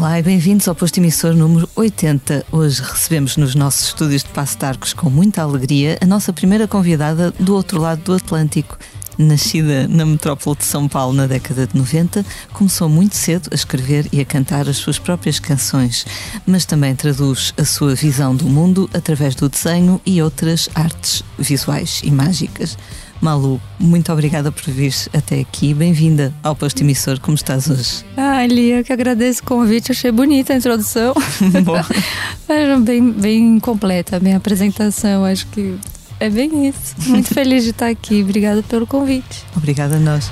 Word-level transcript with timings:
Olá 0.00 0.18
e 0.18 0.22
bem-vindos 0.22 0.66
ao 0.66 0.74
posto 0.74 0.96
emissor 0.96 1.34
número 1.34 1.68
80. 1.76 2.46
Hoje 2.50 2.80
recebemos 2.80 3.36
nos 3.36 3.54
nossos 3.54 3.88
estúdios 3.88 4.22
de 4.22 4.30
Passo 4.30 4.58
de 4.58 4.64
Arcos 4.64 4.94
com 4.94 5.10
muita 5.10 5.42
alegria 5.42 5.98
a 6.00 6.06
nossa 6.06 6.32
primeira 6.32 6.66
convidada 6.66 7.30
do 7.32 7.54
outro 7.54 7.78
lado 7.78 8.00
do 8.04 8.14
Atlântico. 8.14 8.78
Nascida 9.18 9.86
na 9.86 10.06
metrópole 10.06 10.56
de 10.56 10.64
São 10.64 10.88
Paulo 10.88 11.12
na 11.12 11.26
década 11.26 11.66
de 11.66 11.76
90, 11.76 12.24
começou 12.54 12.88
muito 12.88 13.14
cedo 13.14 13.50
a 13.52 13.54
escrever 13.54 14.08
e 14.10 14.22
a 14.22 14.24
cantar 14.24 14.66
as 14.70 14.78
suas 14.78 14.98
próprias 14.98 15.38
canções, 15.38 16.06
mas 16.46 16.64
também 16.64 16.96
traduz 16.96 17.52
a 17.58 17.66
sua 17.66 17.94
visão 17.94 18.34
do 18.34 18.46
mundo 18.46 18.88
através 18.94 19.34
do 19.34 19.50
desenho 19.50 20.00
e 20.06 20.22
outras 20.22 20.70
artes 20.74 21.22
visuais 21.38 22.00
e 22.02 22.10
mágicas. 22.10 22.78
Malu, 23.20 23.60
muito 23.78 24.10
obrigada 24.12 24.50
por 24.50 24.64
vir 24.64 24.94
até 25.12 25.40
aqui. 25.40 25.74
Bem-vinda 25.74 26.32
ao 26.42 26.56
posto 26.56 26.80
emissor. 26.80 27.20
Como 27.20 27.34
estás 27.34 27.68
hoje? 27.68 28.02
Ah, 28.16 28.46
Lia, 28.46 28.78
eu 28.78 28.84
que 28.84 28.92
agradeço 28.92 29.42
o 29.42 29.44
convite. 29.44 29.92
Achei 29.92 30.10
bonita 30.10 30.54
a 30.54 30.56
introdução. 30.56 31.12
Bom. 31.62 31.82
bem, 32.82 33.12
bem 33.12 33.60
completa 33.60 34.16
a 34.16 34.20
minha 34.20 34.38
apresentação. 34.38 35.24
Acho 35.24 35.46
que 35.48 35.76
é 36.18 36.30
bem 36.30 36.68
isso. 36.68 36.94
Muito 37.08 37.28
feliz 37.34 37.64
de 37.64 37.70
estar 37.70 37.88
aqui. 37.88 38.22
Obrigada 38.22 38.62
pelo 38.62 38.86
convite. 38.86 39.44
Obrigada 39.54 39.96
a 39.96 39.98
nós. 39.98 40.30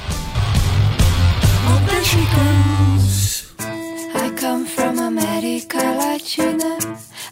I 4.14 4.30
come 4.40 4.64
from 4.66 4.98
America 4.98 5.78
Latina. 5.78 6.78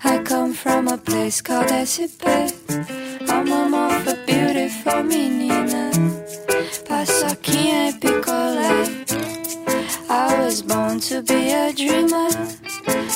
I 0.04 0.18
come 0.22 0.52
from 0.52 0.88
a 0.92 0.98
place 0.98 1.40
called 1.42 1.72
SP. 1.72 3.15
I'm 3.28 3.52
a 3.52 3.68
more 3.68 4.16
beautiful 4.26 5.02
menina. 5.02 5.90
Paçoquinha 6.88 7.90
e 7.90 7.92
picolé. 7.94 8.86
I 10.08 10.40
was 10.40 10.62
born 10.62 11.00
to 11.00 11.22
be 11.22 11.52
a 11.52 11.72
dreamer. 11.72 12.30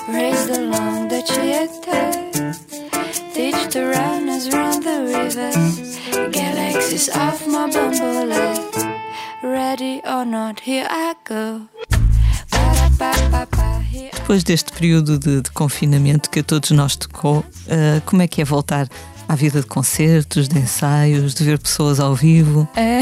Raised 0.09 0.51
along 0.51 1.09
the 1.09 1.23
Tietê. 1.23 2.21
Teach 3.35 3.73
the 3.73 3.87
runners 3.87 4.49
run 4.51 4.81
the 4.81 4.97
rivers. 5.07 5.99
Galaxies 6.33 7.09
off 7.11 7.47
my 7.47 7.69
bambolê. 7.71 8.91
Ready 9.43 10.03
or 10.05 10.25
not, 10.25 10.61
here 10.61 10.87
I 10.91 11.15
go. 11.25 11.69
Depois 14.13 14.45
deste 14.45 14.71
período 14.73 15.19
de, 15.19 15.41
de, 15.41 15.51
confinamento 15.51 16.29
que 16.29 16.41
a 16.41 16.43
todos 16.45 16.71
nós 16.71 16.97
tocou, 16.97 17.39
uh, 17.39 18.01
como 18.05 18.21
é 18.21 18.29
que 18.29 18.43
é 18.43 18.45
voltar 18.45 18.87
à 19.31 19.37
vida 19.37 19.61
de 19.61 19.67
concertos, 19.69 20.49
de 20.49 20.59
ensaios, 20.59 21.35
de 21.35 21.45
ver 21.45 21.57
pessoas 21.57 22.01
ao 22.01 22.17
vivo? 22.17 22.69
É, 22.75 23.01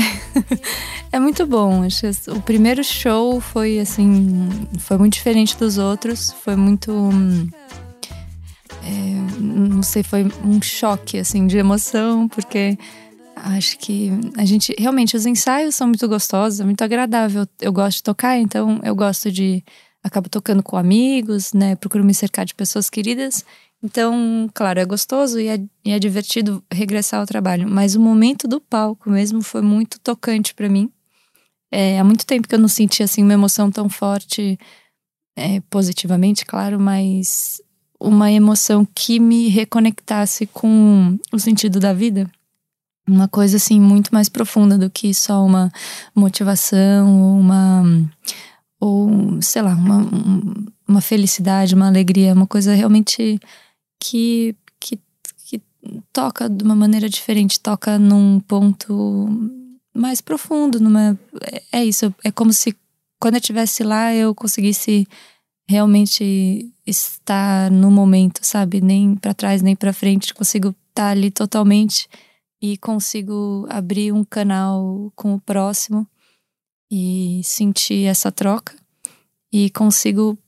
é 1.10 1.18
muito 1.18 1.46
bom. 1.46 1.88
O 2.28 2.42
primeiro 2.42 2.84
show 2.84 3.40
foi 3.40 3.78
assim, 3.78 4.46
foi 4.78 4.98
muito 4.98 5.14
diferente 5.14 5.56
dos 5.56 5.78
outros. 5.78 6.30
Foi 6.44 6.54
muito, 6.54 6.92
é, 8.84 9.40
não 9.40 9.82
sei, 9.82 10.02
foi 10.02 10.30
um 10.44 10.60
choque 10.60 11.18
assim 11.18 11.46
de 11.46 11.56
emoção, 11.56 12.28
porque 12.28 12.76
acho 13.34 13.78
que 13.78 14.10
a 14.36 14.44
gente 14.44 14.74
realmente 14.78 15.16
os 15.16 15.24
ensaios 15.24 15.76
são 15.76 15.86
muito 15.86 16.06
gostosos, 16.06 16.60
é 16.60 16.64
muito 16.64 16.84
agradável. 16.84 17.48
Eu 17.58 17.72
gosto 17.72 17.96
de 17.96 18.02
tocar, 18.02 18.38
então 18.38 18.80
eu 18.84 18.94
gosto 18.94 19.32
de 19.32 19.64
acabo 20.04 20.28
tocando 20.28 20.62
com 20.62 20.76
amigos, 20.76 21.54
né? 21.54 21.74
Procuro 21.74 22.04
me 22.04 22.12
cercar 22.12 22.44
de 22.44 22.54
pessoas 22.54 22.90
queridas. 22.90 23.46
Então, 23.82 24.50
claro, 24.52 24.80
é 24.80 24.84
gostoso 24.84 25.38
e 25.38 25.46
é, 25.46 25.60
e 25.84 25.92
é 25.92 25.98
divertido 25.98 26.62
regressar 26.72 27.20
ao 27.20 27.26
trabalho. 27.26 27.68
Mas 27.68 27.94
o 27.94 28.00
momento 28.00 28.48
do 28.48 28.60
palco 28.60 29.10
mesmo 29.10 29.40
foi 29.42 29.62
muito 29.62 30.00
tocante 30.00 30.54
para 30.54 30.68
mim. 30.68 30.90
É, 31.70 31.98
há 31.98 32.04
muito 32.04 32.26
tempo 32.26 32.48
que 32.48 32.54
eu 32.54 32.58
não 32.58 32.68
sentia 32.68 33.04
assim 33.04 33.22
uma 33.22 33.34
emoção 33.34 33.70
tão 33.70 33.88
forte, 33.88 34.58
é, 35.36 35.60
positivamente, 35.70 36.44
claro, 36.44 36.80
mas 36.80 37.60
uma 38.00 38.30
emoção 38.32 38.86
que 38.94 39.20
me 39.20 39.48
reconectasse 39.48 40.46
com 40.46 41.18
o 41.32 41.38
sentido 41.38 41.78
da 41.78 41.92
vida. 41.92 42.28
Uma 43.06 43.28
coisa 43.28 43.56
assim 43.56 43.80
muito 43.80 44.12
mais 44.12 44.28
profunda 44.28 44.76
do 44.76 44.90
que 44.90 45.14
só 45.14 45.44
uma 45.44 45.70
motivação, 46.14 47.38
uma 47.38 47.82
ou 48.80 49.40
sei 49.42 49.62
lá, 49.62 49.74
uma, 49.74 50.06
uma 50.86 51.00
felicidade, 51.00 51.74
uma 51.74 51.88
alegria, 51.88 52.34
uma 52.34 52.46
coisa 52.46 52.74
realmente 52.74 53.40
que, 53.98 54.54
que, 54.78 54.98
que 55.44 55.62
toca 56.12 56.48
de 56.48 56.64
uma 56.64 56.74
maneira 56.74 57.08
diferente, 57.08 57.60
toca 57.60 57.98
num 57.98 58.40
ponto 58.40 59.28
mais 59.94 60.20
profundo, 60.20 60.80
numa 60.80 61.18
é, 61.42 61.62
é 61.72 61.84
isso, 61.84 62.14
é 62.22 62.30
como 62.30 62.52
se 62.52 62.76
quando 63.20 63.34
eu 63.34 63.40
estivesse 63.40 63.82
lá 63.82 64.14
eu 64.14 64.34
conseguisse 64.34 65.06
realmente 65.68 66.72
estar 66.86 67.70
no 67.70 67.90
momento, 67.90 68.40
sabe? 68.42 68.80
Nem 68.80 69.14
para 69.14 69.34
trás, 69.34 69.60
nem 69.60 69.76
para 69.76 69.92
frente, 69.92 70.32
consigo 70.32 70.74
estar 70.88 71.10
ali 71.10 71.30
totalmente 71.30 72.08
e 72.60 72.78
consigo 72.78 73.66
abrir 73.68 74.12
um 74.12 74.24
canal 74.24 75.12
com 75.14 75.34
o 75.34 75.40
próximo 75.40 76.06
e 76.90 77.42
sentir 77.44 78.06
essa 78.06 78.32
troca 78.32 78.74
e 79.52 79.68
consigo 79.70 80.38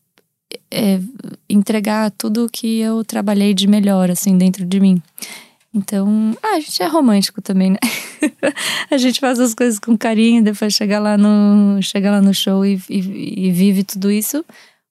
é, 0.71 1.00
entregar 1.49 2.11
tudo 2.12 2.49
que 2.50 2.78
eu 2.81 3.05
trabalhei 3.05 3.55
de 3.55 3.66
melhor 3.66 4.11
assim 4.11 4.37
dentro 4.37 4.65
de 4.65 4.81
mim. 4.81 5.03
Então, 5.72 6.37
ah, 6.43 6.56
a 6.56 6.61
gente 6.61 6.83
é 6.83 6.87
romântico 6.87 7.41
também, 7.41 7.71
né? 7.71 7.78
a 8.91 8.97
gente 8.97 9.21
faz 9.21 9.38
as 9.38 9.55
coisas 9.55 9.78
com 9.78 9.97
carinho, 9.97 10.43
depois 10.43 10.75
chega 10.75 10.99
lá 10.99 11.16
no, 11.16 11.81
chega 11.81 12.11
lá 12.11 12.21
no 12.21 12.34
show 12.34 12.66
e, 12.66 12.81
e, 12.88 13.47
e 13.47 13.53
vive 13.53 13.84
tudo 13.84 14.11
isso 14.11 14.44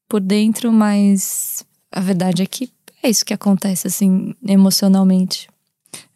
por 0.08 0.22
dentro, 0.22 0.72
mas 0.72 1.66
a 1.92 2.00
verdade 2.00 2.44
é 2.44 2.46
que 2.46 2.70
é 3.04 3.10
isso 3.10 3.26
que 3.26 3.34
acontece, 3.34 3.88
assim, 3.88 4.34
emocionalmente. 4.46 5.50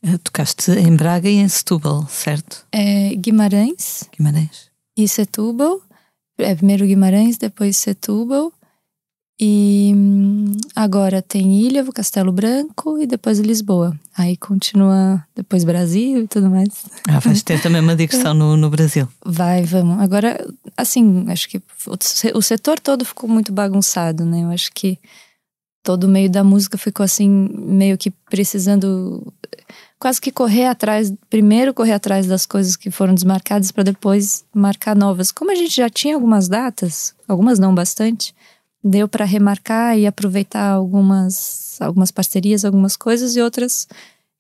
Eh, 0.01 0.17
tocaste 0.17 0.71
em 0.71 0.95
Braga 0.95 1.29
e 1.29 1.35
em 1.35 1.47
Setúbal, 1.47 2.07
certo? 2.07 2.65
É, 2.71 3.15
Guimarães. 3.15 4.03
Guimarães 4.15 4.73
e 4.97 5.07
Setúbal. 5.07 5.81
É, 6.37 6.55
primeiro 6.55 6.85
Guimarães, 6.85 7.37
depois 7.37 7.77
Setúbal. 7.77 8.51
E 9.39 9.91
hum, 9.95 10.51
agora 10.75 11.21
tem 11.21 11.61
Ilha, 11.61 11.83
Castelo 11.91 12.31
Branco 12.31 12.99
e 12.99 13.07
depois 13.07 13.39
Lisboa. 13.39 13.97
Aí 14.15 14.37
continua 14.37 15.25
depois 15.35 15.63
Brasil 15.63 16.23
e 16.23 16.27
tudo 16.27 16.49
mais. 16.49 16.85
Ah, 17.09 17.19
vai 17.19 17.35
ter 17.35 17.61
também 17.61 17.81
uma 17.81 17.95
digressão 17.95 18.33
no, 18.33 18.55
no 18.55 18.69
Brasil. 18.69 19.07
Vai, 19.25 19.63
vamos. 19.63 19.99
Agora, 20.01 20.45
assim, 20.77 21.25
acho 21.29 21.49
que 21.49 21.61
o 22.33 22.41
setor 22.41 22.79
todo 22.79 23.03
ficou 23.03 23.27
muito 23.27 23.51
bagunçado, 23.51 24.23
né? 24.23 24.43
Eu 24.43 24.51
acho 24.51 24.71
que 24.71 24.99
todo 25.81 26.05
o 26.05 26.09
meio 26.09 26.29
da 26.29 26.43
música 26.43 26.77
ficou 26.77 27.03
assim, 27.03 27.27
meio 27.29 27.97
que 27.97 28.11
precisando 28.29 29.33
quase 29.99 30.19
que 30.19 30.31
correr 30.31 30.65
atrás, 30.65 31.13
primeiro 31.29 31.73
correr 31.73 31.93
atrás 31.93 32.27
das 32.27 32.45
coisas 32.45 32.75
que 32.75 32.91
foram 32.91 33.13
desmarcadas 33.13 33.71
para 33.71 33.83
depois 33.83 34.45
marcar 34.53 34.95
novas. 34.95 35.31
Como 35.31 35.51
a 35.51 35.55
gente 35.55 35.75
já 35.75 35.89
tinha 35.89 36.15
algumas 36.15 36.47
datas, 36.47 37.15
algumas 37.27 37.57
não 37.57 37.73
bastante, 37.73 38.35
deu 38.83 39.07
para 39.07 39.25
remarcar 39.25 39.97
e 39.97 40.05
aproveitar 40.05 40.71
algumas 40.71 41.77
algumas 41.81 42.11
parcerias, 42.11 42.65
algumas 42.65 42.95
coisas 42.95 43.35
e 43.35 43.41
outras 43.41 43.87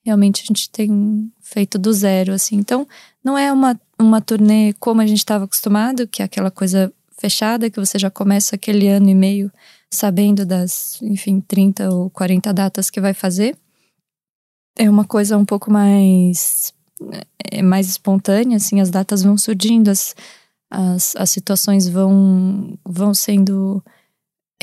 realmente 0.05 0.43
a 0.43 0.45
gente 0.45 0.69
tem 0.69 1.31
feito 1.41 1.77
do 1.77 1.93
zero 1.93 2.33
assim. 2.33 2.57
Então, 2.57 2.87
não 3.23 3.37
é 3.37 3.51
uma 3.51 3.79
uma 3.97 4.21
turnê 4.21 4.73
como 4.79 5.01
a 5.01 5.07
gente 5.07 5.19
estava 5.19 5.45
acostumado, 5.45 6.07
que 6.07 6.21
é 6.21 6.25
aquela 6.25 6.51
coisa 6.51 6.91
fechada 7.17 7.69
que 7.69 7.79
você 7.79 7.97
já 7.97 8.09
começa 8.09 8.55
aquele 8.55 8.87
ano 8.87 9.09
e 9.09 9.15
meio 9.15 9.51
sabendo 9.89 10.45
das, 10.45 10.99
enfim, 11.01 11.39
30 11.39 11.89
ou 11.89 12.09
40 12.09 12.51
datas 12.53 12.89
que 12.89 12.99
vai 12.99 13.13
fazer 13.13 13.55
é 14.75 14.89
uma 14.89 15.05
coisa 15.05 15.37
um 15.37 15.45
pouco 15.45 15.71
mais 15.71 16.73
é 17.51 17.61
mais 17.61 17.89
espontânea, 17.89 18.57
assim, 18.57 18.79
as 18.79 18.89
datas 18.89 19.23
vão 19.23 19.37
surgindo, 19.37 19.89
as, 19.89 20.15
as, 20.69 21.15
as 21.15 21.29
situações 21.29 21.87
vão, 21.87 22.77
vão 22.85 23.13
sendo 23.13 23.83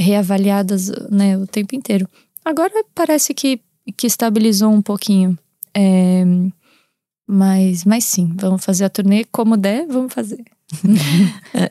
reavaliadas 0.00 0.88
né, 1.10 1.36
o 1.36 1.46
tempo 1.46 1.74
inteiro. 1.74 2.08
Agora 2.44 2.72
parece 2.94 3.34
que, 3.34 3.60
que 3.96 4.06
estabilizou 4.06 4.70
um 4.70 4.82
pouquinho. 4.82 5.38
É, 5.74 6.24
mas, 7.26 7.84
mas 7.84 8.04
sim, 8.04 8.32
vamos 8.34 8.64
fazer 8.64 8.84
a 8.84 8.90
turnê 8.90 9.24
como 9.30 9.56
der, 9.56 9.86
vamos 9.86 10.12
fazer. 10.12 10.42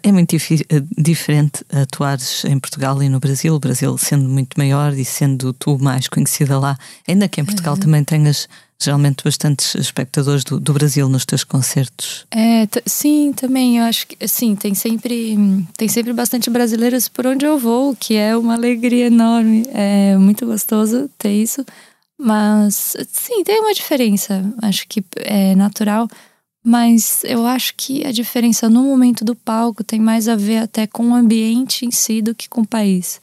É 0.04 0.12
muito 0.12 0.36
eh, 0.36 0.84
diferente 0.98 1.64
atuares 1.72 2.44
em 2.46 2.60
Portugal 2.60 3.02
e 3.02 3.10
no 3.10 3.20
Brasil, 3.20 3.54
o 3.54 3.60
Brasil 3.60 3.98
sendo 3.98 4.28
muito 4.28 4.58
maior 4.58 4.94
e 4.94 5.06
sendo 5.06 5.54
tu 5.54 5.78
mais 5.80 6.08
conhecida 6.08 6.60
lá, 6.60 6.78
ainda 7.08 7.28
que 7.28 7.40
em 7.42 7.46
Portugal 7.46 7.76
é. 7.76 7.80
também 7.80 8.04
tenhas 8.04 8.48
geralmente 8.82 9.24
bastantes 9.24 9.76
espectadores 9.76 10.44
do, 10.44 10.60
do 10.60 10.74
Brasil 10.74 11.10
nos 11.10 11.26
teus 11.26 11.44
concertos. 11.44 12.26
É, 12.32 12.66
sim, 12.86 13.34
também, 13.34 13.78
eu 13.78 13.84
acho 13.84 14.08
que 14.08 14.28
sim, 14.28 14.56
tem 14.56 14.74
sempre 14.74 15.38
tem 15.78 15.88
sempre 15.88 16.14
bastante 16.14 16.50
brasileiros 16.50 17.10
por 17.10 17.28
onde 17.28 17.46
eu 17.46 17.60
vou, 17.60 17.96
que 17.96 18.16
é 18.16 18.36
uma 18.38 18.54
alegria 18.54 19.08
enorme, 19.08 19.66
é 19.74 20.18
muito 20.18 20.46
gostoso 20.46 21.10
ter 21.18 21.34
isso, 21.34 21.66
mas 22.18 22.96
sim, 23.12 23.44
tem 23.44 23.60
uma 23.60 23.74
diferença, 23.74 24.44
acho 24.62 24.88
que 24.88 25.04
é 25.18 25.56
natural 25.56 26.08
mas 26.64 27.24
eu 27.24 27.46
acho 27.46 27.74
que 27.76 28.06
a 28.06 28.12
diferença 28.12 28.70
no 28.70 28.84
momento 28.84 29.24
do 29.24 29.36
palco 29.36 29.84
tem 29.84 30.00
mais 30.00 30.28
a 30.28 30.36
ver 30.36 30.58
até 30.58 30.86
com 30.86 31.10
o 31.10 31.16
ambiente 31.16 31.86
em 31.86 31.92
si 31.92 32.22
do 32.22 32.36
que 32.36 32.50
com 32.50 32.62
o 32.62 32.68
país. 32.68 33.22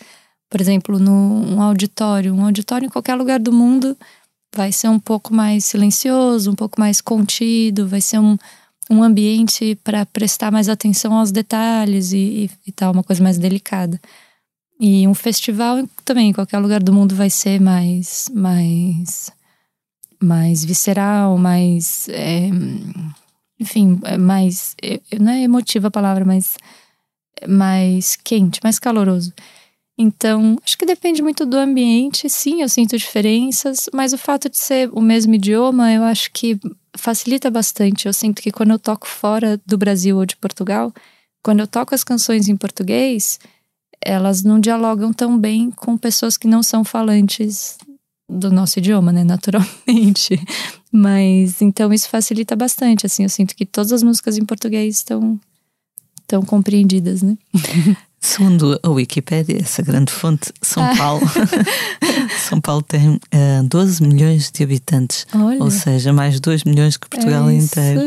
Por 0.48 0.60
exemplo, 0.60 0.98
num 0.98 1.60
auditório, 1.60 2.34
um 2.34 2.44
auditório 2.44 2.86
em 2.86 2.90
qualquer 2.90 3.14
lugar 3.14 3.38
do 3.38 3.52
mundo 3.52 3.96
vai 4.54 4.72
ser 4.72 4.88
um 4.88 4.98
pouco 4.98 5.34
mais 5.34 5.64
silencioso, 5.64 6.50
um 6.50 6.54
pouco 6.54 6.80
mais 6.80 7.00
contido, 7.00 7.86
vai 7.86 8.00
ser 8.00 8.18
um, 8.18 8.36
um 8.90 9.02
ambiente 9.02 9.74
para 9.84 10.06
prestar 10.06 10.50
mais 10.50 10.68
atenção 10.68 11.14
aos 11.14 11.30
detalhes 11.30 12.12
e, 12.12 12.16
e, 12.16 12.50
e, 12.68 12.72
tal, 12.72 12.92
uma 12.92 13.02
coisa 13.02 13.22
mais 13.22 13.36
delicada. 13.36 14.00
E 14.80 15.06
um 15.06 15.14
festival 15.14 15.86
também, 16.04 16.30
em 16.30 16.32
qualquer 16.32 16.58
lugar 16.58 16.82
do 16.82 16.92
mundo, 16.92 17.14
vai 17.14 17.30
ser 17.30 17.60
mais, 17.60 18.30
mais, 18.34 19.30
mais 20.22 20.64
visceral, 20.64 21.36
mais. 21.38 22.08
É, 22.08 22.50
enfim, 23.58 23.98
é 24.04 24.16
mais. 24.16 24.74
É, 24.82 25.00
não 25.18 25.32
é 25.32 25.42
emotiva 25.42 25.88
a 25.88 25.90
palavra, 25.90 26.24
mas 26.24 26.56
mais 27.48 28.16
quente, 28.16 28.60
mais 28.62 28.78
caloroso. 28.78 29.32
Então, 29.98 30.58
acho 30.62 30.76
que 30.76 30.84
depende 30.84 31.22
muito 31.22 31.46
do 31.46 31.56
ambiente. 31.56 32.28
Sim, 32.28 32.60
eu 32.60 32.68
sinto 32.68 32.98
diferenças, 32.98 33.88
mas 33.94 34.12
o 34.12 34.18
fato 34.18 34.48
de 34.48 34.58
ser 34.58 34.90
o 34.92 35.00
mesmo 35.00 35.34
idioma, 35.34 35.90
eu 35.92 36.02
acho 36.02 36.30
que 36.32 36.58
facilita 36.96 37.50
bastante. 37.50 38.06
Eu 38.06 38.12
sinto 38.12 38.42
que 38.42 38.50
quando 38.50 38.72
eu 38.72 38.78
toco 38.78 39.06
fora 39.06 39.60
do 39.64 39.78
Brasil 39.78 40.16
ou 40.18 40.26
de 40.26 40.36
Portugal, 40.36 40.92
quando 41.42 41.60
eu 41.60 41.66
toco 41.66 41.94
as 41.94 42.04
canções 42.04 42.48
em 42.48 42.56
português, 42.56 43.38
elas 44.04 44.42
não 44.42 44.60
dialogam 44.60 45.12
tão 45.12 45.38
bem 45.38 45.70
com 45.70 45.96
pessoas 45.96 46.36
que 46.36 46.46
não 46.46 46.62
são 46.62 46.84
falantes 46.84 47.78
do 48.28 48.50
nosso 48.50 48.78
idioma, 48.78 49.12
né, 49.12 49.24
naturalmente. 49.24 50.40
Mas 50.92 51.60
então 51.60 51.92
isso 51.92 52.08
facilita 52.08 52.56
bastante, 52.56 53.06
assim, 53.06 53.22
eu 53.22 53.28
sinto 53.28 53.54
que 53.54 53.66
todas 53.66 53.92
as 53.92 54.02
músicas 54.02 54.36
em 54.36 54.44
português 54.44 54.96
estão 54.96 55.38
tão 56.26 56.42
compreendidas, 56.42 57.22
né? 57.22 57.36
Segundo 58.18 58.80
a 58.82 58.88
Wikipédia, 58.88 59.58
essa 59.60 59.82
grande 59.82 60.10
fonte, 60.10 60.52
São 60.60 60.82
ah. 60.82 60.96
Paulo, 60.96 61.22
São 62.48 62.60
Paulo 62.60 62.82
tem 62.82 63.10
uh, 63.10 63.20
eh, 63.30 63.62
12 63.62 64.02
milhões 64.02 64.50
de 64.50 64.64
habitantes, 64.64 65.26
Olha. 65.32 65.62
ou 65.62 65.70
seja, 65.70 66.12
mais 66.12 66.40
2 66.40 66.64
milhões 66.64 66.96
que 66.96 67.08
Portugal 67.08 67.48
é 67.48 67.54
inteiro. 67.54 68.00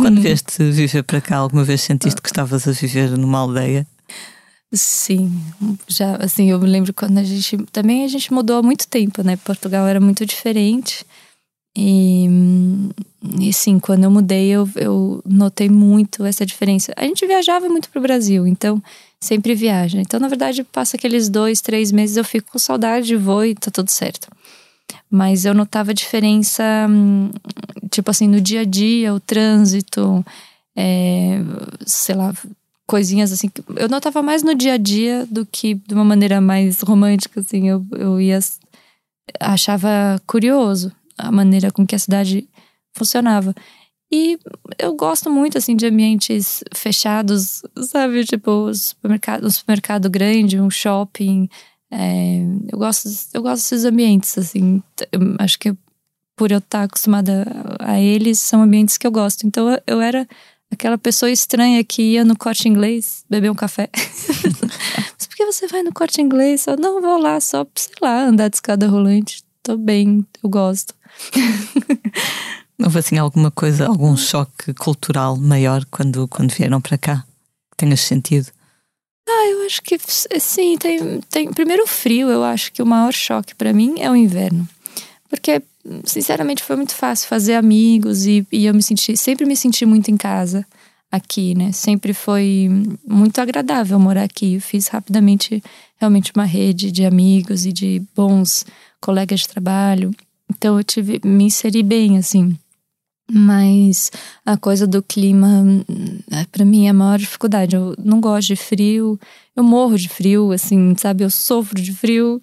Quando 0.00 0.20
vieste 0.20 0.64
viver 0.72 1.04
para 1.04 1.20
cá, 1.20 1.36
alguma 1.36 1.62
vez 1.62 1.82
sentiste 1.82 2.20
que 2.20 2.28
estavas 2.28 2.66
a 2.66 2.72
viver 2.72 3.16
numa 3.16 3.38
aldeia? 3.38 3.86
Sim, 4.72 5.30
já 5.86 6.16
assim, 6.16 6.50
eu 6.50 6.58
me 6.58 6.66
lembro 6.66 6.94
quando 6.94 7.18
a 7.18 7.22
gente 7.22 7.58
também 7.70 8.04
a 8.04 8.08
gente 8.08 8.32
mudou 8.32 8.56
há 8.56 8.62
muito 8.62 8.88
tempo, 8.88 9.22
né? 9.22 9.36
Portugal 9.36 9.86
era 9.86 10.00
muito 10.00 10.24
diferente. 10.24 11.04
E, 11.76 12.26
e 13.40 13.52
sim, 13.52 13.78
quando 13.78 14.04
eu 14.04 14.10
mudei, 14.10 14.48
eu, 14.48 14.68
eu 14.76 15.22
notei 15.26 15.68
muito 15.68 16.24
essa 16.24 16.44
diferença. 16.46 16.92
A 16.96 17.04
gente 17.04 17.26
viajava 17.26 17.68
muito 17.68 17.90
para 17.90 17.98
o 17.98 18.02
Brasil, 18.02 18.46
então 18.46 18.82
sempre 19.20 19.54
viaja. 19.54 20.00
Então, 20.00 20.18
na 20.18 20.28
verdade, 20.28 20.64
passa 20.64 20.96
aqueles 20.96 21.28
dois, 21.28 21.60
três 21.60 21.92
meses, 21.92 22.16
eu 22.16 22.24
fico 22.24 22.52
com 22.52 22.58
saudade, 22.58 23.14
vou 23.16 23.44
e 23.44 23.54
tá 23.54 23.70
tudo 23.70 23.90
certo. 23.90 24.28
Mas 25.10 25.44
eu 25.44 25.54
notava 25.54 25.90
a 25.90 25.94
diferença, 25.94 26.62
tipo 27.90 28.10
assim, 28.10 28.26
no 28.26 28.40
dia 28.40 28.60
a 28.62 28.64
dia, 28.64 29.14
o 29.14 29.20
trânsito, 29.20 30.24
é, 30.74 31.38
sei 31.86 32.14
lá, 32.14 32.34
coisinhas 32.92 33.32
assim. 33.32 33.48
Eu 33.74 33.88
notava 33.88 34.22
mais 34.22 34.42
no 34.42 34.54
dia 34.54 34.74
a 34.74 34.76
dia 34.76 35.26
do 35.30 35.46
que 35.46 35.72
de 35.76 35.94
uma 35.94 36.04
maneira 36.04 36.42
mais 36.42 36.82
romântica, 36.82 37.40
assim. 37.40 37.66
Eu, 37.66 37.82
eu 37.92 38.20
ia. 38.20 38.38
achava 39.40 40.20
curioso 40.26 40.92
a 41.16 41.32
maneira 41.32 41.70
com 41.70 41.86
que 41.86 41.94
a 41.94 41.98
cidade 41.98 42.46
funcionava. 42.92 43.54
E 44.12 44.38
eu 44.78 44.94
gosto 44.94 45.30
muito, 45.30 45.56
assim, 45.56 45.74
de 45.74 45.86
ambientes 45.86 46.62
fechados, 46.74 47.62
sabe? 47.78 48.26
Tipo, 48.26 48.70
supermercado, 48.74 49.46
um 49.46 49.50
supermercado 49.50 50.10
grande, 50.10 50.60
um 50.60 50.68
shopping. 50.68 51.48
É, 51.90 52.42
eu, 52.70 52.78
gosto, 52.78 53.08
eu 53.32 53.40
gosto 53.40 53.62
desses 53.62 53.86
ambientes, 53.86 54.36
assim. 54.36 54.82
acho 55.38 55.58
que 55.58 55.74
por 56.36 56.52
eu 56.52 56.58
estar 56.58 56.82
acostumada 56.82 57.46
a 57.78 57.98
eles, 57.98 58.38
são 58.38 58.60
ambientes 58.60 58.98
que 58.98 59.06
eu 59.06 59.10
gosto. 59.10 59.46
Então, 59.46 59.78
eu 59.86 59.98
era 59.98 60.28
aquela 60.72 60.98
pessoa 60.98 61.30
estranha 61.30 61.84
que 61.84 62.02
ia 62.02 62.24
no 62.24 62.36
corte 62.36 62.68
inglês 62.68 63.24
beber 63.28 63.50
um 63.50 63.54
café. 63.54 63.88
Mas 63.94 65.26
por 65.26 65.36
que 65.36 65.44
você 65.44 65.66
vai 65.66 65.82
no 65.82 65.92
corte 65.92 66.20
inglês? 66.20 66.62
Só, 66.62 66.76
não, 66.76 67.00
vou 67.00 67.18
lá 67.18 67.40
só, 67.40 67.66
sei 67.74 67.94
lá, 68.00 68.24
andar 68.24 68.48
de 68.48 68.56
escada 68.56 68.88
rolante. 68.88 69.42
Tô 69.62 69.76
bem, 69.76 70.26
eu 70.42 70.48
gosto. 70.48 70.94
Houve 72.82 72.98
assim 72.98 73.18
alguma 73.18 73.50
coisa, 73.50 73.86
algum 73.86 74.16
choque 74.16 74.74
cultural 74.74 75.36
maior 75.36 75.84
quando, 75.90 76.26
quando 76.26 76.52
vieram 76.52 76.80
para 76.80 76.98
cá? 76.98 77.24
Que 77.70 77.76
tenhas 77.76 78.00
sentido? 78.00 78.48
Ah, 79.28 79.46
eu 79.50 79.66
acho 79.66 79.80
que 79.82 79.96
sim, 80.40 80.76
tem, 80.76 81.20
tem. 81.30 81.52
Primeiro 81.52 81.84
o 81.84 81.86
frio, 81.86 82.28
eu 82.28 82.42
acho 82.42 82.72
que 82.72 82.82
o 82.82 82.86
maior 82.86 83.12
choque 83.12 83.54
para 83.54 83.72
mim 83.72 84.00
é 84.00 84.10
o 84.10 84.16
inverno. 84.16 84.68
Porque, 85.28 85.62
sinceramente, 86.04 86.62
foi 86.62 86.76
muito 86.76 86.94
fácil 86.94 87.28
fazer 87.28 87.54
amigos 87.54 88.26
e, 88.26 88.46
e 88.52 88.66
eu 88.66 88.74
me 88.74 88.82
senti, 88.82 89.16
sempre 89.16 89.44
me 89.44 89.56
senti 89.56 89.84
muito 89.84 90.10
em 90.10 90.16
casa 90.16 90.66
aqui, 91.10 91.54
né? 91.54 91.72
Sempre 91.72 92.14
foi 92.14 92.68
muito 93.06 93.38
agradável 93.38 93.98
morar 93.98 94.24
aqui. 94.24 94.54
Eu 94.54 94.60
fiz 94.60 94.88
rapidamente 94.88 95.62
realmente 95.98 96.32
uma 96.34 96.44
rede 96.44 96.90
de 96.90 97.04
amigos 97.04 97.66
e 97.66 97.72
de 97.72 98.02
bons 98.14 98.64
colegas 99.00 99.40
de 99.40 99.48
trabalho. 99.48 100.10
Então 100.50 100.78
eu 100.78 100.84
tive 100.84 101.20
me 101.24 101.44
inseri 101.44 101.82
bem 101.82 102.16
assim. 102.16 102.56
Mas 103.30 104.10
a 104.44 104.56
coisa 104.56 104.86
do 104.86 105.02
clima, 105.02 105.64
é, 106.30 106.44
para 106.50 106.64
mim, 106.64 106.86
é 106.86 106.90
a 106.90 106.94
maior 106.94 107.18
dificuldade. 107.18 107.76
Eu 107.76 107.94
não 107.98 108.20
gosto 108.20 108.48
de 108.48 108.56
frio, 108.56 109.18
eu 109.56 109.62
morro 109.62 109.96
de 109.96 110.08
frio, 110.08 110.52
assim, 110.52 110.94
sabe? 110.98 111.24
Eu 111.24 111.30
sofro 111.30 111.80
de 111.80 111.92
frio, 111.92 112.40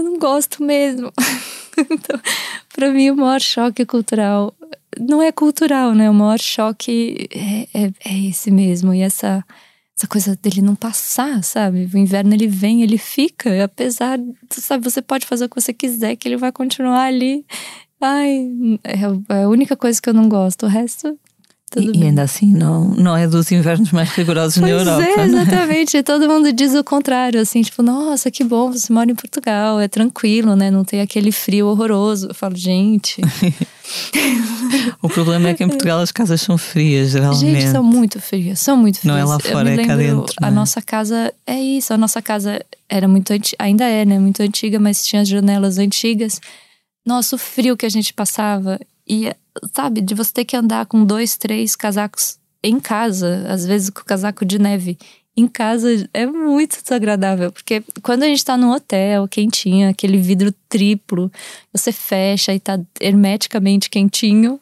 eu 0.00 0.04
não 0.04 0.18
gosto 0.18 0.62
mesmo. 0.62 1.12
então, 1.78 2.20
para 2.74 2.90
mim, 2.90 3.10
o 3.10 3.16
maior 3.16 3.40
choque 3.40 3.84
cultural 3.86 4.54
não 4.98 5.22
é 5.22 5.30
cultural, 5.30 5.94
né? 5.94 6.10
O 6.10 6.14
maior 6.14 6.38
choque 6.38 7.28
é, 7.30 7.68
é, 7.74 7.92
é 8.04 8.18
esse 8.28 8.50
mesmo. 8.50 8.92
E 8.92 9.00
essa 9.00 9.44
essa 10.00 10.06
coisa 10.06 10.34
dele 10.34 10.62
não 10.62 10.74
passar, 10.74 11.44
sabe? 11.44 11.86
O 11.92 11.98
inverno 11.98 12.32
ele 12.32 12.46
vem, 12.46 12.82
ele 12.82 12.96
fica, 12.96 13.62
apesar, 13.62 14.18
sabe, 14.48 14.82
você 14.82 15.02
pode 15.02 15.26
fazer 15.26 15.44
o 15.44 15.48
que 15.48 15.60
você 15.60 15.74
quiser, 15.74 16.16
que 16.16 16.26
ele 16.26 16.38
vai 16.38 16.50
continuar 16.50 17.04
ali. 17.04 17.44
Ai, 18.00 18.48
é, 18.82 18.94
é 19.34 19.42
a 19.42 19.48
única 19.48 19.76
coisa 19.76 20.00
que 20.00 20.08
eu 20.08 20.14
não 20.14 20.26
gosto. 20.26 20.64
O 20.64 20.68
resto 20.70 21.18
tudo 21.70 21.88
e, 21.88 21.92
bem. 21.92 22.08
ainda 22.08 22.22
assim, 22.22 22.52
não, 22.52 22.88
não 22.88 23.16
é 23.16 23.28
dos 23.28 23.50
invernos 23.52 23.92
mais 23.92 24.10
rigorosos 24.10 24.58
pois 24.58 24.70
na 24.72 24.76
Europa. 24.76 25.04
É, 25.04 25.24
exatamente. 25.24 26.02
Todo 26.02 26.28
mundo 26.28 26.52
diz 26.52 26.74
o 26.74 26.82
contrário, 26.82 27.40
assim, 27.40 27.62
tipo, 27.62 27.80
nossa, 27.80 28.28
que 28.28 28.42
bom, 28.42 28.72
você 28.72 28.92
mora 28.92 29.08
em 29.08 29.14
Portugal, 29.14 29.78
é 29.78 29.86
tranquilo, 29.86 30.56
né? 30.56 30.68
Não 30.68 30.84
tem 30.84 31.00
aquele 31.00 31.30
frio 31.30 31.68
horroroso. 31.68 32.26
Eu 32.28 32.34
falo, 32.34 32.56
gente. 32.56 33.22
o 35.00 35.08
problema 35.08 35.50
é 35.50 35.54
que 35.54 35.62
em 35.62 35.68
Portugal 35.68 36.00
as 36.00 36.10
casas 36.10 36.40
são 36.40 36.58
frias, 36.58 37.12
geralmente. 37.12 37.60
Gente, 37.60 37.70
são 37.70 37.84
muito 37.84 38.20
frias, 38.20 38.58
são 38.58 38.76
muito 38.76 38.98
frias. 38.98 39.14
Não 39.14 39.20
é 39.20 39.24
lá 39.24 39.38
fora, 39.38 39.70
é 39.70 39.86
cá 39.86 39.94
dentro. 39.94 40.34
A 40.42 40.50
né? 40.50 40.56
nossa 40.56 40.82
casa 40.82 41.32
é 41.46 41.58
isso, 41.58 41.94
a 41.94 41.96
nossa 41.96 42.20
casa 42.20 42.60
era 42.88 43.06
muito 43.06 43.32
antiga, 43.32 43.56
ainda 43.60 43.84
é, 43.84 44.04
né? 44.04 44.18
Muito 44.18 44.42
antiga, 44.42 44.80
mas 44.80 45.04
tinha 45.04 45.22
as 45.22 45.28
janelas 45.28 45.78
antigas. 45.78 46.40
Nossa, 47.06 47.36
o 47.36 47.38
frio 47.38 47.76
que 47.76 47.86
a 47.86 47.90
gente 47.90 48.12
passava. 48.12 48.80
E 49.08 49.32
sabe, 49.74 50.00
de 50.00 50.14
você 50.14 50.32
ter 50.32 50.44
que 50.44 50.56
andar 50.56 50.86
com 50.86 51.04
dois, 51.04 51.36
três 51.36 51.76
casacos 51.76 52.38
em 52.62 52.78
casa, 52.78 53.46
às 53.48 53.66
vezes 53.66 53.90
com 53.90 54.02
casaco 54.02 54.44
de 54.44 54.58
neve. 54.58 54.98
Em 55.36 55.46
casa 55.46 55.88
é 56.12 56.26
muito 56.26 56.82
desagradável, 56.82 57.52
porque 57.52 57.82
quando 58.02 58.24
a 58.24 58.26
gente 58.26 58.44
tá 58.44 58.56
num 58.56 58.72
hotel 58.72 59.26
quentinho, 59.28 59.88
aquele 59.88 60.18
vidro 60.18 60.52
triplo, 60.68 61.30
você 61.72 61.92
fecha 61.92 62.52
e 62.52 62.60
tá 62.60 62.78
hermeticamente 63.00 63.88
quentinho, 63.88 64.60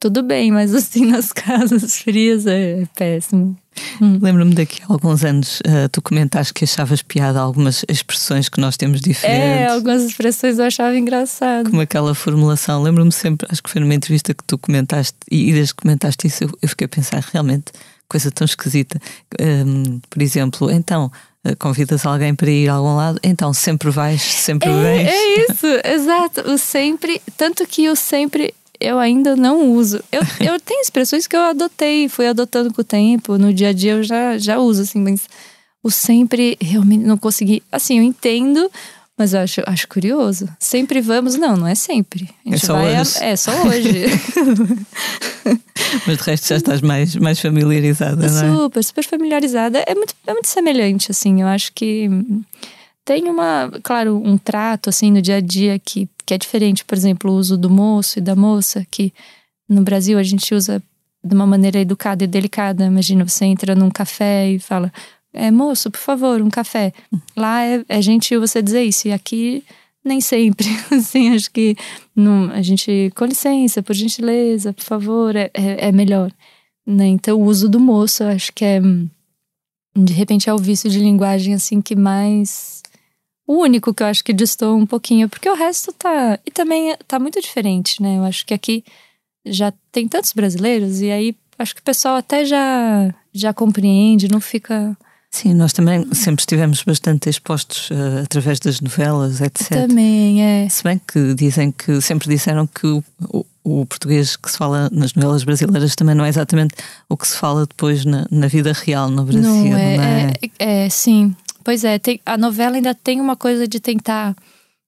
tudo 0.00 0.22
bem, 0.22 0.50
mas 0.52 0.74
assim 0.74 1.04
nas 1.10 1.32
casas 1.32 1.98
frias 1.98 2.46
é 2.46 2.86
péssimo. 2.96 3.56
Hum. 4.00 4.18
Lembro-me 4.20 4.54
daqui 4.54 4.80
há 4.82 4.92
alguns 4.92 5.24
anos, 5.24 5.60
uh, 5.60 5.88
tu 5.90 6.00
comentaste 6.00 6.52
que 6.54 6.64
achavas 6.64 7.02
piada 7.02 7.40
algumas 7.40 7.84
expressões 7.88 8.48
que 8.48 8.60
nós 8.60 8.76
temos 8.76 9.00
diferentes. 9.00 9.60
É, 9.60 9.66
algumas 9.66 10.02
expressões 10.02 10.58
eu 10.58 10.64
achava 10.64 10.96
engraçado. 10.96 11.70
Como 11.70 11.82
aquela 11.82 12.14
formulação. 12.14 12.82
Lembro-me 12.82 13.12
sempre, 13.12 13.46
acho 13.50 13.62
que 13.62 13.70
foi 13.70 13.80
numa 13.80 13.94
entrevista 13.94 14.34
que 14.34 14.44
tu 14.44 14.58
comentaste, 14.58 15.16
e, 15.30 15.50
e 15.50 15.52
desde 15.52 15.74
que 15.74 15.82
comentaste 15.82 16.26
isso, 16.26 16.44
eu, 16.44 16.50
eu, 16.62 16.68
fiquei 16.68 16.84
a 16.86 16.88
pensar, 16.88 17.24
realmente, 17.32 17.72
coisa 18.08 18.30
tão 18.30 18.44
esquisita. 18.44 19.00
Um, 19.40 20.00
por 20.08 20.22
exemplo, 20.22 20.70
então, 20.70 21.10
eh, 21.44 21.54
convidas 21.54 22.04
alguém 22.04 22.34
para 22.34 22.50
ir 22.50 22.68
a 22.68 22.74
algum 22.74 22.96
lado, 22.96 23.20
então 23.22 23.52
sempre 23.52 23.90
vais, 23.90 24.20
sempre 24.22 24.68
é, 24.68 24.82
vens. 24.82 25.08
É 25.08 25.40
isso, 25.40 25.66
exato. 25.84 26.50
O 26.50 26.58
sempre, 26.58 27.22
tanto 27.36 27.66
que 27.66 27.88
o 27.88 27.96
sempre 27.96 28.54
eu 28.80 28.98
ainda 28.98 29.36
não 29.36 29.72
uso. 29.72 30.02
Eu, 30.10 30.22
eu 30.52 30.60
tenho 30.60 30.80
expressões 30.80 31.26
que 31.26 31.36
eu 31.36 31.42
adotei, 31.42 32.08
fui 32.08 32.26
adotando 32.26 32.72
com 32.72 32.80
o 32.80 32.84
tempo. 32.84 33.38
No 33.38 33.52
dia 33.52 33.68
a 33.68 33.72
dia 33.72 33.92
eu 33.92 34.02
já, 34.02 34.38
já 34.38 34.58
uso, 34.58 34.82
assim, 34.82 35.00
mas 35.00 35.28
o 35.82 35.90
sempre 35.90 36.56
realmente 36.60 37.04
não 37.04 37.16
consegui. 37.16 37.62
Assim, 37.70 37.98
eu 37.98 38.04
entendo, 38.04 38.70
mas 39.16 39.34
eu 39.34 39.40
acho, 39.40 39.62
acho 39.66 39.88
curioso. 39.88 40.48
Sempre 40.60 41.00
vamos, 41.00 41.34
não, 41.34 41.56
não 41.56 41.66
é 41.66 41.74
sempre. 41.74 42.28
Gente 42.44 42.54
é 42.54 42.58
só 42.58 42.76
hoje. 42.76 43.18
A, 43.18 43.24
é 43.24 43.36
só 43.36 43.50
hoje. 43.62 44.04
mas 46.06 46.18
de 46.18 46.24
resto 46.24 46.48
já 46.48 46.56
estás 46.56 46.80
mais, 46.80 47.16
mais 47.16 47.40
familiarizada, 47.40 48.28
não 48.28 48.54
é? 48.54 48.56
Super, 48.56 48.84
super 48.84 49.04
familiarizada. 49.04 49.84
É 49.86 49.94
muito, 49.94 50.14
é 50.26 50.32
muito 50.32 50.48
semelhante, 50.48 51.10
assim. 51.10 51.42
Eu 51.42 51.48
acho 51.48 51.72
que 51.72 52.08
tem 53.04 53.24
uma, 53.24 53.70
claro, 53.82 54.22
um 54.22 54.36
trato 54.36 54.90
assim 54.90 55.10
no 55.10 55.22
dia 55.22 55.36
a 55.36 55.40
dia 55.40 55.78
que, 55.78 56.08
que 56.28 56.34
é 56.34 56.38
diferente, 56.38 56.84
por 56.84 56.94
exemplo, 56.94 57.32
o 57.32 57.36
uso 57.36 57.56
do 57.56 57.70
moço 57.70 58.18
e 58.18 58.20
da 58.20 58.36
moça, 58.36 58.86
que 58.90 59.14
no 59.66 59.80
Brasil 59.80 60.18
a 60.18 60.22
gente 60.22 60.54
usa 60.54 60.82
de 61.24 61.34
uma 61.34 61.46
maneira 61.46 61.78
educada 61.78 62.22
e 62.22 62.26
delicada. 62.26 62.84
Imagina, 62.84 63.26
você 63.26 63.46
entra 63.46 63.74
num 63.74 63.88
café 63.88 64.50
e 64.50 64.58
fala, 64.58 64.92
é, 65.32 65.50
moço, 65.50 65.90
por 65.90 65.98
favor, 65.98 66.42
um 66.42 66.50
café. 66.50 66.92
Lá 67.34 67.64
é, 67.64 67.82
é 67.88 68.02
gentil 68.02 68.42
você 68.42 68.60
dizer 68.60 68.82
isso, 68.82 69.08
e 69.08 69.12
aqui 69.12 69.64
nem 70.04 70.20
sempre. 70.20 70.66
assim, 70.92 71.34
acho 71.34 71.50
que 71.50 71.74
não, 72.14 72.50
a 72.50 72.60
gente, 72.60 73.10
com 73.16 73.24
licença, 73.24 73.82
por 73.82 73.94
gentileza, 73.94 74.74
por 74.74 74.84
favor, 74.84 75.34
é, 75.34 75.50
é, 75.54 75.88
é 75.88 75.92
melhor. 75.92 76.30
Né? 76.86 77.06
Então, 77.06 77.40
o 77.40 77.44
uso 77.46 77.70
do 77.70 77.80
moço, 77.80 78.22
acho 78.22 78.52
que 78.52 78.66
é, 78.66 78.82
de 79.96 80.12
repente, 80.12 80.50
é 80.50 80.52
o 80.52 80.58
vício 80.58 80.90
de 80.90 80.98
linguagem, 80.98 81.54
assim, 81.54 81.80
que 81.80 81.96
mais. 81.96 82.77
O 83.48 83.62
único 83.62 83.94
que 83.94 84.02
eu 84.02 84.06
acho 84.06 84.22
que 84.22 84.32
distou 84.32 84.76
um 84.76 84.84
pouquinho, 84.84 85.28
porque 85.28 85.48
o 85.48 85.54
resto 85.54 85.90
tá. 85.94 86.38
E 86.44 86.50
também 86.50 86.94
tá 87.08 87.18
muito 87.18 87.40
diferente, 87.40 88.02
né? 88.02 88.18
Eu 88.18 88.24
acho 88.24 88.44
que 88.44 88.52
aqui 88.52 88.84
já 89.46 89.72
tem 89.90 90.06
tantos 90.06 90.34
brasileiros, 90.34 91.00
e 91.00 91.10
aí 91.10 91.34
acho 91.58 91.74
que 91.74 91.80
o 91.80 91.84
pessoal 91.84 92.16
até 92.16 92.44
já, 92.44 93.12
já 93.32 93.54
compreende, 93.54 94.28
não 94.28 94.40
fica 94.40 94.94
Sim, 95.30 95.54
nós 95.54 95.72
também 95.72 96.06
sempre 96.14 96.40
estivemos 96.40 96.82
bastante 96.82 97.28
expostos 97.28 97.90
uh, 97.90 98.22
através 98.24 98.58
das 98.60 98.80
novelas, 98.80 99.40
etc. 99.40 99.68
Também, 99.68 100.42
é. 100.42 100.68
Se 100.68 100.82
bem 100.82 100.98
que 100.98 101.34
dizem 101.34 101.70
que 101.70 102.00
sempre 102.00 102.28
disseram 102.28 102.66
que 102.66 102.86
o, 102.86 103.04
o, 103.62 103.84
português 103.84 104.36
que 104.36 104.50
se 104.50 104.56
fala 104.56 104.88
nas 104.90 105.12
novelas 105.12 105.44
brasileiras 105.44 105.94
também 105.94 106.14
não 106.14 106.24
é 106.24 106.30
exatamente 106.30 106.74
o 107.08 107.16
que 107.16 107.28
se 107.28 107.36
fala 107.36 107.66
depois 107.66 108.06
na, 108.06 108.26
na 108.30 108.46
vida 108.46 108.72
real 108.72 109.10
no 109.10 109.22
Brasil. 109.22 109.42
Não 109.42 109.76
é, 109.76 109.96
não 109.96 110.04
é? 110.04 110.32
é, 110.58 110.84
é 110.84 110.88
sim. 110.88 111.36
Pois 111.64 111.84
é, 111.84 111.98
tem, 111.98 112.20
a 112.24 112.36
novela 112.36 112.76
ainda 112.76 112.94
tem 112.94 113.20
uma 113.20 113.36
coisa 113.36 113.66
de 113.66 113.80
tentar 113.80 114.36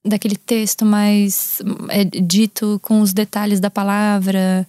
daquele 0.04 0.36
texto 0.36 0.84
mais 0.84 1.60
é, 1.90 2.04
dito 2.04 2.80
com 2.82 3.00
os 3.00 3.12
detalhes 3.12 3.60
da 3.60 3.70
palavra 3.70 4.66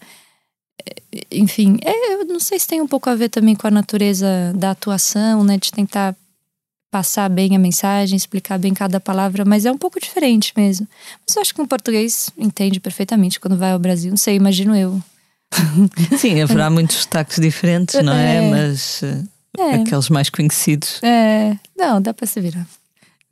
enfim, 1.30 1.78
é, 1.84 2.14
eu 2.14 2.26
não 2.26 2.40
sei 2.40 2.58
se 2.60 2.68
tem 2.68 2.82
um 2.82 2.88
pouco 2.88 3.10
a 3.10 3.16
ver 3.16 3.30
também 3.30 3.56
com 3.56 3.68
a 3.68 3.72
natureza 3.72 4.54
da 4.56 4.72
atuação, 4.72 5.44
né? 5.44 5.58
De 5.58 5.72
tentar 5.72 6.16
passar 6.90 7.30
bem 7.30 7.56
a 7.56 7.60
mensagem, 7.60 8.18
explicar 8.18 8.58
bem 8.58 8.74
cada 8.74 9.00
palavra, 9.00 9.46
mas 9.46 9.66
é 9.66 9.72
um 9.72 9.78
pouco 9.78 10.00
diferente 10.00 10.54
mesmo. 10.56 10.88
Mas 11.26 11.36
eu 11.36 11.42
acho 11.42 11.54
que 11.54 11.62
um 11.62 11.66
português 11.66 12.30
entende 12.38 12.80
perfeitamente 12.80 13.40
quando 13.40 13.58
vai 13.58 13.72
ao 13.72 13.80
Brasil. 13.80 14.10
Não 14.10 14.18
sei, 14.18 14.36
imagino 14.36 14.76
eu. 14.76 15.02
Sim, 16.18 16.42
haverá 16.42 16.70
muitos 16.70 16.98
sotaques 16.98 17.40
diferentes, 17.40 18.02
não 18.04 18.14
é? 18.14 18.38
é 18.38 18.50
mas 18.50 19.04
é. 19.58 19.76
aqueles 19.76 20.10
mais 20.10 20.30
conhecidos. 20.30 21.02
É, 21.04 21.58
não, 21.78 22.02
dá 22.02 22.14
para 22.14 22.28
se 22.28 22.40
virar. 22.40 22.68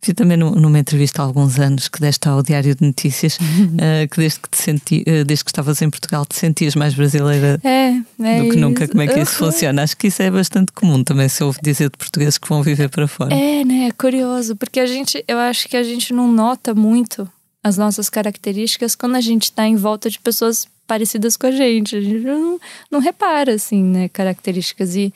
Vi 0.02 0.14
também 0.14 0.38
numa 0.38 0.80
entrevista 0.80 1.22
há 1.22 1.26
alguns 1.26 1.60
anos 1.60 1.90
que 1.90 2.00
deste 2.00 2.30
ao 2.30 2.42
Diário 2.42 2.74
de 2.74 2.86
Notícias 2.86 3.36
uh, 3.36 4.08
que 4.10 4.18
desde 4.18 4.40
que 4.40 4.50
te 4.50 4.58
senti, 4.58 5.02
uh, 5.02 5.26
desde 5.26 5.44
que 5.44 5.52
estavas 5.52 5.82
em 5.82 5.90
Portugal 5.90 6.26
te 6.26 6.38
sentias 6.38 6.74
mais 6.74 6.94
brasileira 6.94 7.60
é, 7.66 8.02
é 8.24 8.42
do 8.42 8.50
que 8.50 8.56
nunca. 8.56 8.88
Como 8.88 9.02
é 9.02 9.08
que 9.08 9.20
isso 9.20 9.44
uhum. 9.44 9.52
funciona? 9.52 9.84
Acho 9.84 9.98
que 9.98 10.08
isso 10.08 10.22
é 10.22 10.32
bastante 10.32 10.72
comum 10.72 11.04
também 11.04 11.28
se 11.28 11.44
ouve 11.44 11.60
dizer 11.62 11.90
de 11.90 11.98
portugueses 11.98 12.38
que 12.38 12.48
vão 12.48 12.64
viver 12.64 12.88
para 12.88 13.08
fora. 13.10 13.36
É, 13.36 13.66
né? 13.66 13.88
É 13.88 13.92
curioso, 13.92 14.56
porque 14.56 14.80
a 14.80 14.86
gente, 14.86 15.22
eu 15.28 15.38
acho 15.38 15.68
que 15.68 15.76
a 15.76 15.84
gente 15.84 16.14
não 16.14 16.32
nota 16.32 16.74
muito 16.74 17.30
as 17.62 17.78
nossas 17.78 18.10
características 18.10 18.96
quando 18.96 19.16
a 19.16 19.22
gente 19.22 19.44
está 19.44 19.68
em 19.68 19.76
volta 19.76 20.10
de 20.10 20.18
pessoas 20.18 20.66
parecidas 20.88 21.36
com 21.36 21.48
a 21.48 21.52
gente. 21.52 21.98
A 21.98 22.02
gente 22.02 22.26
não, 22.26 22.58
não 22.90 23.00
repara, 23.00 23.54
assim, 23.54 23.84
né? 23.84 24.08
Características. 24.08 24.96
E 24.96 25.14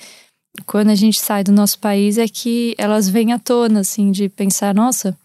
quando 0.65 0.89
a 0.89 0.95
gente 0.95 1.19
sai 1.19 1.43
do 1.43 1.51
nosso 1.51 1.79
país 1.79 2.17
é 2.17 2.27
que 2.27 2.75
elas 2.77 3.09
vêm 3.09 3.33
à 3.33 3.39
tona, 3.39 3.79
assim, 3.79 4.11
de 4.11 4.29
pensar, 4.29 4.73
nossa, 4.73 5.17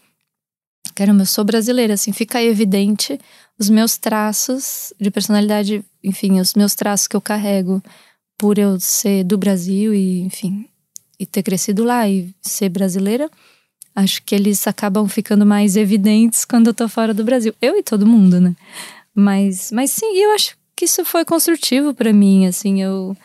caramba, 0.94 1.22
eu 1.22 1.26
sou 1.26 1.44
brasileira, 1.44 1.94
assim, 1.94 2.12
fica 2.12 2.42
evidente 2.42 3.18
os 3.58 3.68
meus 3.68 3.98
traços 3.98 4.92
de 4.98 5.10
personalidade, 5.10 5.84
enfim, 6.02 6.40
os 6.40 6.54
meus 6.54 6.74
traços 6.74 7.06
que 7.06 7.16
eu 7.16 7.20
carrego 7.20 7.82
por 8.38 8.58
eu 8.58 8.78
ser 8.80 9.24
do 9.24 9.36
Brasil 9.36 9.92
e, 9.92 10.20
enfim, 10.20 10.68
e 11.18 11.26
ter 11.26 11.42
crescido 11.42 11.84
lá 11.84 12.08
e 12.08 12.32
ser 12.40 12.68
brasileira, 12.68 13.28
acho 13.94 14.22
que 14.22 14.34
eles 14.34 14.66
acabam 14.66 15.08
ficando 15.08 15.44
mais 15.44 15.76
evidentes 15.76 16.44
quando 16.44 16.68
eu 16.68 16.74
tô 16.74 16.88
fora 16.88 17.12
do 17.12 17.24
Brasil. 17.24 17.52
Eu 17.60 17.76
e 17.76 17.82
todo 17.82 18.06
mundo, 18.06 18.40
né? 18.40 18.54
Mas, 19.12 19.72
mas 19.72 19.90
sim, 19.90 20.16
eu 20.16 20.30
acho 20.32 20.56
que 20.76 20.84
isso 20.84 21.04
foi 21.04 21.24
construtivo 21.24 21.92
para 21.92 22.12
mim, 22.12 22.46
assim, 22.46 22.80
eu 22.80 23.16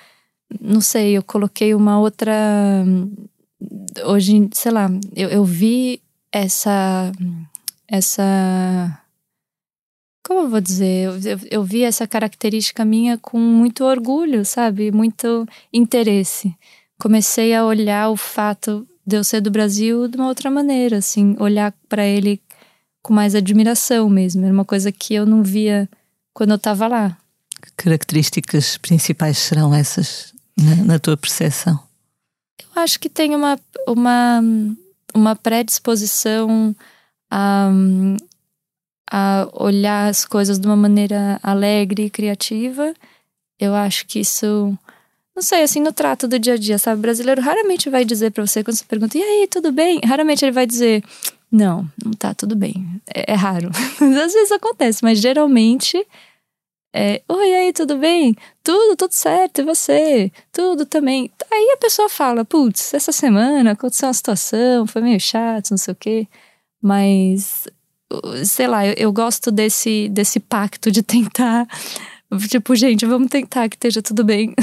não 0.59 0.81
sei, 0.81 1.17
eu 1.17 1.23
coloquei 1.23 1.73
uma 1.73 1.99
outra. 1.99 2.33
Hoje, 4.05 4.49
sei 4.53 4.71
lá, 4.71 4.89
eu, 5.15 5.29
eu 5.29 5.45
vi 5.45 6.01
essa. 6.31 7.11
Essa. 7.87 8.99
Como 10.25 10.41
eu 10.41 10.49
vou 10.49 10.61
dizer? 10.61 11.05
Eu, 11.05 11.19
eu, 11.19 11.39
eu 11.51 11.63
vi 11.63 11.83
essa 11.83 12.07
característica 12.07 12.85
minha 12.85 13.17
com 13.17 13.37
muito 13.37 13.83
orgulho, 13.83 14.45
sabe? 14.45 14.91
Muito 14.91 15.45
interesse. 15.71 16.55
Comecei 16.99 17.53
a 17.53 17.65
olhar 17.65 18.09
o 18.09 18.15
fato 18.15 18.87
de 19.05 19.17
eu 19.17 19.23
ser 19.23 19.41
do 19.41 19.51
Brasil 19.51 20.07
de 20.07 20.17
uma 20.17 20.27
outra 20.27 20.49
maneira, 20.49 20.97
assim, 20.97 21.35
olhar 21.39 21.73
para 21.89 22.05
ele 22.05 22.41
com 23.01 23.13
mais 23.13 23.35
admiração 23.35 24.09
mesmo. 24.09 24.45
Era 24.45 24.53
uma 24.53 24.65
coisa 24.65 24.91
que 24.91 25.13
eu 25.13 25.25
não 25.25 25.43
via 25.43 25.89
quando 26.33 26.51
eu 26.51 26.55
estava 26.55 26.87
lá. 26.87 27.17
Que 27.61 27.71
características 27.83 28.77
principais 28.77 29.37
serão 29.37 29.73
essas 29.73 30.32
na, 30.57 30.75
na 30.83 30.99
tua 30.99 31.17
percepção? 31.17 31.79
Eu 32.59 32.81
acho 32.81 32.99
que 32.99 33.09
tem 33.09 33.35
uma, 33.35 33.59
uma, 33.87 34.41
uma 35.13 35.35
predisposição 35.35 36.75
a, 37.29 37.69
a 39.11 39.47
olhar 39.53 40.09
as 40.09 40.25
coisas 40.25 40.59
de 40.59 40.67
uma 40.67 40.75
maneira 40.75 41.39
alegre 41.43 42.05
e 42.05 42.09
criativa. 42.09 42.93
Eu 43.59 43.73
acho 43.73 44.05
que 44.05 44.19
isso. 44.19 44.77
Não 45.35 45.41
sei, 45.41 45.63
assim, 45.63 45.81
no 45.81 45.91
trato 45.91 46.27
do 46.27 46.37
dia 46.37 46.53
a 46.53 46.57
dia, 46.57 46.77
sabe? 46.77 46.99
O 46.99 47.01
brasileiro 47.01 47.41
raramente 47.41 47.89
vai 47.89 48.05
dizer 48.05 48.31
para 48.31 48.45
você, 48.45 48.63
quando 48.63 48.77
você 48.77 48.85
pergunta, 48.85 49.17
e 49.17 49.21
aí, 49.21 49.47
tudo 49.47 49.71
bem? 49.71 49.99
Raramente 50.05 50.45
ele 50.45 50.51
vai 50.51 50.67
dizer, 50.67 51.03
não, 51.51 51.89
não 52.03 52.11
tá 52.11 52.35
tudo 52.35 52.55
bem. 52.55 53.01
É, 53.07 53.33
é 53.33 53.35
raro. 53.35 53.69
Às 54.01 54.33
vezes 54.33 54.51
acontece, 54.51 55.03
mas 55.03 55.19
geralmente 55.19 56.05
é, 56.93 57.23
Oi, 57.27 57.53
aí, 57.55 57.73
tudo 57.73 57.97
bem? 57.97 58.35
Tudo, 58.63 58.95
tudo 58.95 59.11
certo, 59.13 59.61
e 59.61 59.63
você? 59.63 60.31
Tudo 60.51 60.85
também. 60.85 61.31
Aí 61.51 61.71
a 61.73 61.77
pessoa 61.77 62.07
fala, 62.07 62.45
putz, 62.45 62.93
essa 62.93 63.11
semana 63.11 63.71
aconteceu 63.71 64.07
uma 64.07 64.13
situação, 64.13 64.85
foi 64.85 65.01
meio 65.01 65.19
chato, 65.19 65.71
não 65.71 65.77
sei 65.77 65.91
o 65.91 65.95
quê. 65.95 66.27
Mas, 66.81 67.67
sei 68.45 68.67
lá, 68.67 68.85
eu, 68.85 68.93
eu 68.97 69.13
gosto 69.13 69.51
desse, 69.51 70.07
desse 70.09 70.39
pacto 70.39 70.91
de 70.91 71.01
tentar 71.01 71.67
Tipo, 72.49 72.75
gente, 72.75 73.05
vamos 73.05 73.29
tentar 73.29 73.69
que 73.69 73.75
esteja 73.75 74.01
tudo 74.01 74.23
bem. 74.23 74.53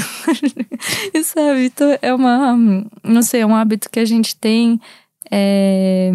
sabe, 1.23 1.65
então 1.65 1.97
é 2.01 2.13
uma. 2.13 2.57
Não 3.03 3.21
sei, 3.21 3.41
é 3.41 3.45
um 3.45 3.55
hábito 3.55 3.89
que 3.89 3.99
a 3.99 4.05
gente 4.05 4.35
tem. 4.35 4.79
É, 5.31 6.11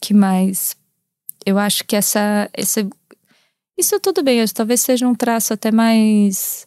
que 0.00 0.12
mais? 0.12 0.76
Eu 1.46 1.58
acho 1.58 1.84
que 1.84 1.94
essa, 1.94 2.50
esse 2.56 2.88
isso 3.78 3.98
tudo 4.00 4.22
bem, 4.22 4.44
talvez 4.48 4.80
seja 4.80 5.06
um 5.06 5.14
traço 5.14 5.52
até 5.54 5.70
mais 5.70 6.66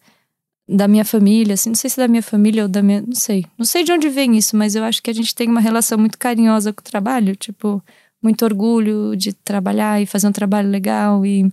da 0.67 0.87
minha 0.87 1.03
família, 1.03 1.55
assim, 1.55 1.69
não 1.69 1.75
sei 1.75 1.89
se 1.89 1.97
da 1.97 2.07
minha 2.07 2.23
família 2.23 2.63
ou 2.63 2.69
da 2.69 2.81
minha, 2.81 3.01
não 3.01 3.15
sei. 3.15 3.45
Não 3.57 3.65
sei 3.65 3.83
de 3.83 3.91
onde 3.91 4.07
vem 4.07 4.37
isso, 4.37 4.55
mas 4.55 4.73
eu 4.75 4.83
acho 4.83 5.03
que 5.03 5.09
a 5.09 5.13
gente 5.13 5.35
tem 5.35 5.49
uma 5.49 5.59
relação 5.59 5.97
muito 5.97 6.17
carinhosa 6.17 6.71
com 6.71 6.79
o 6.79 6.83
trabalho, 6.83 7.35
tipo, 7.35 7.83
muito 8.23 8.45
orgulho 8.45 9.15
de 9.15 9.33
trabalhar 9.33 10.01
e 10.01 10.05
fazer 10.05 10.27
um 10.27 10.31
trabalho 10.31 10.69
legal 10.69 11.25
e 11.25 11.51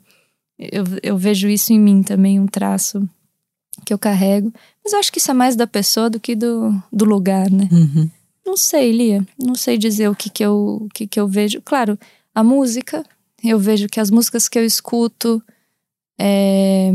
eu, 0.58 0.84
eu 1.02 1.16
vejo 1.16 1.48
isso 1.48 1.72
em 1.72 1.80
mim 1.80 2.02
também, 2.02 2.38
um 2.38 2.46
traço 2.46 3.08
que 3.84 3.92
eu 3.92 3.98
carrego. 3.98 4.52
Mas 4.84 4.92
eu 4.92 4.98
acho 4.98 5.12
que 5.12 5.18
isso 5.18 5.30
é 5.30 5.34
mais 5.34 5.56
da 5.56 5.66
pessoa 5.66 6.10
do 6.10 6.18
que 6.18 6.34
do, 6.34 6.74
do 6.92 7.04
lugar, 7.04 7.50
né? 7.50 7.68
Uhum. 7.70 8.10
Não 8.44 8.56
sei, 8.56 8.92
Lia. 8.92 9.26
Não 9.38 9.54
sei 9.54 9.78
dizer 9.78 10.08
o 10.08 10.14
que 10.14 10.28
que 10.30 10.44
eu, 10.44 10.82
o 10.82 10.88
que 10.92 11.06
que 11.06 11.20
eu 11.20 11.28
vejo. 11.28 11.60
Claro, 11.62 11.98
a 12.34 12.42
música 12.42 13.04
eu 13.42 13.58
vejo 13.58 13.86
que 13.88 14.00
as 14.00 14.10
músicas 14.10 14.48
que 14.48 14.58
eu 14.58 14.64
escuto, 14.64 15.42
é, 16.18 16.90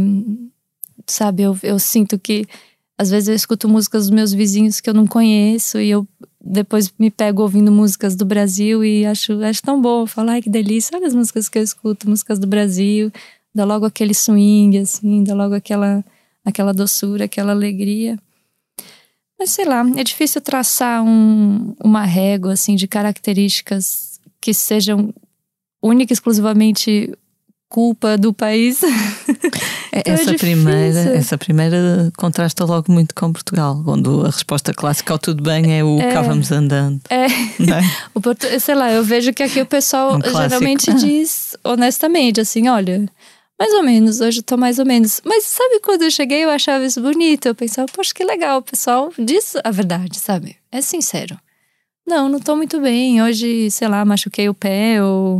sabe, 1.07 1.43
eu, 1.43 1.57
eu 1.63 1.79
sinto 1.79 2.19
que 2.19 2.45
às 2.97 3.09
vezes 3.09 3.29
eu 3.29 3.35
escuto 3.35 3.67
músicas 3.67 4.03
dos 4.03 4.11
meus 4.11 4.33
vizinhos 4.33 4.79
que 4.79 4.89
eu 4.89 4.93
não 4.93 5.07
conheço 5.07 5.79
e 5.79 5.89
eu 5.89 6.07
depois 6.39 6.93
me 6.99 7.09
pego 7.09 7.41
ouvindo 7.41 7.71
músicas 7.71 8.15
do 8.15 8.25
Brasil 8.25 8.83
e 8.83 9.05
acho, 9.05 9.41
acho 9.43 9.61
tão 9.61 9.81
bom. 9.81 10.05
Falo, 10.05 10.29
ai 10.29 10.41
que 10.41 10.49
delícia, 10.49 10.97
olha 10.97 11.07
as 11.07 11.15
músicas 11.15 11.47
que 11.49 11.57
eu 11.57 11.63
escuto, 11.63 12.09
músicas 12.09 12.37
do 12.37 12.45
Brasil. 12.45 13.11
Dá 13.55 13.65
logo 13.65 13.85
aquele 13.85 14.13
swing, 14.13 14.77
assim, 14.77 15.23
dá 15.23 15.33
logo 15.33 15.55
aquela, 15.55 16.03
aquela 16.43 16.73
doçura, 16.73 17.25
aquela 17.25 17.51
alegria. 17.51 18.17
Mas 19.39 19.51
sei 19.51 19.65
lá, 19.65 19.83
é 19.95 20.03
difícil 20.03 20.41
traçar 20.41 21.03
um, 21.03 21.75
uma 21.83 22.03
régua, 22.03 22.53
assim, 22.53 22.75
de 22.75 22.87
características 22.87 24.19
que 24.39 24.53
sejam 24.53 25.13
única 25.83 26.11
e 26.11 26.15
exclusivamente 26.15 27.13
culpa 27.69 28.17
do 28.17 28.33
país. 28.33 28.81
É, 29.95 29.99
Então 29.99 30.11
é 30.11 30.15
essa, 30.15 30.31
difícil. 30.31 30.39
primeira, 30.39 30.99
essa 31.15 31.37
primeira 31.37 32.11
contrasta 32.17 32.65
logo 32.65 32.91
muito 32.91 33.13
com 33.13 33.31
Portugal, 33.31 33.79
onde 33.85 34.09
a 34.25 34.31
resposta 34.31 34.73
clássica 34.73 35.13
ao 35.13 35.19
tudo 35.19 35.43
bem 35.43 35.77
é 35.77 35.83
o 35.83 35.99
É. 36.01 36.11
cá 36.11 36.23
vamos 36.23 36.51
andando. 36.51 36.99
É, 37.11 37.25
é? 37.27 37.29
sei 38.59 38.73
lá, 38.73 38.91
eu 38.91 39.03
vejo 39.03 39.31
que 39.31 39.43
aqui 39.43 39.61
o 39.61 39.67
pessoal 39.67 40.15
Um 40.15 40.19
geralmente 40.23 40.89
Ah. 40.89 40.93
diz 40.97 41.55
honestamente, 41.63 42.41
assim, 42.41 42.67
olha, 42.69 43.05
mais 43.59 43.71
ou 43.75 43.83
menos, 43.83 44.19
hoje 44.19 44.39
eu 44.39 44.43
tô 44.43 44.57
mais 44.57 44.79
ou 44.79 44.85
menos. 44.85 45.21
Mas 45.23 45.43
sabe 45.43 45.79
quando 45.79 46.01
eu 46.01 46.09
cheguei 46.09 46.43
eu 46.43 46.49
achava 46.49 46.83
isso 46.83 46.99
bonito? 46.99 47.45
Eu 47.47 47.53
pensava, 47.53 47.87
poxa, 47.93 48.11
que 48.15 48.23
legal, 48.23 48.57
o 48.57 48.63
pessoal 48.63 49.13
diz 49.19 49.53
a 49.63 49.69
verdade, 49.69 50.17
sabe? 50.17 50.55
É 50.71 50.81
sincero. 50.81 51.37
Não, 52.05 52.27
não 52.27 52.39
tô 52.39 52.55
muito 52.55 52.81
bem. 52.81 53.21
Hoje, 53.21 53.69
sei 53.69 53.87
lá, 53.87 54.03
machuquei 54.03 54.49
o 54.49 54.55
pé 54.55 55.03
ou, 55.03 55.39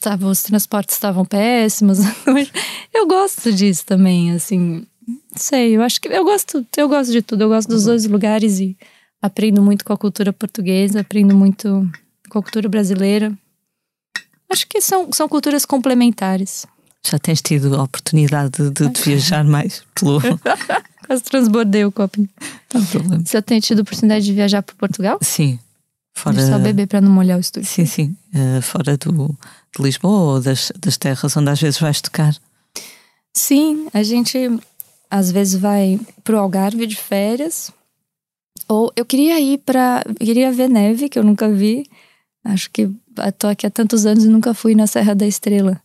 tava, 0.00 0.26
os 0.28 0.42
transportes 0.42 0.94
estavam 0.94 1.24
péssimos. 1.24 1.98
eu 2.92 3.06
gosto 3.06 3.52
disso 3.52 3.84
também, 3.86 4.32
assim. 4.32 4.86
Sei, 5.36 5.76
eu 5.76 5.82
acho 5.82 6.00
que 6.00 6.08
eu 6.08 6.24
gosto, 6.24 6.66
eu 6.76 6.88
gosto 6.88 7.12
de 7.12 7.22
tudo. 7.22 7.42
Eu 7.42 7.48
gosto 7.48 7.68
dos 7.68 7.84
dois 7.84 8.06
lugares 8.06 8.58
e 8.60 8.76
aprendo 9.20 9.62
muito 9.62 9.84
com 9.84 9.92
a 9.92 9.98
cultura 9.98 10.32
portuguesa, 10.32 11.00
aprendo 11.00 11.34
muito 11.34 11.88
com 12.28 12.38
a 12.38 12.42
cultura 12.42 12.68
brasileira. 12.68 13.32
Acho 14.50 14.66
que 14.68 14.80
são, 14.80 15.10
são 15.12 15.28
culturas 15.28 15.64
complementares. 15.64 16.66
Já 17.06 17.18
tens 17.18 17.42
tido 17.42 17.74
a 17.76 17.82
oportunidade 17.82 18.50
de, 18.50 18.70
de- 18.70 18.88
de 18.88 19.00
viajar 19.02 19.44
mais 19.44 19.82
pelo. 19.94 20.20
Quase 21.06 21.22
transbordei 21.22 21.84
o 21.84 21.92
copinho. 21.92 22.28
Não 22.72 22.80
há 22.80 22.86
problema. 22.86 23.22
Você 23.26 23.42
tem 23.42 23.60
tido 23.60 23.80
a 23.80 23.82
oportunidade 23.82 24.24
de 24.24 24.32
viajar 24.32 24.62
para 24.62 24.74
Portugal? 24.76 25.18
Sim. 25.20 25.58
Fora, 26.14 26.46
só 26.46 26.58
beber 26.58 26.86
para 26.86 27.00
não 27.00 27.10
molhar 27.10 27.36
o 27.36 27.40
estúdio. 27.40 27.68
Sim, 27.68 27.86
sim. 27.86 28.16
Eh, 28.32 28.60
fora 28.60 28.96
do, 28.96 29.36
de 29.76 29.82
Lisboa 29.82 30.34
ou 30.34 30.40
das, 30.40 30.72
das 30.78 30.96
terras 30.96 31.36
onde 31.36 31.50
às 31.50 31.60
vezes 31.60 31.80
vais 31.80 32.00
tocar. 32.00 32.34
Sim, 33.32 33.88
a 33.92 34.02
gente 34.02 34.38
às 35.10 35.30
vezes 35.30 35.60
vai 35.60 36.00
pro 36.22 36.38
Algarve 36.38 36.86
de 36.86 36.96
férias. 36.96 37.70
Ou 38.68 38.92
eu 38.96 39.04
queria 39.04 39.38
ir 39.40 39.58
para, 39.58 40.04
queria 40.18 40.52
ver 40.52 40.68
neve 40.68 41.08
que 41.08 41.18
eu 41.18 41.24
nunca 41.24 41.48
vi. 41.50 41.84
Acho 42.44 42.70
que 42.70 42.88
tô 43.38 43.48
aqui 43.48 43.66
há 43.66 43.70
tantos 43.70 44.06
anos 44.06 44.24
e 44.24 44.28
nunca 44.28 44.54
fui 44.54 44.74
na 44.74 44.86
Serra 44.86 45.14
da 45.14 45.26
Estrela. 45.26 45.80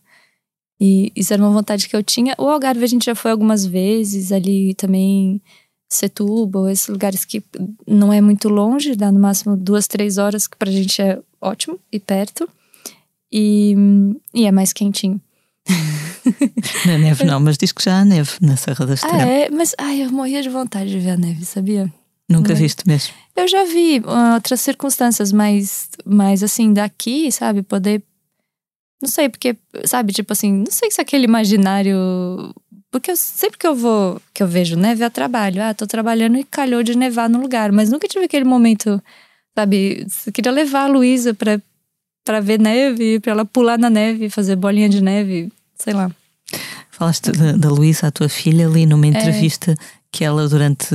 E 0.80 1.12
isso 1.14 1.32
era 1.32 1.42
uma 1.42 1.52
vontade 1.52 1.88
que 1.88 1.94
eu 1.94 2.02
tinha. 2.02 2.34
O 2.38 2.48
Algarve 2.48 2.84
a 2.84 2.86
gente 2.86 3.04
já 3.04 3.14
foi 3.14 3.30
algumas 3.30 3.66
vezes, 3.66 4.32
ali 4.32 4.74
também 4.74 5.42
Setúbal, 5.92 6.68
esses 6.68 6.86
lugares 6.86 7.24
que 7.24 7.42
não 7.86 8.12
é 8.12 8.20
muito 8.20 8.48
longe, 8.48 8.94
dá 8.94 9.10
no 9.10 9.18
máximo 9.18 9.56
duas, 9.56 9.88
três 9.88 10.18
horas, 10.18 10.46
que 10.46 10.56
pra 10.56 10.70
gente 10.70 11.02
é 11.02 11.18
ótimo 11.40 11.80
e 11.90 11.98
perto. 11.98 12.48
E, 13.32 13.74
e 14.32 14.46
é 14.46 14.52
mais 14.52 14.72
quentinho. 14.72 15.20
Na 16.86 16.98
neve 16.98 17.24
não, 17.24 17.40
mas 17.40 17.56
diz 17.58 17.72
que 17.72 17.82
já 17.82 18.00
há 18.00 18.04
neve 18.04 18.30
na 18.40 18.56
Serra 18.56 18.86
da 18.86 18.92
Ah, 18.92 18.94
Estrela. 18.94 19.22
é? 19.22 19.50
Mas 19.50 19.74
ai, 19.78 20.02
eu 20.04 20.10
morria 20.12 20.42
de 20.42 20.48
vontade 20.48 20.90
de 20.90 20.98
ver 20.98 21.10
a 21.10 21.16
neve, 21.16 21.44
sabia? 21.44 21.92
Nunca 22.28 22.52
É. 22.52 22.54
viste 22.54 22.86
mesmo. 22.86 23.12
Eu 23.34 23.48
já 23.48 23.64
vi 23.64 24.00
ah, 24.06 24.34
outras 24.34 24.60
circunstâncias, 24.60 25.32
mas, 25.32 25.88
mas 26.04 26.42
assim, 26.42 26.72
daqui, 26.72 27.30
sabe, 27.32 27.62
poder. 27.62 28.02
Não 29.02 29.08
sei, 29.08 29.28
porque, 29.28 29.56
sabe, 29.86 30.12
tipo 30.12 30.32
assim, 30.32 30.52
não 30.52 30.70
sei 30.70 30.90
se 30.90 31.00
aquele 31.00 31.24
imaginário. 31.24 31.96
Porque 32.90 33.10
eu, 33.10 33.16
sempre 33.16 33.56
que 33.58 33.66
eu 33.66 33.74
vou, 33.74 34.20
que 34.34 34.42
eu 34.42 34.48
vejo 34.48 34.76
neve, 34.76 35.04
eu 35.04 35.10
trabalho. 35.10 35.62
Ah, 35.62 35.72
tô 35.72 35.86
trabalhando 35.86 36.36
e 36.38 36.44
calhou 36.44 36.82
de 36.82 36.96
nevar 36.96 37.28
no 37.28 37.40
lugar. 37.40 37.70
Mas 37.70 37.90
nunca 37.90 38.08
tive 38.08 38.24
aquele 38.24 38.44
momento, 38.44 39.00
sabe? 39.56 40.06
Eu 40.26 40.32
queria 40.32 40.50
levar 40.50 40.84
a 40.84 40.86
Luísa 40.88 41.32
pra, 41.32 41.60
pra 42.24 42.40
ver 42.40 42.58
neve, 42.58 43.20
pra 43.20 43.32
ela 43.32 43.44
pular 43.44 43.78
na 43.78 43.88
neve, 43.88 44.28
fazer 44.28 44.56
bolinha 44.56 44.88
de 44.88 45.00
neve, 45.00 45.52
sei 45.76 45.92
lá. 45.94 46.10
Falaste 46.90 47.30
da, 47.32 47.52
da 47.52 47.68
Luísa, 47.70 48.08
a 48.08 48.10
tua 48.10 48.28
filha, 48.28 48.66
ali 48.66 48.84
numa 48.86 49.06
É. 49.06 49.10
entrevista 49.10 49.74
que 50.12 50.24
ela, 50.24 50.48
durante 50.48 50.92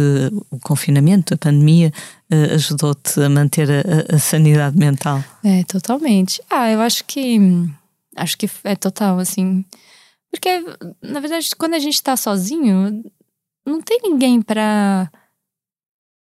o 0.52 0.60
confinamento, 0.60 1.34
a 1.34 1.38
pandemia, 1.38 1.92
eh, 2.30 2.56
ajudou-te 2.56 3.22
a 3.22 3.30
manter 3.30 3.70
a- 3.72 4.16
a 4.16 4.20
sanidade 4.20 4.78
mental. 4.78 5.24
É, 5.42 5.64
totalmente. 5.64 6.42
Ah, 6.50 6.70
eu 6.70 6.82
acho 6.82 7.06
que. 7.06 7.40
Acho 8.18 8.38
que 8.38 8.50
é 8.66 8.76
total, 8.76 9.18
assim. 9.20 9.64
Porque, 10.36 10.50
na 11.02 11.22
verdade, 11.22 11.50
quando 11.58 11.76
a 11.76 11.80
gente 11.80 12.04
tá 12.04 12.18
sozinho, 12.18 13.02
não 13.66 13.82
tem 13.82 14.00
ninguém 14.04 14.42
pra. 14.42 15.10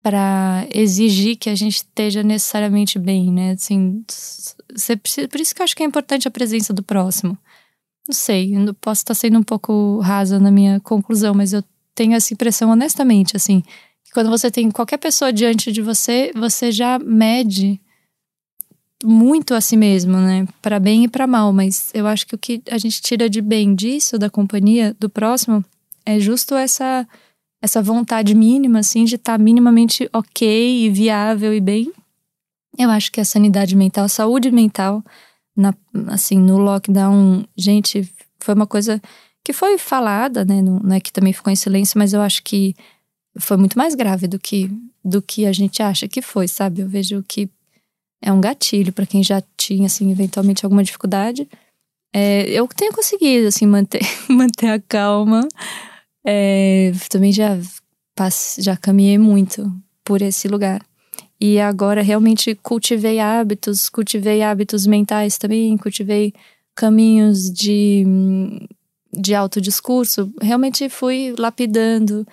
pra 0.02 0.66
exigir 0.74 1.36
que 1.36 1.48
a 1.48 1.54
gente 1.54 1.76
esteja 1.76 2.20
necessariamente 2.24 2.98
bem, 2.98 3.32
né? 3.32 3.52
Assim, 3.52 4.04
você 4.74 4.96
precisa, 4.96 5.28
por 5.28 5.40
isso 5.40 5.54
que 5.54 5.62
eu 5.62 5.64
acho 5.64 5.76
que 5.76 5.84
é 5.84 5.86
importante 5.86 6.26
a 6.26 6.30
presença 6.30 6.72
do 6.72 6.82
próximo. 6.82 7.38
Não 8.08 8.14
sei, 8.14 8.52
eu 8.56 8.74
posso 8.74 9.02
estar 9.02 9.14
sendo 9.14 9.38
um 9.38 9.44
pouco 9.44 10.00
rasa 10.00 10.40
na 10.40 10.50
minha 10.50 10.80
conclusão, 10.80 11.32
mas 11.32 11.52
eu 11.52 11.62
tenho 11.94 12.14
essa 12.14 12.34
impressão 12.34 12.70
honestamente, 12.70 13.36
assim, 13.36 13.62
que 14.02 14.10
quando 14.12 14.28
você 14.28 14.50
tem 14.50 14.72
qualquer 14.72 14.98
pessoa 14.98 15.32
diante 15.32 15.70
de 15.70 15.80
você, 15.80 16.32
você 16.34 16.72
já 16.72 16.98
mede 16.98 17.80
muito 19.04 19.54
a 19.54 19.60
si 19.60 19.76
mesmo, 19.76 20.16
né? 20.16 20.46
Para 20.60 20.78
bem 20.78 21.04
e 21.04 21.08
para 21.08 21.26
mal, 21.26 21.52
mas 21.52 21.90
eu 21.94 22.06
acho 22.06 22.26
que 22.26 22.34
o 22.34 22.38
que 22.38 22.62
a 22.70 22.78
gente 22.78 23.00
tira 23.00 23.28
de 23.28 23.40
bem 23.40 23.74
disso, 23.74 24.18
da 24.18 24.28
companhia, 24.28 24.94
do 24.98 25.08
próximo, 25.08 25.64
é 26.04 26.18
justo 26.18 26.54
essa 26.54 27.06
essa 27.62 27.82
vontade 27.82 28.34
mínima, 28.34 28.78
assim, 28.78 29.04
de 29.04 29.16
estar 29.16 29.38
minimamente 29.38 30.08
ok 30.14 30.86
e 30.86 30.88
viável 30.88 31.52
e 31.52 31.60
bem. 31.60 31.92
Eu 32.78 32.88
acho 32.88 33.12
que 33.12 33.20
a 33.20 33.24
sanidade 33.24 33.76
mental, 33.76 34.04
a 34.04 34.08
saúde 34.08 34.50
mental, 34.50 35.04
na, 35.54 35.74
assim, 36.06 36.38
no 36.38 36.56
lockdown, 36.56 37.44
gente, 37.54 38.10
foi 38.38 38.54
uma 38.54 38.66
coisa 38.66 39.00
que 39.44 39.52
foi 39.52 39.76
falada, 39.76 40.42
né? 40.42 40.62
Não, 40.62 40.78
não 40.78 40.96
é 40.96 41.00
que 41.00 41.12
também 41.12 41.34
ficou 41.34 41.52
em 41.52 41.56
silêncio, 41.56 41.98
mas 41.98 42.14
eu 42.14 42.22
acho 42.22 42.42
que 42.42 42.74
foi 43.38 43.58
muito 43.58 43.76
mais 43.76 43.94
grave 43.94 44.26
do 44.26 44.38
que 44.38 44.70
do 45.02 45.22
que 45.22 45.46
a 45.46 45.52
gente 45.52 45.82
acha 45.82 46.06
que 46.06 46.20
foi, 46.20 46.46
sabe? 46.46 46.82
Eu 46.82 46.88
vejo 46.88 47.24
que 47.26 47.48
é 48.22 48.32
um 48.32 48.40
gatilho 48.40 48.92
para 48.92 49.06
quem 49.06 49.22
já 49.22 49.42
tinha, 49.56 49.86
assim, 49.86 50.10
eventualmente 50.10 50.64
alguma 50.64 50.84
dificuldade. 50.84 51.48
É, 52.12 52.48
eu 52.50 52.66
tenho 52.68 52.92
conseguido, 52.92 53.48
assim, 53.48 53.66
manter, 53.66 54.00
manter 54.28 54.68
a 54.68 54.80
calma. 54.80 55.46
É, 56.24 56.92
também 57.08 57.32
já, 57.32 57.58
passe, 58.14 58.60
já 58.60 58.76
caminhei 58.76 59.16
muito 59.16 59.72
por 60.04 60.20
esse 60.20 60.48
lugar. 60.48 60.84
E 61.40 61.58
agora 61.58 62.02
realmente 62.02 62.54
cultivei 62.54 63.18
hábitos, 63.18 63.88
cultivei 63.88 64.42
hábitos 64.42 64.86
mentais 64.86 65.38
também, 65.38 65.76
cultivei 65.78 66.34
caminhos 66.74 67.50
de, 67.50 68.04
de 69.10 69.34
autodiscurso. 69.34 70.30
Realmente 70.42 70.90
fui 70.90 71.34
lapidando 71.38 72.26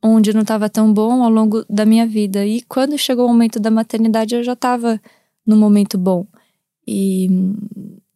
onde 0.00 0.32
não 0.32 0.42
estava 0.42 0.68
tão 0.68 0.92
bom 0.92 1.22
ao 1.24 1.30
longo 1.30 1.64
da 1.68 1.84
minha 1.84 2.06
vida. 2.06 2.46
E 2.46 2.62
quando 2.62 2.96
chegou 2.96 3.26
o 3.26 3.28
momento 3.28 3.58
da 3.58 3.70
maternidade, 3.70 4.34
eu 4.34 4.44
já 4.44 4.52
estava 4.52 5.00
no 5.46 5.56
momento 5.56 5.98
bom. 5.98 6.26
E, 6.86 7.28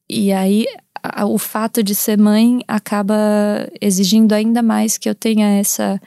e 0.08 0.32
aí 0.32 0.66
a, 1.02 1.26
o 1.26 1.38
fato 1.38 1.82
de 1.82 1.94
ser 1.94 2.18
mãe 2.18 2.60
acaba 2.66 3.16
exigindo 3.80 4.32
ainda 4.32 4.62
mais 4.62 4.98
que 4.98 5.08
eu 5.08 5.14
tenha 5.14 5.48
essa. 5.58 6.00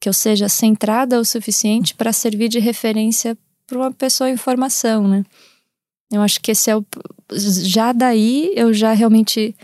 que 0.00 0.08
eu 0.08 0.12
seja 0.12 0.48
centrada 0.48 1.20
o 1.20 1.24
suficiente 1.24 1.94
para 1.94 2.12
servir 2.12 2.48
de 2.48 2.58
referência 2.58 3.36
para 3.66 3.78
uma 3.78 3.92
pessoa 3.92 4.30
em 4.30 4.36
formação, 4.36 5.08
né? 5.08 5.24
Eu 6.10 6.22
acho 6.22 6.40
que 6.40 6.52
esse 6.52 6.70
é 6.70 6.76
o. 6.76 6.84
Já 7.32 7.92
daí 7.92 8.52
eu 8.54 8.72
já 8.72 8.92
realmente. 8.92 9.54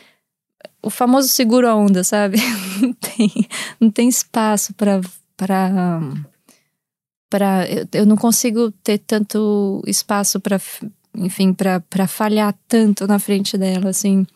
O 0.83 0.90
famoso 0.90 1.29
seguro 1.29 1.68
a 1.68 1.77
onda, 1.77 2.03
sabe? 2.03 2.38
Não 2.83 2.92
tem, 2.94 3.31
não 3.79 3.90
tem 3.90 4.09
espaço 4.09 4.75
para. 4.75 5.01
eu, 7.70 8.01
eu 8.01 8.07
não 8.07 8.16
consigo 8.16 8.72
ter 8.83 8.98
tanto 8.98 9.81
espaço 9.87 10.40
para 10.40 10.59
enfim 11.14 11.53
para 11.53 12.07
falhar 12.07 12.55
tanto 12.66 13.07
na 13.07 13.18
frente 13.18 13.57
dela 13.59 13.90
assim. 13.90 14.27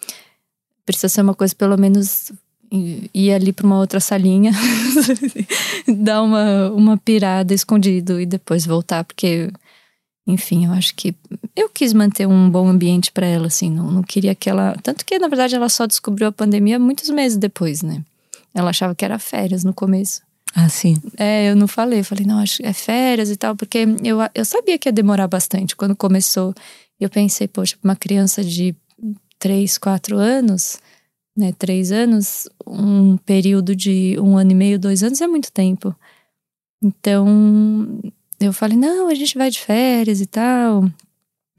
Precisa 0.85 1.09
ser 1.09 1.23
uma 1.23 1.35
coisa 1.35 1.55
pelo 1.55 1.77
menos 1.77 2.33
ir 2.71 3.33
ali 3.33 3.53
para 3.53 3.67
uma 3.67 3.79
outra 3.79 4.01
salinha 4.01 4.53
dar 5.87 6.23
uma 6.23 6.71
uma 6.71 6.97
pirada 6.97 7.55
escondido 7.55 8.21
e 8.21 8.27
depois 8.27 8.67
voltar 8.67 9.05
porque 9.05 9.51
enfim 10.27 10.67
eu 10.67 10.73
acho 10.73 10.95
que 10.97 11.15
eu 11.55 11.69
quis 11.69 11.93
manter 11.93 12.27
um 12.27 12.51
bom 12.51 12.69
ambiente 12.69 13.13
para 13.13 13.25
ela 13.25 13.47
assim 13.47 13.71
não, 13.71 13.91
não 13.91 14.03
queria 14.03 14.35
que 14.35 14.51
ela 14.51 14.77
tanto 14.83 15.05
que 15.05 15.19
na 15.19 15.29
verdade 15.29 15.55
ela 15.55 15.69
só 15.69 15.87
descobriu 15.87 16.27
a 16.27 16.33
pandemia 16.33 16.79
muitos 16.79 17.09
meses 17.11 17.39
depois 17.39 17.83
né? 17.83 18.03
Ela 18.53 18.71
achava 18.71 18.95
que 18.95 19.05
era 19.05 19.19
férias 19.19 19.63
no 19.63 19.73
começo 19.73 20.26
Ah, 20.59 20.71
sim. 20.71 20.97
é, 21.19 21.51
eu 21.51 21.55
não 21.55 21.69
falei. 21.69 22.03
Falei, 22.03 22.25
não, 22.25 22.39
acho 22.39 22.65
é 22.65 22.73
férias 22.73 23.31
e 23.31 23.37
tal, 23.37 23.55
porque 23.55 23.87
eu, 24.03 24.17
eu 24.35 24.45
sabia 24.45 24.79
que 24.79 24.89
ia 24.89 24.93
demorar 24.93 25.29
bastante. 25.29 25.77
Quando 25.77 25.95
começou, 25.95 26.55
eu 26.99 27.11
pensei, 27.11 27.47
poxa, 27.47 27.77
uma 27.85 27.95
criança 27.95 28.43
de 28.43 28.75
três, 29.39 29.77
quatro 29.77 30.17
anos, 30.17 30.79
né, 31.37 31.53
três 31.59 31.93
anos, 31.93 32.49
um 32.67 33.19
período 33.19 33.77
de 33.77 34.17
um 34.19 34.39
ano 34.39 34.53
e 34.53 34.55
meio, 34.55 34.79
dois 34.79 35.03
anos 35.03 35.21
é 35.21 35.27
muito 35.27 35.53
tempo. 35.53 35.95
Então, 36.83 38.01
eu 38.41 38.51
falei, 38.51 38.79
não, 38.79 39.09
a 39.09 39.15
gente 39.15 39.37
vai 39.37 39.51
de 39.51 39.61
férias 39.61 40.23
e 40.23 40.27
tal, 40.27 40.91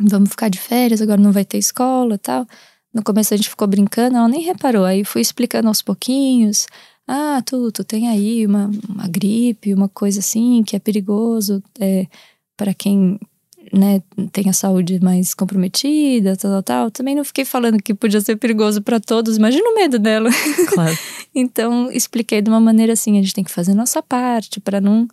vamos 0.01 0.29
ficar 0.31 0.49
de 0.49 0.57
férias, 0.57 1.03
agora 1.03 1.21
não 1.21 1.31
vai 1.31 1.45
ter 1.45 1.60
escola 1.60 2.15
e 2.15 2.17
tal. 2.17 2.47
No 2.91 3.03
começo 3.03 3.31
a 3.31 3.38
gente 3.38 3.49
ficou 3.49 3.67
brincando, 3.67 4.17
ela 4.17 4.27
nem 4.27 4.41
reparou. 4.41 4.86
Aí 4.86 5.03
fui 5.03 5.21
explicando 5.21 5.67
aos 5.67 5.83
pouquinhos. 5.83 6.65
Ah, 7.08 7.41
tu, 7.46 7.72
tu 7.72 7.84
tem 7.84 8.10
aí 8.10 8.46
uma, 8.46 8.70
uma 8.89 9.08
gripe, 9.08 9.74
uma 9.74 9.88
coisa 9.88 10.20
assim, 10.20 10.62
que 10.63 10.76
é 10.76 10.80
perigoso 10.80 11.63
é, 11.80 12.06
para 12.58 12.74
quem 12.74 13.17
né, 13.74 14.02
tem 14.32 14.50
a 14.50 14.54
saúde 14.54 15.00
mais 15.02 15.34
comprometida, 15.34 16.36
tal, 16.36 16.52
tal, 16.52 16.63
tal. 16.63 16.91
Também 16.91 17.15
não 17.15 17.24
fiquei 17.24 17.46
falando 17.46 17.82
que 17.82 17.93
podia 17.93 18.22
ser 18.22 18.36
perigoso 18.36 18.82
para 18.82 19.00
todos, 19.00 19.38
imagina 19.38 19.70
o 19.70 19.76
medo 19.76 19.98
dela. 20.00 20.30
Claro. 20.74 20.98
então, 21.34 21.91
expliquei 21.91 22.41
de 22.41 22.50
uma 22.50 22.60
maneira 22.60 22.93
assim: 22.93 23.17
a 23.17 23.22
gente 23.22 23.34
tem 23.34 23.43
que 23.43 23.52
fazer 23.52 23.72
a 23.72 23.76
nossa 23.76 24.02
parte 24.02 24.60
para 24.60 24.82
não, 24.82 25.08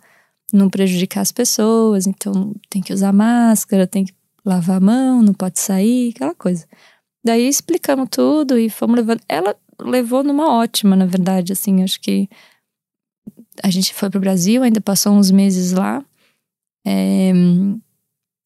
não 0.53 0.69
prejudicar 0.69 1.21
as 1.21 1.31
pessoas. 1.31 2.07
Então, 2.07 2.53
tem 2.69 2.81
que 2.81 2.93
usar 2.93 3.13
máscara, 3.13 3.87
tem 3.87 4.05
que 4.05 4.13
lavar 4.45 4.77
a 4.77 4.81
mão, 4.81 5.21
não 5.21 5.33
pode 5.33 5.59
sair, 5.59 6.11
aquela 6.15 6.35
coisa. 6.35 6.65
Daí 7.23 7.47
explicamos 7.47 8.07
tudo 8.11 8.57
e 8.57 8.69
fomos 8.69 8.97
levando. 8.97 9.21
Ela 9.27 9.55
levou 9.79 10.23
numa 10.23 10.53
ótima, 10.53 10.95
na 10.95 11.05
verdade, 11.05 11.53
assim, 11.53 11.83
acho 11.83 11.99
que 11.99 12.29
a 13.63 13.69
gente 13.69 13.93
foi 13.93 14.09
pro 14.09 14.19
Brasil, 14.19 14.63
ainda 14.63 14.81
passou 14.81 15.13
uns 15.13 15.31
meses 15.31 15.71
lá. 15.71 16.03
É, 16.85 17.31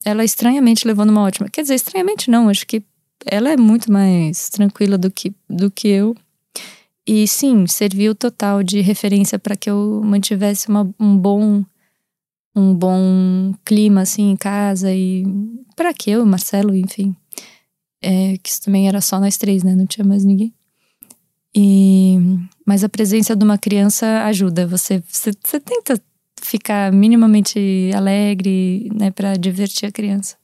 ela 0.05 0.23
estranhamente 0.23 0.87
levou 0.87 1.05
numa 1.05 1.21
ótima. 1.21 1.49
Quer 1.49 1.63
dizer, 1.63 1.75
estranhamente 1.75 2.29
não, 2.29 2.49
acho 2.49 2.65
que 2.65 2.83
ela 3.25 3.49
é 3.49 3.57
muito 3.57 3.91
mais 3.91 4.49
tranquila 4.49 4.97
do 4.97 5.11
que, 5.11 5.33
do 5.49 5.69
que 5.69 5.87
eu. 5.87 6.15
E 7.05 7.27
sim, 7.27 7.65
serviu 7.67 8.13
total 8.13 8.61
de 8.63 8.81
referência 8.81 9.39
para 9.39 9.55
que 9.55 9.69
eu 9.69 10.01
mantivesse 10.03 10.69
uma, 10.69 10.89
um 10.99 11.17
bom 11.17 11.63
um 12.55 12.73
bom 12.73 13.53
clima 13.63 14.01
assim 14.01 14.31
em 14.31 14.35
casa 14.35 14.93
e 14.93 15.23
para 15.75 15.93
que 15.93 16.11
eu, 16.11 16.25
Marcelo, 16.25 16.75
enfim, 16.75 17.15
é, 18.01 18.37
que 18.37 18.49
isso 18.49 18.61
também 18.61 18.87
era 18.87 18.99
só 19.01 19.19
nós 19.19 19.37
três, 19.37 19.63
né? 19.63 19.75
Não 19.75 19.85
tinha 19.85 20.05
mais 20.05 20.25
ninguém. 20.25 20.53
E, 21.55 22.17
mas 22.65 22.83
a 22.83 22.89
presença 22.89 23.35
de 23.35 23.43
uma 23.43 23.57
criança 23.57 24.23
ajuda. 24.25 24.67
Você, 24.67 25.03
você, 25.07 25.31
você 25.43 25.59
tenta 25.59 25.99
ficar 26.41 26.91
minimamente 26.91 27.91
alegre, 27.95 28.89
né, 28.93 29.11
para 29.11 29.35
divertir 29.35 29.87
a 29.87 29.91
criança. 29.91 30.35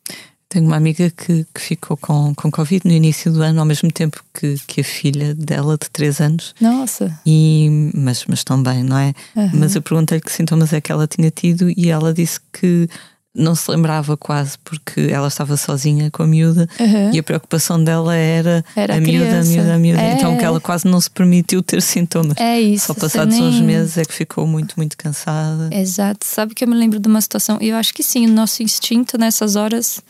Tenho 0.48 0.68
uma 0.68 0.78
amiga 0.78 1.10
que, 1.10 1.46
que 1.54 1.62
ficou 1.62 1.98
com, 1.98 2.34
com 2.36 2.52
Covid 2.52 2.82
no 2.86 2.94
início 2.94 3.32
do 3.32 3.42
ano, 3.42 3.60
ao 3.60 3.66
mesmo 3.66 3.92
tempo 3.92 4.24
que, 4.34 4.56
que 4.68 4.82
a 4.82 4.84
filha 4.84 5.34
dela, 5.34 5.78
de 5.78 5.90
3 5.90 6.22
anos. 6.22 6.56
Nossa! 6.62 7.20
E, 7.26 7.92
mas, 7.94 8.26
mas 8.28 8.44
também, 8.44 8.84
não 8.84 8.98
é? 8.98 9.14
Uhum. 9.36 9.50
Mas 9.56 9.76
eu 9.76 9.82
perguntei-lhe 9.82 10.22
que 10.22 10.32
sintomas 10.32 10.72
é 10.72 10.80
que 10.80 10.92
ela 10.92 11.08
tinha 11.08 11.32
tido 11.32 11.70
e 11.76 11.90
ela 11.90 12.14
disse 12.14 12.40
que 12.54 12.88
não 13.36 13.54
se 13.54 13.70
lembrava 13.70 14.16
quase 14.16 14.58
porque 14.64 15.02
ela 15.12 15.28
estava 15.28 15.58
sozinha 15.58 16.10
com 16.10 16.24
a 16.24 16.28
miúda 16.28 16.68
Uhum. 16.80 17.12
e 17.14 17.20
a 17.20 17.24
preocupação 17.24 17.84
dela 17.84 18.16
era, 18.16 18.64
Era 18.76 18.96
a 18.96 19.00
miúda, 19.02 19.40
a 19.42 19.44
miúda, 19.44 19.76
a 19.76 19.78
miúda. 19.78 20.02
É. 20.02 20.14
Então 20.14 20.38
que 20.38 20.44
ela 20.46 20.62
quase 20.62 20.88
não 20.88 21.02
se 21.02 21.10
permitiu 21.12 21.62
ter 21.62 21.82
sintomas. 21.82 22.38
É 22.38 22.60
isso. 22.62 22.88
Só 22.88 22.94
você 22.94 23.02
passados 23.02 23.38
uns 23.38 23.56
nem- 23.56 23.64
meses 23.64 23.98
é 23.98 24.06
que 24.06 24.14
ficou 24.14 24.48
muito, 24.48 24.76
muito 24.78 24.96
cansada. 24.98 25.70
Exato. 25.76 26.26
Sabe 26.26 26.56
que 26.56 26.64
eu 26.64 26.68
me 26.68 26.76
lembro 26.76 27.00
de 27.00 27.08
uma 27.10 27.20
situação, 27.20 27.58
e 27.60 27.68
eu 27.70 27.76
acho 27.78 27.94
que 27.94 28.02
sim, 28.04 28.26
o 28.26 28.32
nosso 28.32 28.64
instinto 28.64 29.18
nessas 29.18 29.56
horas 29.56 30.02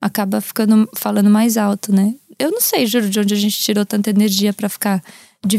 acaba 0.00 0.40
ficando 0.40 0.88
falando 0.96 1.28
mais 1.28 1.58
alto, 1.58 1.92
né? 1.94 2.14
Eu 2.38 2.50
não 2.50 2.60
sei, 2.62 2.86
juro, 2.86 3.10
de 3.10 3.20
onde 3.20 3.34
a 3.34 3.36
gente 3.36 3.58
tirou 3.58 3.84
tanta 3.84 4.08
energia 4.08 4.50
pra 4.54 4.66
ficar 4.70 5.02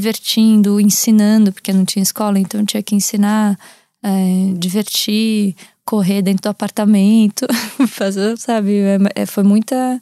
divertindo, 0.02 0.80
ensinando, 0.80 1.52
porque 1.54 1.72
não 1.72 1.86
tinha 1.86 2.02
escola, 2.02 2.40
então 2.40 2.66
tinha 2.66 2.82
que 2.82 2.96
ensinar, 2.96 3.56
é, 4.04 4.54
divertir, 4.58 5.56
correr 5.92 6.22
dentro 6.22 6.44
do 6.44 6.48
apartamento, 6.48 7.46
fazer, 7.90 8.38
sabe? 8.38 8.78
É, 8.78 8.98
é, 9.24 9.26
foi 9.26 9.44
muita, 9.44 10.02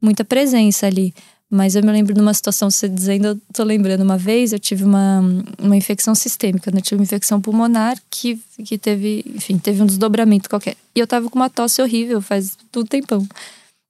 muita 0.00 0.24
presença 0.24 0.86
ali. 0.86 1.12
Mas 1.50 1.74
eu 1.74 1.82
me 1.82 1.90
lembro 1.90 2.14
de 2.14 2.20
uma 2.20 2.32
situação, 2.32 2.70
você 2.70 2.88
dizendo, 2.88 3.26
eu 3.26 3.40
tô 3.52 3.64
lembrando 3.64 4.02
uma 4.02 4.16
vez, 4.16 4.52
eu 4.52 4.58
tive 4.60 4.84
uma, 4.84 5.20
uma 5.60 5.76
infecção 5.76 6.14
sistêmica, 6.14 6.70
né? 6.70 6.78
Eu 6.78 6.82
tive 6.82 7.00
uma 7.00 7.02
infecção 7.02 7.40
pulmonar 7.40 8.00
que, 8.08 8.40
que 8.64 8.78
teve, 8.78 9.24
enfim, 9.34 9.58
teve 9.58 9.82
um 9.82 9.86
desdobramento 9.86 10.48
qualquer. 10.48 10.76
E 10.94 11.00
eu 11.00 11.08
tava 11.08 11.28
com 11.28 11.40
uma 11.40 11.50
tosse 11.50 11.82
horrível 11.82 12.22
faz 12.22 12.56
um 12.76 12.84
tempão. 12.84 13.26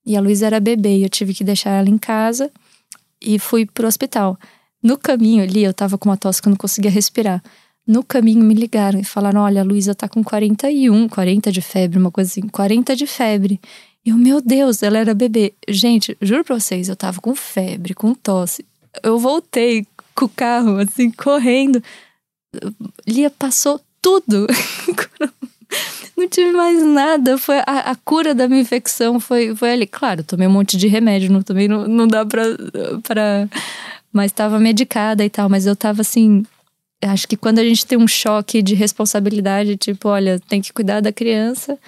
E 0.07 0.17
a 0.17 0.23
Luísa 0.23 0.47
era 0.47 0.59
bebê 0.59 0.97
e 0.97 1.03
eu 1.03 1.11
tive 1.11 1.35
que 1.35 1.45
deixar 1.45 1.73
ela 1.73 1.91
em 1.91 1.99
casa 1.99 2.51
e 3.21 3.39
fui 3.39 3.67
pro 3.67 3.87
hospital. 3.87 4.39
No 4.83 4.97
caminho 4.97 5.43
ali, 5.43 5.65
eu 5.65 5.75
tava 5.75 5.99
com 5.99 6.09
uma 6.09 6.17
tosse 6.17 6.41
que 6.41 6.49
eu 6.49 6.51
não 6.51 6.57
conseguia 6.57 6.91
respirar. 6.91 7.43
No 7.87 8.03
caminho 8.03 8.43
me 8.43 8.55
ligaram 8.55 8.99
e 8.99 9.05
falaram: 9.05 9.43
olha, 9.43 9.61
a 9.61 9.65
Luísa 9.65 9.95
tá 9.95 10.09
com 10.09 10.25
41, 10.25 11.09
40 11.09 11.53
de 11.53 11.61
febre, 11.61 11.99
uma 11.99 12.11
coisa 12.11 12.31
assim, 12.31 12.43
40 12.49 12.97
de 12.97 13.07
febre. 13.07 13.61
E 14.05 14.11
eu, 14.11 14.17
meu 14.17 14.41
Deus, 14.41 14.83
ela 14.83 14.99
era 14.99 15.15
bebê. 15.15 15.55
Gente, 15.69 16.17
juro 16.21 16.45
pra 16.45 16.59
vocês, 16.59 16.89
eu 16.89 16.97
tava 16.97 17.21
com 17.21 17.35
febre, 17.35 17.95
com 17.95 18.15
tosse. 18.15 18.65
Eu 19.03 19.19
voltei 19.19 19.87
com 20.15 20.25
o 20.25 20.29
carro, 20.29 20.79
assim, 20.79 21.11
correndo. 21.11 21.83
Lia 23.07 23.31
passou 23.31 23.81
tudo. 24.01 24.47
Não 26.17 26.29
tive 26.29 26.53
mais 26.53 26.83
nada. 26.83 27.37
Foi 27.37 27.59
a, 27.59 27.91
a 27.91 27.95
cura 27.97 28.35
da 28.35 28.49
minha 28.49 28.61
infecção 28.61 29.21
foi, 29.21 29.55
foi 29.55 29.73
ali. 29.73 29.87
Claro, 29.87 30.25
tomei 30.25 30.47
um 30.47 30.53
monte 30.53 30.77
de 30.77 30.89
remédio, 30.89 31.31
não, 31.31 31.43
também 31.43 31.69
não, 31.69 31.87
não 31.87 32.09
dá 32.09 32.25
pra, 32.25 32.43
pra. 33.03 33.49
Mas 34.13 34.33
tava 34.33 34.59
medicada 34.59 35.25
e 35.25 35.29
tal. 35.29 35.49
Mas 35.49 35.67
eu 35.67 35.77
tava 35.77 36.01
assim. 36.01 36.45
Acho 37.03 37.29
que 37.29 37.37
quando 37.37 37.59
a 37.59 37.65
gente 37.65 37.87
tem 37.87 37.99
um 37.99 38.09
choque 38.09 38.63
de 38.63 38.75
responsabilidade, 38.75 39.77
tipo, 39.77 40.09
olha, 40.09 40.41
tem 40.49 40.61
que 40.61 40.73
cuidar 40.73 41.01
da 41.01 41.13
criança. 41.13 41.79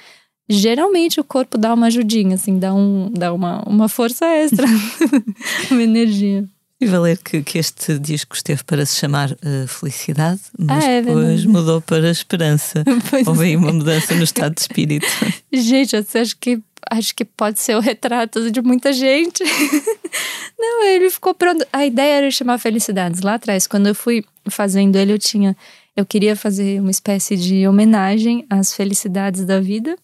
Geralmente 0.49 1.21
o 1.21 1.25
corpo 1.25 1.59
dá 1.59 1.75
uma 1.75 1.87
ajudinha, 1.87 2.35
assim, 2.35 2.59
dá, 2.59 2.73
um, 2.73 3.11
dá 3.13 3.33
uma, 3.33 3.63
uma 3.69 3.89
força 3.89 4.25
extra, 4.27 4.67
uma 5.71 5.83
energia. 5.83 6.49
E 6.81 6.87
valer 6.87 7.19
que, 7.19 7.43
que 7.43 7.59
este 7.59 7.99
disco 7.99 8.37
esteve 8.37 8.63
para 8.63 8.87
se 8.87 8.97
chamar 8.97 9.33
eh, 9.43 9.67
Felicidade, 9.67 10.41
mas 10.57 10.85
Ah, 10.85 10.89
é 10.89 11.03
depois 11.03 11.45
mudou 11.45 11.81
para 11.81 12.09
Esperança. 12.09 12.85
Pois 13.11 13.27
Houve 13.27 13.47
aí 13.47 13.57
uma 13.57 13.73
mudança 13.73 14.15
no 14.15 14.23
estado 14.23 14.55
de 14.55 14.61
espírito. 14.61 15.07
Gente, 15.53 15.97
eu 15.97 16.05
acho 16.15 16.37
que 16.39 16.61
acho 16.91 17.15
que 17.15 17.25
pode 17.25 17.61
ser 17.61 17.77
o 17.77 17.81
retrato 17.81 18.51
de 18.51 18.61
muita 18.61 18.93
gente. 18.93 19.43
Não, 20.59 20.85
ele 20.85 21.11
ficou 21.11 21.35
pronto. 21.35 21.67
A 21.73 21.85
ideia 21.87 22.19
era 22.19 22.31
chamar 22.31 22.59
Felicidades 22.59 23.21
lá 23.21 23.35
atrás. 23.35 23.67
Quando 23.67 23.87
eu 23.87 23.95
fui 23.95 24.25
fazendo 24.49 24.97
ele, 24.97 25.13
eu 25.13 25.19
tinha. 25.19 25.57
Eu 25.97 26.07
queria 26.07 26.37
fazer 26.37 26.81
uma 26.81 26.91
espécie 26.91 27.37
de 27.37 27.67
homenagem 27.67 28.47
às 28.49 28.75
felicidades 28.75 29.45
da 29.45 29.61
vida. 29.61 29.97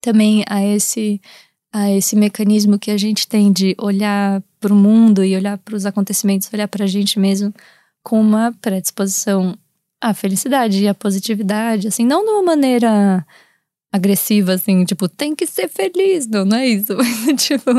Também 0.00 0.44
a 0.48 0.64
esse, 0.64 1.20
a 1.72 1.90
esse 1.90 2.16
mecanismo 2.16 2.78
que 2.78 2.90
a 2.90 2.96
gente 2.96 3.26
tem 3.26 3.52
de 3.52 3.74
olhar 3.78 4.42
para 4.60 4.72
o 4.72 4.76
mundo 4.76 5.24
e 5.24 5.36
olhar 5.36 5.56
para 5.58 5.76
os 5.76 5.86
acontecimentos, 5.86 6.50
olhar 6.52 6.68
para 6.68 6.84
a 6.84 6.88
gente 6.88 7.18
mesmo 7.18 7.54
com 8.02 8.20
uma 8.20 8.52
predisposição 8.60 9.56
à 10.00 10.12
felicidade 10.12 10.82
e 10.82 10.88
à 10.88 10.94
positividade, 10.94 11.88
assim, 11.88 12.04
não 12.04 12.24
de 12.24 12.30
uma 12.30 12.42
maneira 12.42 13.26
agressiva, 13.94 14.54
assim, 14.54 14.84
tipo, 14.84 15.08
tem 15.08 15.36
que 15.36 15.46
ser 15.46 15.68
feliz, 15.68 16.26
não, 16.26 16.44
não 16.44 16.56
é 16.56 16.66
isso. 16.66 16.96
Tipo, 17.38 17.70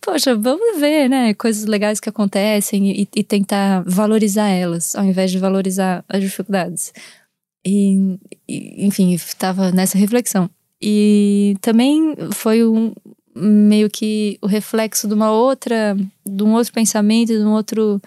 poxa, 0.00 0.36
vamos 0.36 0.78
ver, 0.78 1.08
né, 1.08 1.34
coisas 1.34 1.64
legais 1.64 1.98
que 1.98 2.08
acontecem 2.08 2.88
e, 2.88 3.08
e 3.16 3.24
tentar 3.24 3.82
valorizar 3.84 4.48
elas, 4.48 4.94
ao 4.94 5.04
invés 5.04 5.32
de 5.32 5.40
valorizar 5.40 6.04
as 6.08 6.20
dificuldades. 6.20 6.92
E, 7.66 8.16
e, 8.48 8.86
enfim, 8.86 9.12
estava 9.12 9.72
nessa 9.72 9.98
reflexão. 9.98 10.48
E 10.80 11.56
também 11.60 12.14
foi 12.30 12.64
um 12.64 12.92
meio 13.34 13.90
que 13.90 14.38
o 14.40 14.46
reflexo 14.46 15.08
de 15.08 15.14
uma 15.14 15.32
outra, 15.32 15.96
de 16.24 16.44
um 16.44 16.54
outro 16.54 16.72
pensamento, 16.72 17.32
de 17.32 17.44
um 17.44 17.52
outro 17.52 18.00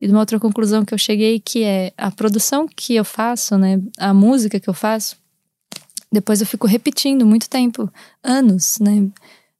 e 0.00 0.06
de 0.06 0.12
uma 0.12 0.20
outra 0.20 0.38
conclusão 0.38 0.84
que 0.84 0.94
eu 0.94 0.98
cheguei 0.98 1.40
que 1.40 1.64
é 1.64 1.92
a 1.96 2.10
produção 2.10 2.68
que 2.68 2.94
eu 2.94 3.04
faço, 3.04 3.58
né, 3.58 3.82
a 3.98 4.14
música 4.14 4.60
que 4.60 4.70
eu 4.70 4.74
faço, 4.74 5.16
depois 6.12 6.40
eu 6.40 6.46
fico 6.46 6.66
repetindo 6.66 7.24
muito 7.24 7.48
tempo, 7.48 7.90
anos, 8.22 8.78
né? 8.80 9.08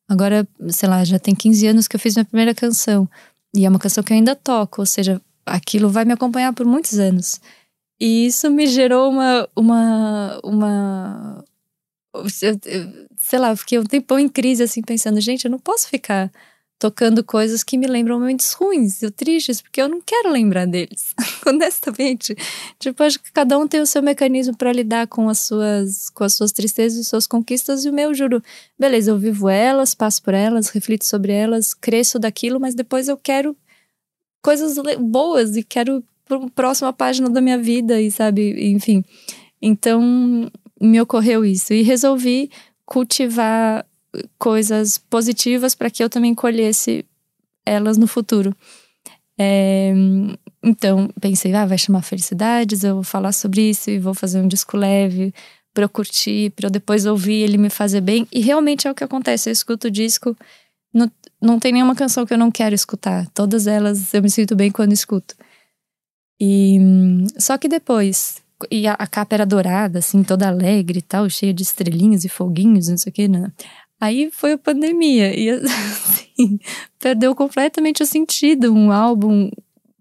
Agora, 0.09 0.47
sei 0.71 0.89
lá, 0.89 1.05
já 1.05 1.19
tem 1.19 1.35
15 1.35 1.67
anos 1.69 1.87
que 1.87 1.95
eu 1.95 2.01
fiz 2.01 2.17
minha 2.17 2.25
primeira 2.25 2.55
canção. 2.55 3.09
E 3.55 3.65
é 3.65 3.69
uma 3.69 3.79
canção 3.79 4.03
que 4.03 4.13
eu 4.13 4.17
ainda 4.17 4.35
toco, 4.35 4.83
ou 4.83 4.87
seja, 4.87 5.21
aquilo 5.47 5.89
vai 5.89 6.05
me 6.05 6.13
acompanhar 6.13 6.53
por 6.53 6.67
muitos 6.67 6.99
anos. 6.99 7.41
E 8.01 8.27
isso 8.27 8.51
me 8.51 8.67
gerou 8.67 9.11
uma. 9.11 9.49
uma, 9.55 10.41
uma 10.43 11.45
sei 13.19 13.39
lá, 13.39 13.51
eu 13.51 13.57
fiquei 13.57 13.79
um 13.79 13.85
tempão 13.85 14.19
em 14.19 14.29
crise, 14.29 14.63
assim, 14.65 14.83
pensando, 14.83 15.21
gente, 15.21 15.45
eu 15.45 15.51
não 15.51 15.59
posso 15.59 15.89
ficar 15.89 16.31
tocando 16.81 17.23
coisas 17.23 17.63
que 17.63 17.77
me 17.77 17.87
lembram 17.87 18.19
momentos 18.19 18.53
ruins 18.55 19.03
e 19.03 19.11
tristes, 19.11 19.61
porque 19.61 19.83
eu 19.83 19.89
não 19.89 20.01
quero 20.01 20.33
lembrar 20.33 20.67
deles. 20.67 21.15
Honestamente. 21.47 22.35
Tipo, 22.79 23.03
acho 23.03 23.21
que 23.21 23.31
cada 23.31 23.59
um 23.59 23.69
tem 23.69 23.83
o 23.83 23.87
seu 23.87 24.03
mecanismo 24.03 24.57
para 24.57 24.73
lidar 24.73 25.07
com 25.07 25.29
as 25.29 25.41
suas 25.41 26.09
com 26.09 26.25
as 26.25 26.33
suas 26.33 26.53
tristezas 26.53 26.99
e 26.99 27.05
suas 27.05 27.27
conquistas, 27.27 27.85
e 27.85 27.91
o 27.91 27.93
meu, 27.93 28.15
juro, 28.15 28.43
beleza, 28.79 29.11
eu 29.11 29.19
vivo 29.19 29.51
elas, 29.51 29.95
passo 29.95 30.23
por 30.23 30.33
elas, 30.33 30.71
reflito 30.71 31.05
sobre 31.05 31.33
elas, 31.33 31.75
cresço 31.75 32.19
daquilo, 32.19 32.59
mas 32.59 32.75
depois 32.75 33.09
eu 33.09 33.17
quero 33.19 33.55
coisas 34.41 34.75
boas 34.99 35.57
e 35.57 35.63
quero 35.63 36.03
para 36.25 36.39
próxima 36.55 36.95
página 36.95 37.29
da 37.29 37.43
minha 37.43 37.59
vida 37.59 38.01
e 38.01 38.11
sabe, 38.11 38.71
enfim. 38.73 39.05
Então, 39.61 40.51
me 40.81 40.99
ocorreu 40.99 41.45
isso 41.45 41.75
e 41.75 41.83
resolvi 41.83 42.51
cultivar 42.87 43.85
coisas 44.39 44.99
positivas 44.99 45.75
para 45.75 45.91
que 45.91 46.03
eu 46.03 46.11
também 46.11 46.35
colhesse 46.35 47.05
elas 47.65 47.97
no 47.97 48.07
futuro. 48.07 48.55
É, 49.39 49.93
então 50.63 51.09
pensei, 51.21 51.55
ah, 51.55 51.65
vai 51.65 51.79
chamar 51.79 52.03
Felicidades, 52.03 52.85
eu 52.85 52.97
vou 52.97 53.05
falar 53.05 53.33
sobre 53.33 53.71
isso 53.71 53.91
e 53.91 53.99
vou 53.99 54.13
fazer 54.13 54.41
um 54.41 54.49
disco 54.49 54.77
leve 54.77 55.33
para 55.73 55.85
eu 55.85 55.89
curtir, 55.89 56.51
para 56.51 56.67
eu 56.67 56.71
depois 56.71 57.07
ouvir 57.07 57.43
ele 57.43 57.57
me 57.57 57.71
fazer 57.71 58.01
bem. 58.01 58.27
E 58.33 58.41
realmente 58.41 58.87
é 58.87 58.91
o 58.91 58.95
que 58.95 59.05
acontece. 59.05 59.49
Eu 59.49 59.53
escuto 59.53 59.87
o 59.87 59.91
disco, 59.91 60.37
não, 60.93 61.11
não 61.41 61.59
tem 61.59 61.73
nenhuma 61.73 61.95
canção 61.95 62.27
que 62.27 62.35
eu 62.35 62.39
não 62.39 62.51
quero 62.51 62.75
escutar. 62.75 63.29
Todas 63.31 63.67
elas 63.67 64.13
eu 64.13 64.23
me 64.23 64.31
sinto 64.31 64.57
bem 64.57 64.71
quando 64.71 64.93
escuto. 64.93 65.35
E 66.41 66.79
só 67.39 67.57
que 67.59 67.69
depois, 67.69 68.43
e 68.71 68.87
a, 68.87 68.95
a 68.95 69.07
capa 69.07 69.37
era 69.37 69.47
dourada, 69.47 69.99
assim, 69.99 70.23
toda 70.23 70.49
alegre 70.49 70.99
e 70.99 71.03
tal, 71.03 71.29
cheia 71.29 71.53
de 71.53 71.63
estrelinhas 71.63 72.25
e 72.25 72.29
foguinhos, 72.29 72.89
não 72.89 72.97
sei 72.97 73.11
o 73.11 73.13
que, 73.13 73.29
né? 73.29 73.53
Aí 74.01 74.31
foi 74.33 74.53
a 74.53 74.59
pandemia 74.59 75.39
e 75.39 75.51
assim, 75.61 76.59
perdeu 76.99 77.35
completamente 77.35 78.03
o 78.03 78.07
sentido 78.07 78.73
um 78.73 78.91
álbum 78.91 79.51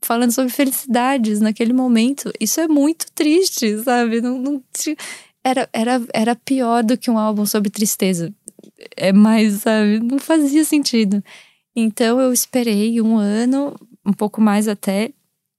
falando 0.01 0.31
sobre 0.31 0.51
felicidades 0.51 1.41
naquele 1.41 1.73
momento. 1.73 2.31
Isso 2.39 2.59
é 2.61 2.67
muito 2.67 3.05
triste, 3.13 3.77
sabe? 3.83 4.21
Não, 4.21 4.39
não 4.39 4.63
era, 5.43 5.69
era, 5.73 6.01
era 6.13 6.35
pior 6.35 6.83
do 6.83 6.97
que 6.97 7.11
um 7.11 7.17
álbum 7.17 7.45
sobre 7.45 7.69
tristeza. 7.69 8.33
É 8.95 9.11
mais, 9.11 9.55
sabe? 9.61 9.99
Não 9.99 10.19
fazia 10.19 10.63
sentido. 10.63 11.23
Então 11.75 12.19
eu 12.19 12.31
esperei 12.31 13.01
um 13.01 13.17
ano, 13.17 13.75
um 14.05 14.13
pouco 14.13 14.41
mais 14.41 14.67
até, 14.67 15.11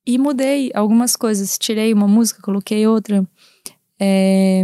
e 0.07 0.19
mudei 0.19 0.71
algumas 0.75 1.17
coisas. 1.17 1.59
Tirei 1.59 1.93
uma 1.93 2.09
música, 2.09 2.43
coloquei 2.43 2.87
outra. 2.87 3.27
É, 3.99 4.63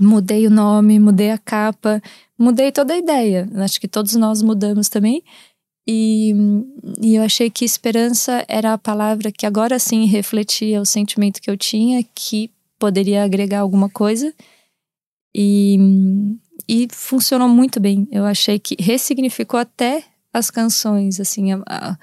mudei 0.00 0.46
o 0.46 0.50
nome, 0.50 1.00
mudei 1.00 1.30
a 1.30 1.38
capa, 1.38 2.02
mudei 2.38 2.70
toda 2.72 2.94
a 2.94 2.98
ideia. 2.98 3.48
Acho 3.56 3.80
que 3.80 3.88
todos 3.88 4.14
nós 4.14 4.42
mudamos 4.42 4.88
também. 4.88 5.22
E, 5.88 6.32
e, 7.00 7.14
eu 7.14 7.22
achei 7.22 7.48
que 7.48 7.64
esperança 7.64 8.44
era 8.48 8.72
a 8.72 8.78
palavra 8.78 9.30
que 9.30 9.46
agora 9.46 9.78
sim 9.78 10.04
refletia 10.06 10.80
o 10.80 10.86
sentimento 10.86 11.40
que 11.40 11.48
eu 11.48 11.56
tinha, 11.56 12.02
que 12.14 12.50
poderia 12.78 13.22
agregar 13.22 13.60
alguma 13.60 13.88
coisa. 13.88 14.34
E, 15.34 15.78
e 16.68 16.88
funcionou 16.90 17.48
muito 17.48 17.78
bem. 17.78 18.08
Eu 18.10 18.24
achei 18.24 18.58
que 18.58 18.76
ressignificou 18.80 19.60
até 19.60 20.04
as 20.32 20.50
canções, 20.50 21.20
assim. 21.20 21.52
A, 21.52 21.62
a, 21.68 21.98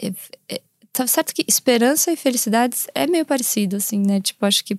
é, 0.00 0.12
é, 0.48 0.60
tá 0.92 1.06
certo 1.06 1.34
que 1.34 1.44
esperança 1.48 2.12
e 2.12 2.16
felicidades 2.16 2.86
é 2.94 3.06
meio 3.06 3.24
parecido, 3.24 3.76
assim, 3.76 3.98
né? 3.98 4.20
Tipo, 4.20 4.44
acho 4.44 4.64
que 4.64 4.78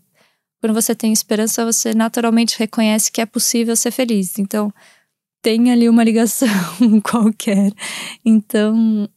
quando 0.62 0.74
você 0.74 0.96
tem 0.96 1.12
esperança, 1.12 1.66
você 1.66 1.94
naturalmente 1.94 2.58
reconhece 2.58 3.12
que 3.12 3.20
é 3.20 3.26
possível 3.26 3.76
ser 3.76 3.92
feliz. 3.92 4.38
Então, 4.38 4.72
tem 5.42 5.72
ali 5.72 5.90
uma 5.90 6.04
ligação 6.04 6.48
qualquer. 7.04 7.74
Então, 8.24 9.10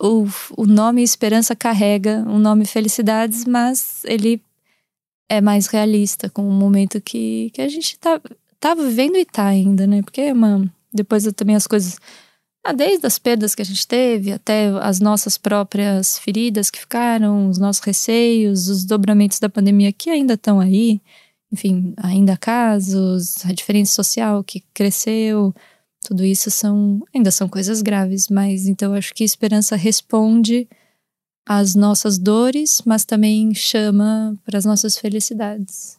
o, 0.00 0.26
o 0.56 0.66
nome 0.66 1.02
Esperança 1.02 1.56
carrega 1.56 2.22
o 2.28 2.38
nome 2.38 2.66
Felicidades, 2.66 3.46
mas 3.46 4.02
ele 4.04 4.40
é 5.30 5.40
mais 5.40 5.66
realista 5.66 6.28
com 6.28 6.46
o 6.46 6.52
momento 6.52 7.00
que, 7.00 7.50
que 7.54 7.62
a 7.62 7.68
gente 7.68 7.98
tá, 7.98 8.20
tá 8.60 8.74
vivendo 8.74 9.16
e 9.16 9.24
tá 9.24 9.46
ainda, 9.46 9.86
né? 9.86 10.02
Porque, 10.02 10.32
mano, 10.34 10.70
depois 10.92 11.24
também 11.32 11.56
as 11.56 11.66
coisas. 11.66 11.98
Ah, 12.64 12.72
desde 12.72 13.06
as 13.06 13.18
perdas 13.18 13.54
que 13.54 13.60
a 13.60 13.64
gente 13.64 13.86
teve, 13.86 14.32
até 14.32 14.68
as 14.80 14.98
nossas 14.98 15.36
próprias 15.36 16.18
feridas 16.18 16.70
que 16.70 16.80
ficaram, 16.80 17.48
os 17.48 17.58
nossos 17.58 17.82
receios, 17.84 18.68
os 18.68 18.84
dobramentos 18.84 19.38
da 19.38 19.50
pandemia 19.50 19.92
que 19.92 20.08
ainda 20.08 20.34
estão 20.34 20.60
aí 20.60 21.00
enfim, 21.54 21.94
ainda 21.96 22.36
casos, 22.36 23.44
a 23.46 23.52
diferença 23.52 23.94
social 23.94 24.42
que 24.42 24.64
cresceu, 24.74 25.54
tudo 26.04 26.24
isso 26.24 26.50
são 26.50 27.00
ainda 27.14 27.30
são 27.30 27.48
coisas 27.48 27.80
graves, 27.80 28.28
mas 28.28 28.66
então 28.66 28.92
acho 28.92 29.14
que 29.14 29.22
esperança 29.22 29.76
responde 29.76 30.68
às 31.46 31.76
nossas 31.76 32.18
dores, 32.18 32.82
mas 32.84 33.04
também 33.04 33.54
chama 33.54 34.36
para 34.44 34.58
as 34.58 34.64
nossas 34.64 34.98
felicidades. 34.98 35.96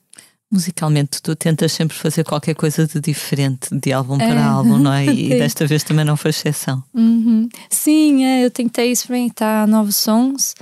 Musicalmente, 0.55 1.21
tu 1.21 1.35
tentas 1.35 1.73
sempre 1.73 1.97
fazer 1.97 2.23
qualquer 2.23 2.55
coisa 2.55 2.87
de 2.87 3.01
diferente 3.01 3.67
de 3.77 3.91
álbum 3.91 4.17
para 4.17 4.39
é. 4.39 4.41
álbum, 4.41 4.77
não 4.77 4.93
é? 4.93 5.05
E 5.05 5.27
desta 5.37 5.67
vez 5.67 5.83
também 5.83 6.05
não 6.05 6.15
foi 6.15 6.29
exceção. 6.29 6.81
Uhum. 6.93 7.49
Sim, 7.69 8.23
é, 8.23 8.45
eu 8.45 8.49
tentei 8.49 8.89
experimentar 8.89 9.67
novos 9.67 9.97
sons. 9.97 10.55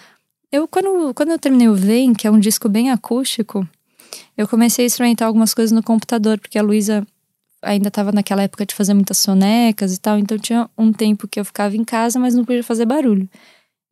Eu, 0.52 0.68
quando, 0.68 1.14
quando 1.14 1.30
eu 1.30 1.38
terminei 1.38 1.68
o 1.68 1.76
Vem, 1.76 2.12
que 2.12 2.26
é 2.26 2.32
um 2.32 2.40
disco 2.40 2.68
bem 2.68 2.90
acústico, 2.90 3.68
eu 4.36 4.48
comecei 4.48 4.84
a 4.84 4.88
experimentar 4.88 5.28
algumas 5.28 5.54
coisas 5.54 5.72
no 5.72 5.84
computador, 5.84 6.40
porque 6.40 6.58
a 6.58 6.64
Luísa 6.64 7.06
ainda 7.62 7.90
estava 7.90 8.12
naquela 8.12 8.42
época 8.42 8.66
de 8.66 8.74
fazer 8.74 8.96
muitas 8.96 9.20
sonecas 9.20 9.94
e 9.94 10.00
tal, 10.00 10.18
então 10.18 10.40
tinha 10.40 10.68
um 10.76 10.92
tempo 10.92 11.28
que 11.28 11.40
eu 11.40 11.46
ficava 11.46 11.78
em 11.78 11.84
casa, 11.84 12.18
mas 12.18 12.34
não 12.34 12.44
podia 12.44 12.64
fazer 12.64 12.88
barulho. 12.88 13.30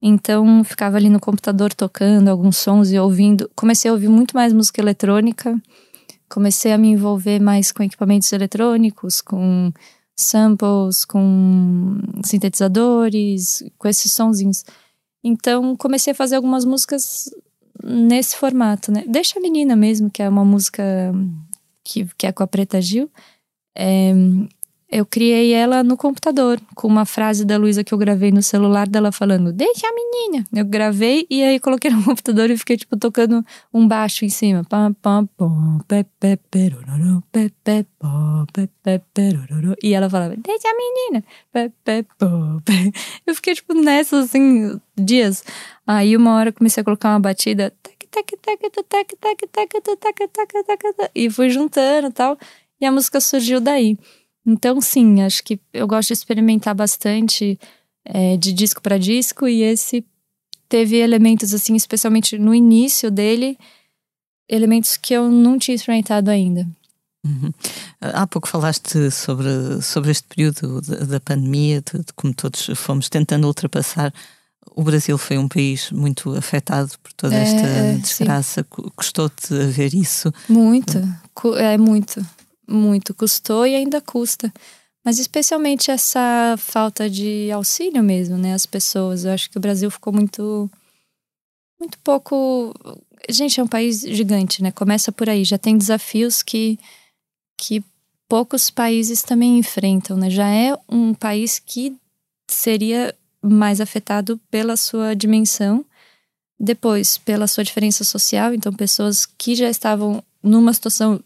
Então 0.01 0.63
ficava 0.63 0.97
ali 0.97 1.09
no 1.09 1.19
computador 1.19 1.71
tocando 1.75 2.27
alguns 2.27 2.57
sons 2.57 2.91
e 2.91 2.97
ouvindo. 2.97 3.47
Comecei 3.55 3.87
a 3.87 3.93
ouvir 3.93 4.09
muito 4.09 4.35
mais 4.35 4.51
música 4.51 4.81
eletrônica, 4.81 5.55
comecei 6.31 6.71
a 6.71 6.77
me 6.77 6.89
envolver 6.89 7.39
mais 7.39 7.71
com 7.71 7.83
equipamentos 7.83 8.31
eletrônicos, 8.31 9.21
com 9.21 9.71
samples, 10.15 11.03
com 11.03 11.97
sintetizadores, 12.23 13.63
com 13.77 13.87
esses 13.87 14.11
sonzinhos. 14.13 14.63
Então 15.23 15.75
comecei 15.75 16.11
a 16.13 16.15
fazer 16.15 16.37
algumas 16.37 16.63
músicas 16.63 17.29
nesse 17.83 18.35
formato, 18.35 18.91
né? 18.91 19.03
Deixa 19.07 19.37
a 19.37 19.41
Menina 19.41 19.75
mesmo, 19.75 20.09
que 20.09 20.23
é 20.23 20.29
uma 20.29 20.45
música 20.45 20.83
que, 21.83 22.07
que 22.17 22.27
é 22.27 22.31
com 22.31 22.43
a 22.43 22.47
Preta 22.47 22.81
Gil. 22.81 23.09
É, 23.75 24.13
eu 24.91 25.05
criei 25.05 25.53
ela 25.53 25.83
no 25.83 25.95
computador, 25.95 26.59
com 26.75 26.85
uma 26.85 27.05
frase 27.05 27.45
da 27.45 27.55
Luísa 27.57 27.81
que 27.81 27.93
eu 27.93 27.97
gravei 27.97 28.29
no 28.29 28.43
celular 28.43 28.89
dela 28.89 29.09
falando, 29.09 29.53
deixa 29.53 29.87
a 29.87 29.93
menina. 29.93 30.45
Eu 30.53 30.65
gravei 30.65 31.25
e 31.29 31.41
aí 31.41 31.61
coloquei 31.61 31.89
no 31.89 32.03
computador 32.03 32.49
e 32.49 32.57
fiquei, 32.57 32.75
tipo, 32.75 32.97
tocando 32.97 33.43
um 33.73 33.87
baixo 33.87 34.25
em 34.25 34.29
cima. 34.29 34.65
E 39.81 39.93
ela 39.93 40.09
falava, 40.09 40.35
deixa 40.35 40.67
a 40.67 40.75
menina. 40.75 41.23
Eu 43.25 43.33
fiquei, 43.33 43.55
tipo, 43.55 43.73
nessa, 43.73 44.19
assim, 44.19 44.77
dias. 44.97 45.41
Aí 45.87 46.17
uma 46.17 46.35
hora 46.35 46.51
comecei 46.51 46.81
a 46.81 46.83
colocar 46.83 47.11
uma 47.11 47.19
batida. 47.19 47.73
E 51.15 51.29
fui 51.29 51.49
juntando 51.49 52.09
e 52.09 52.11
tal. 52.11 52.37
E 52.81 52.85
a 52.85 52.91
música 52.91 53.21
surgiu 53.21 53.61
daí. 53.61 53.97
Então, 54.45 54.81
sim, 54.81 55.21
acho 55.21 55.43
que 55.43 55.59
eu 55.71 55.87
gosto 55.87 56.07
de 56.07 56.13
experimentar 56.13 56.73
bastante 56.73 57.59
é, 58.03 58.35
de 58.37 58.51
disco 58.51 58.81
para 58.81 58.97
disco 58.97 59.47
e 59.47 59.61
esse 59.61 60.03
teve 60.67 60.97
elementos, 60.97 61.53
assim, 61.53 61.75
especialmente 61.75 62.37
no 62.37 62.55
início 62.55 63.11
dele, 63.11 63.57
elementos 64.49 64.97
que 64.97 65.13
eu 65.13 65.29
não 65.29 65.59
tinha 65.59 65.75
experimentado 65.75 66.31
ainda. 66.31 66.67
Uhum. 67.23 67.51
Há 67.99 68.25
pouco 68.25 68.47
falaste 68.47 69.11
sobre, 69.11 69.81
sobre 69.81 70.09
este 70.09 70.27
período 70.27 70.81
da, 70.81 70.95
da 70.97 71.19
pandemia, 71.19 71.81
de, 71.81 71.99
de, 71.99 72.13
como 72.15 72.33
todos 72.33 72.69
fomos 72.75 73.09
tentando 73.09 73.45
ultrapassar. 73.45 74.11
O 74.75 74.83
Brasil 74.83 75.17
foi 75.17 75.37
um 75.37 75.47
país 75.47 75.91
muito 75.91 76.35
afetado 76.35 76.91
por 77.03 77.13
toda 77.13 77.35
esta 77.35 77.67
é, 77.67 77.93
desgraça. 77.97 78.63
Custou-te 78.95 79.53
ver 79.67 79.93
isso? 79.93 80.33
Muito, 80.49 80.97
é 81.57 81.77
muito 81.77 82.25
muito, 82.67 83.13
custou 83.13 83.65
e 83.65 83.75
ainda 83.75 84.01
custa. 84.01 84.51
Mas 85.03 85.17
especialmente 85.17 85.89
essa 85.89 86.55
falta 86.57 87.09
de 87.09 87.51
auxílio 87.51 88.03
mesmo, 88.03 88.37
né? 88.37 88.53
As 88.53 88.65
pessoas. 88.65 89.25
Eu 89.25 89.31
acho 89.31 89.49
que 89.49 89.57
o 89.57 89.61
Brasil 89.61 89.89
ficou 89.89 90.13
muito. 90.13 90.69
Muito 91.79 91.97
pouco. 91.99 92.73
Gente, 93.29 93.59
é 93.59 93.63
um 93.63 93.67
país 93.67 94.01
gigante, 94.01 94.61
né? 94.61 94.71
Começa 94.71 95.11
por 95.11 95.27
aí. 95.27 95.43
Já 95.43 95.57
tem 95.57 95.75
desafios 95.77 96.43
que, 96.43 96.77
que 97.57 97.83
poucos 98.29 98.69
países 98.69 99.23
também 99.23 99.57
enfrentam, 99.57 100.15
né? 100.15 100.29
Já 100.29 100.47
é 100.47 100.77
um 100.87 101.13
país 101.13 101.57
que 101.57 101.95
seria 102.47 103.15
mais 103.41 103.81
afetado 103.81 104.39
pela 104.51 104.77
sua 104.77 105.15
dimensão, 105.15 105.83
depois 106.59 107.17
pela 107.17 107.47
sua 107.47 107.63
diferença 107.63 108.03
social, 108.03 108.53
então 108.53 108.71
pessoas 108.71 109.25
que 109.25 109.55
já 109.55 109.69
estavam 109.69 110.23
numa 110.43 110.73
situação 110.73 111.19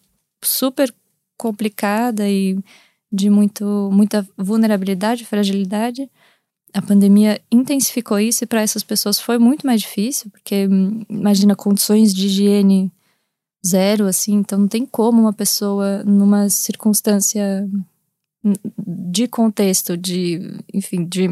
super 0.43 0.93
complicada 1.37 2.29
e 2.29 2.57
de 3.11 3.29
muito, 3.29 3.89
muita 3.91 4.27
vulnerabilidade, 4.37 5.25
fragilidade. 5.25 6.09
A 6.73 6.81
pandemia 6.81 7.41
intensificou 7.51 8.19
isso 8.19 8.43
e 8.43 8.47
para 8.47 8.61
essas 8.61 8.83
pessoas 8.83 9.19
foi 9.19 9.37
muito 9.37 9.65
mais 9.65 9.81
difícil, 9.81 10.29
porque 10.29 10.67
hum, 10.67 11.05
imagina 11.09 11.55
condições 11.55 12.13
de 12.13 12.27
higiene 12.27 12.91
zero, 13.65 14.05
assim, 14.05 14.33
então 14.35 14.59
não 14.59 14.67
tem 14.67 14.85
como 14.85 15.21
uma 15.21 15.33
pessoa 15.33 16.03
numa 16.03 16.49
circunstância 16.49 17.67
hum, 18.43 18.53
de 18.77 19.27
contexto, 19.27 19.95
de, 19.97 20.59
enfim, 20.73 21.05
de, 21.05 21.29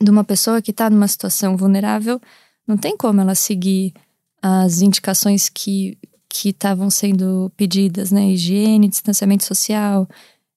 de 0.00 0.10
uma 0.10 0.24
pessoa 0.24 0.62
que 0.62 0.70
está 0.70 0.88
numa 0.88 1.06
situação 1.06 1.56
vulnerável, 1.56 2.20
não 2.66 2.76
tem 2.76 2.96
como 2.96 3.20
ela 3.20 3.34
seguir 3.34 3.92
as 4.40 4.80
indicações 4.80 5.48
que 5.48 5.96
que 6.32 6.48
estavam 6.48 6.88
sendo 6.88 7.52
pedidas, 7.58 8.10
né? 8.10 8.30
Higiene, 8.30 8.88
distanciamento 8.88 9.44
social, 9.44 10.08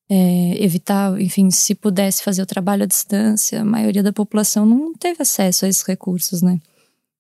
é, 0.10 0.64
evitar, 0.64 1.20
enfim, 1.20 1.52
se 1.52 1.76
pudesse 1.76 2.24
fazer 2.24 2.42
o 2.42 2.46
trabalho 2.46 2.84
à 2.84 2.86
distância, 2.86 3.62
a 3.62 3.66
maioria 3.66 4.02
da 4.02 4.14
população 4.14 4.66
não 4.66 4.94
teve 4.94 5.22
acesso 5.22 5.66
a 5.66 5.68
esses 5.68 5.84
recursos, 5.84 6.42
né? 6.42 6.62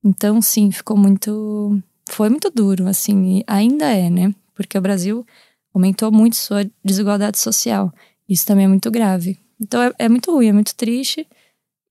Então, 0.02 0.42
sim, 0.42 0.72
ficou 0.72 0.96
muito. 0.96 1.82
Foi 2.10 2.30
muito 2.30 2.50
duro, 2.50 2.88
assim, 2.88 3.40
e 3.40 3.44
ainda 3.46 3.92
é, 3.92 4.10
né? 4.10 4.34
Porque 4.54 4.78
o 4.78 4.82
Brasil 4.82 5.26
aumentou 5.74 6.10
muito 6.10 6.38
sua 6.38 6.66
desigualdade 6.84 7.38
social. 7.38 7.94
Isso 8.30 8.46
também 8.46 8.66
é 8.66 8.70
muito 8.70 8.90
grave. 8.90 9.38
Então, 9.60 9.82
é, 9.84 9.92
é 10.00 10.08
muito 10.08 10.32
ruim, 10.32 10.48
é 10.48 10.54
muito 10.54 10.74
triste. 10.76 11.28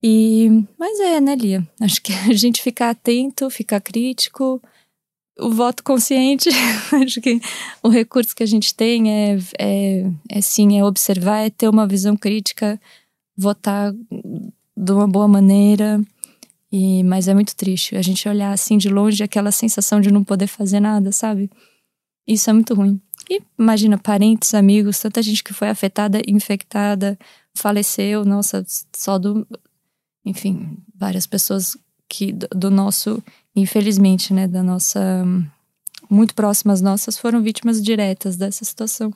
E, 0.01 0.49
mas 0.79 0.99
é, 0.99 1.21
né, 1.21 1.35
Lia? 1.35 1.67
Acho 1.79 2.01
que 2.01 2.11
a 2.27 2.33
gente 2.33 2.59
ficar 2.59 2.89
atento, 2.89 3.51
ficar 3.51 3.79
crítico, 3.81 4.59
o 5.39 5.51
voto 5.51 5.83
consciente, 5.83 6.49
acho 7.03 7.19
que 7.21 7.41
o 7.83 7.89
recurso 7.89 8.35
que 8.35 8.43
a 8.43 8.47
gente 8.47 8.73
tem 8.73 9.11
é, 9.11 9.37
é, 9.59 10.11
é 10.29 10.41
sim, 10.41 10.77
é 10.77 10.83
observar, 10.83 11.45
é 11.45 11.49
ter 11.49 11.67
uma 11.67 11.87
visão 11.87 12.15
crítica, 12.15 12.79
votar 13.37 13.93
de 13.93 14.91
uma 14.91 15.07
boa 15.07 15.27
maneira. 15.27 16.01
E, 16.71 17.03
mas 17.03 17.27
é 17.27 17.33
muito 17.33 17.55
triste 17.55 17.95
a 17.95 18.01
gente 18.01 18.27
olhar 18.27 18.51
assim 18.51 18.77
de 18.77 18.89
longe 18.89 19.23
aquela 19.23 19.51
sensação 19.51 20.01
de 20.01 20.11
não 20.11 20.23
poder 20.23 20.47
fazer 20.47 20.79
nada, 20.79 21.11
sabe? 21.11 21.49
Isso 22.27 22.49
é 22.49 22.53
muito 22.53 22.73
ruim. 22.73 22.99
E 23.29 23.41
imagina 23.57 23.97
parentes, 23.97 24.53
amigos, 24.53 24.99
tanta 24.99 25.21
gente 25.21 25.43
que 25.43 25.53
foi 25.53 25.69
afetada, 25.69 26.21
infectada, 26.27 27.17
faleceu, 27.53 28.25
nossa, 28.25 28.65
só 28.95 29.17
do 29.17 29.47
enfim, 30.25 30.77
várias 30.93 31.27
pessoas 31.27 31.77
que 32.09 32.33
do 32.33 32.71
nosso, 32.71 33.23
infelizmente, 33.55 34.33
né, 34.33 34.47
da 34.47 34.61
nossa 34.61 35.25
muito 36.09 36.35
próximas 36.35 36.81
nossas 36.81 37.17
foram 37.17 37.41
vítimas 37.41 37.81
diretas 37.81 38.35
dessa 38.35 38.63
situação. 38.63 39.11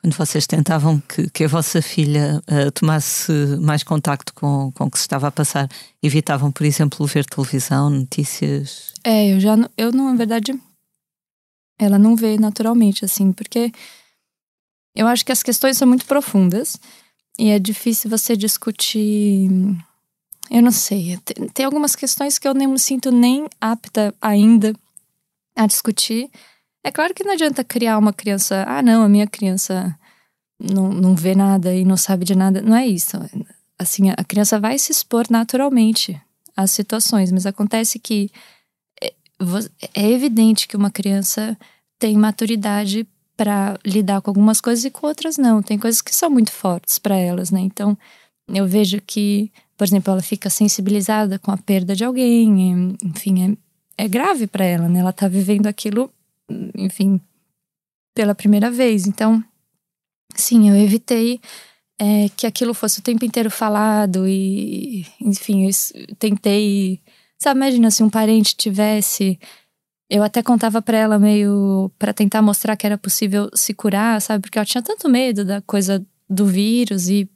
Quando 0.00 0.14
vocês 0.14 0.46
tentavam 0.46 1.00
que, 1.00 1.28
que 1.30 1.44
a 1.44 1.48
vossa 1.48 1.82
filha 1.82 2.40
uh, 2.48 2.70
tomasse 2.70 3.32
mais 3.60 3.82
contacto 3.82 4.32
com, 4.34 4.70
com 4.72 4.84
o 4.84 4.90
que 4.90 4.98
se 4.98 5.02
estava 5.02 5.26
a 5.26 5.32
passar, 5.32 5.68
evitavam, 6.02 6.52
por 6.52 6.64
exemplo, 6.64 7.04
ver 7.06 7.24
televisão, 7.24 7.90
notícias? 7.90 8.92
É, 9.02 9.32
eu 9.32 9.40
já, 9.40 9.56
eu 9.76 9.90
não, 9.90 10.10
na 10.10 10.16
verdade, 10.16 10.54
ela 11.78 11.98
não 11.98 12.14
vê 12.14 12.38
naturalmente, 12.38 13.04
assim, 13.04 13.32
porque 13.32 13.72
eu 14.94 15.06
acho 15.08 15.24
que 15.24 15.32
as 15.32 15.42
questões 15.42 15.76
são 15.76 15.88
muito 15.88 16.06
profundas 16.06 16.78
e 17.38 17.50
é 17.50 17.58
difícil 17.58 18.08
você 18.08 18.36
discutir 18.36 19.50
eu 20.50 20.62
não 20.62 20.70
sei. 20.70 21.18
Tem 21.52 21.64
algumas 21.64 21.96
questões 21.96 22.38
que 22.38 22.46
eu 22.46 22.54
nem 22.54 22.66
me 22.66 22.78
sinto 22.78 23.10
nem 23.10 23.46
apta 23.60 24.14
ainda 24.20 24.74
a 25.56 25.66
discutir. 25.66 26.30
É 26.84 26.90
claro 26.90 27.14
que 27.14 27.24
não 27.24 27.32
adianta 27.32 27.64
criar 27.64 27.98
uma 27.98 28.12
criança. 28.12 28.64
Ah, 28.68 28.82
não, 28.82 29.02
a 29.02 29.08
minha 29.08 29.26
criança 29.26 29.98
não, 30.58 30.92
não 30.92 31.14
vê 31.14 31.34
nada 31.34 31.74
e 31.74 31.84
não 31.84 31.96
sabe 31.96 32.24
de 32.24 32.34
nada. 32.34 32.62
Não 32.62 32.76
é 32.76 32.86
isso. 32.86 33.16
Assim, 33.78 34.10
a 34.10 34.24
criança 34.24 34.60
vai 34.60 34.78
se 34.78 34.92
expor 34.92 35.26
naturalmente 35.30 36.20
às 36.56 36.70
situações, 36.70 37.30
mas 37.32 37.44
acontece 37.44 37.98
que 37.98 38.30
é, 39.02 39.12
é 39.94 40.10
evidente 40.10 40.68
que 40.68 40.76
uma 40.76 40.90
criança 40.90 41.58
tem 41.98 42.16
maturidade 42.16 43.06
para 43.36 43.78
lidar 43.84 44.22
com 44.22 44.30
algumas 44.30 44.60
coisas 44.60 44.84
e 44.84 44.90
com 44.90 45.06
outras 45.06 45.36
não. 45.36 45.62
Tem 45.62 45.78
coisas 45.78 46.00
que 46.00 46.14
são 46.14 46.30
muito 46.30 46.52
fortes 46.52 46.98
para 46.98 47.16
elas, 47.16 47.50
né? 47.50 47.60
Então, 47.60 47.96
eu 48.48 48.66
vejo 48.66 49.00
que 49.06 49.52
por 49.76 49.84
exemplo, 49.84 50.12
ela 50.12 50.22
fica 50.22 50.48
sensibilizada 50.48 51.38
com 51.38 51.50
a 51.50 51.56
perda 51.56 51.94
de 51.94 52.04
alguém, 52.04 52.96
enfim, 53.04 53.56
é, 53.98 54.04
é 54.04 54.08
grave 54.08 54.46
para 54.46 54.64
ela, 54.64 54.88
né? 54.88 55.00
Ela 55.00 55.12
tá 55.12 55.28
vivendo 55.28 55.66
aquilo, 55.66 56.10
enfim, 56.74 57.20
pela 58.14 58.34
primeira 58.34 58.70
vez. 58.70 59.06
Então, 59.06 59.44
sim, 60.34 60.70
eu 60.70 60.76
evitei 60.76 61.40
é, 61.98 62.28
que 62.30 62.46
aquilo 62.46 62.74
fosse 62.74 63.00
o 63.00 63.02
tempo 63.02 63.24
inteiro 63.24 63.50
falado 63.50 64.26
e, 64.26 65.06
enfim, 65.20 65.66
eu 65.66 66.16
tentei. 66.18 67.00
Sabe, 67.38 67.58
imagina 67.58 67.90
se 67.90 68.02
um 68.02 68.10
parente 68.10 68.56
tivesse. 68.56 69.38
Eu 70.08 70.22
até 70.22 70.42
contava 70.42 70.80
para 70.80 70.96
ela 70.96 71.18
meio 71.18 71.90
para 71.98 72.14
tentar 72.14 72.40
mostrar 72.40 72.76
que 72.76 72.86
era 72.86 72.96
possível 72.96 73.50
se 73.54 73.74
curar, 73.74 74.22
sabe? 74.22 74.42
Porque 74.42 74.58
ela 74.58 74.64
tinha 74.64 74.82
tanto 74.82 75.08
medo 75.08 75.44
da 75.44 75.60
coisa 75.62 76.04
do 76.30 76.46
vírus 76.46 77.08
e 77.08 77.28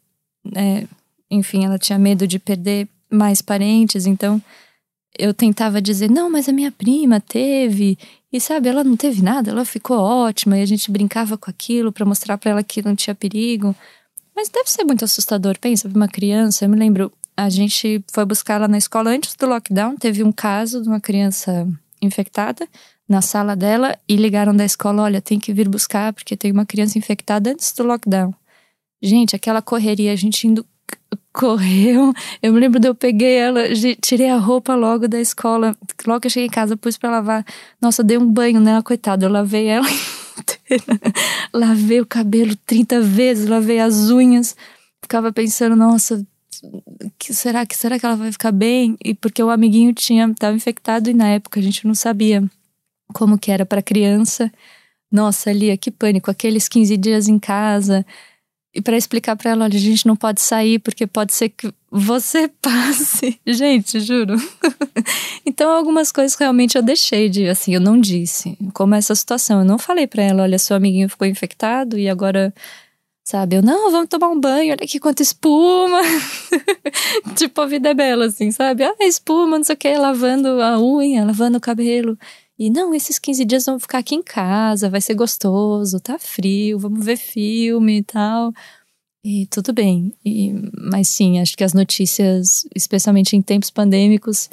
é, 0.55 0.87
enfim, 1.31 1.65
ela 1.65 1.79
tinha 1.79 1.99
medo 1.99 2.27
de 2.27 2.39
perder 2.39 2.89
mais 3.11 3.41
parentes, 3.41 4.07
então 4.07 4.43
eu 5.19 5.35
tentava 5.35 5.81
dizer: 5.81 6.11
não, 6.11 6.31
mas 6.31 6.49
a 6.49 6.53
minha 6.53 6.73
prima 6.73 7.21
teve. 7.21 7.99
E 8.33 8.41
sabe, 8.41 8.69
ela 8.69 8.85
não 8.85 8.97
teve 8.97 9.23
nada, 9.23 9.51
ela 9.51 9.65
ficou 9.65 9.99
ótima 9.99 10.57
e 10.59 10.63
a 10.63 10.67
gente 10.67 10.91
brincava 10.91 11.37
com 11.37 11.51
aquilo 11.51 11.91
para 11.91 12.07
mostrar 12.07 12.39
para 12.39 12.53
ela 12.53 12.63
que 12.63 12.83
não 12.83 12.95
tinha 12.95 13.15
perigo. 13.15 13.75
Mas 14.35 14.49
deve 14.49 14.71
ser 14.71 14.85
muito 14.85 15.05
assustador, 15.05 15.59
pensa, 15.61 15.89
pra 15.89 15.97
uma 15.97 16.09
criança. 16.09 16.65
Eu 16.65 16.69
me 16.69 16.77
lembro, 16.77 17.13
a 17.37 17.51
gente 17.51 18.03
foi 18.13 18.25
buscar 18.25 18.55
ela 18.55 18.69
na 18.69 18.79
escola 18.79 19.11
antes 19.11 19.35
do 19.35 19.47
lockdown, 19.47 19.97
teve 19.97 20.23
um 20.23 20.33
caso 20.33 20.81
de 20.83 20.89
uma 20.89 21.01
criança 21.01 21.69
infectada 22.01 22.69
na 23.09 23.21
sala 23.21 23.57
dela 23.57 23.99
e 24.09 24.15
ligaram 24.15 24.55
da 24.55 24.65
escola: 24.65 25.03
olha, 25.03 25.21
tem 25.21 25.41
que 25.41 25.53
vir 25.53 25.69
buscar 25.69 26.13
porque 26.13 26.37
tem 26.37 26.53
uma 26.53 26.65
criança 26.65 26.97
infectada 26.97 27.51
antes 27.51 27.73
do 27.73 27.83
lockdown. 27.83 28.33
Gente, 29.03 29.35
aquela 29.35 29.61
correria, 29.61 30.13
a 30.13 30.17
gente 30.17 30.47
indo 30.47 30.65
correu. 31.33 32.13
Eu 32.43 32.53
me 32.53 32.61
lembro 32.61 32.81
de 32.81 32.89
eu 32.89 32.95
peguei 32.95 33.37
ela, 33.37 33.63
tirei 34.01 34.29
a 34.29 34.37
roupa 34.37 34.75
logo 34.75 35.09
da 35.09 35.21
escola. 35.21 35.77
Logo 36.07 36.21
que 36.21 36.27
eu 36.27 36.31
cheguei 36.31 36.47
em 36.47 36.51
casa, 36.51 36.77
pus 36.77 36.97
pra 36.97 37.11
lavar. 37.11 37.45
Nossa, 37.81 38.03
dei 38.03 38.19
um 38.19 38.31
banho 38.31 38.61
nela, 38.61 38.83
coitada. 38.83 39.25
Eu 39.27 39.31
lavei 39.31 39.67
ela 39.67 39.87
inteira. 40.39 41.01
lavei 41.53 42.01
o 42.01 42.07
cabelo 42.07 42.55
30 42.67 43.01
vezes, 43.01 43.49
lavei 43.49 43.79
as 43.81 44.11
unhas. 44.11 44.57
Ficava 45.03 45.33
pensando, 45.33 45.75
nossa, 45.77 46.25
que 47.19 47.33
será 47.33 47.65
que 47.65 47.77
será 47.77 47.99
que 47.99 48.05
ela 48.05 48.17
vai 48.17 48.33
ficar 48.33 48.53
bem? 48.53 48.97
E 49.05 49.15
porque 49.15 49.43
o 49.43 49.51
amiguinho 49.51 49.93
tinha 49.95 50.27
estava 50.27 50.57
infectado 50.57 51.09
e 51.11 51.15
na 51.15 51.29
época 51.29 51.59
a 51.59 51.63
gente 51.63 51.87
não 51.87 51.95
sabia 51.95 52.45
como 53.13 53.39
que 53.39 53.51
era 53.51 53.65
para 53.65 53.83
criança. 53.83 54.53
Nossa, 55.11 55.53
Lia, 55.53 55.77
que 55.77 55.91
pânico, 55.91 56.31
aqueles 56.31 56.69
15 56.69 56.97
dias 56.97 57.29
em 57.29 57.39
casa, 57.39 58.07
e 58.73 58.81
para 58.81 58.97
explicar 58.97 59.35
para 59.37 59.51
ela, 59.51 59.65
olha, 59.65 59.77
a 59.77 59.81
gente 59.81 60.07
não 60.07 60.15
pode 60.15 60.41
sair 60.41 60.79
porque 60.79 61.07
pode 61.07 61.33
ser 61.33 61.49
que 61.49 61.73
você 61.91 62.49
passe. 62.63 63.41
Gente, 63.47 63.99
juro. 64.01 64.35
então 65.45 65.71
algumas 65.71 66.13
coisas 66.13 66.37
realmente 66.37 66.77
eu 66.77 66.83
deixei 66.83 67.29
de, 67.29 67.49
assim, 67.49 67.75
eu 67.75 67.81
não 67.81 67.99
disse. 68.01 68.57
Como 68.73 68.95
essa 68.95 69.15
situação, 69.15 69.61
eu 69.61 69.65
não 69.65 69.79
falei 69.79 70.07
para 70.07 70.23
ela, 70.23 70.43
olha, 70.45 70.59
seu 70.59 70.77
amiguinho 70.77 71.09
ficou 71.09 71.27
infectado 71.27 71.99
e 71.99 72.09
agora 72.09 72.55
sabe? 73.25 73.57
Eu, 73.57 73.63
não, 73.63 73.93
vamos 73.93 74.09
tomar 74.09 74.29
um 74.29 74.41
banho, 74.41 74.73
olha 74.73 74.85
aqui 74.85 74.99
quanta 74.99 75.23
espuma. 75.23 76.01
tipo, 77.37 77.61
a 77.61 77.67
vida 77.67 77.91
é 77.91 77.95
bela, 77.95 78.27
assim, 78.27 78.51
sabe? 78.51 78.83
Ah, 78.83 78.95
espuma, 79.01 79.57
não 79.57 79.65
sei 79.65 79.75
o 79.75 79.79
que, 79.79 79.97
lavando 79.97 80.61
a 80.61 80.81
unha, 80.81 81.25
lavando 81.25 81.59
o 81.59 81.61
cabelo. 81.61 82.19
E 82.61 82.69
não, 82.69 82.95
esses 82.95 83.19
15 83.19 83.43
dias 83.47 83.65
vamos 83.65 83.81
ficar 83.81 83.97
aqui 83.97 84.15
em 84.15 84.23
casa, 84.23 84.91
vai 84.91 85.01
ser 85.01 85.15
gostoso, 85.15 85.99
tá 85.99 86.19
frio, 86.19 86.79
vamos 86.79 87.03
ver 87.03 87.17
filme 87.17 87.97
e 87.97 88.03
tal. 88.03 88.53
E 89.25 89.47
tudo 89.47 89.73
bem. 89.73 90.15
E, 90.23 90.53
mas 90.79 91.09
sim, 91.09 91.41
acho 91.41 91.57
que 91.57 91.65
as 91.65 91.73
notícias, 91.73 92.67
especialmente 92.77 93.35
em 93.35 93.41
tempos 93.41 93.71
pandêmicos, 93.71 94.51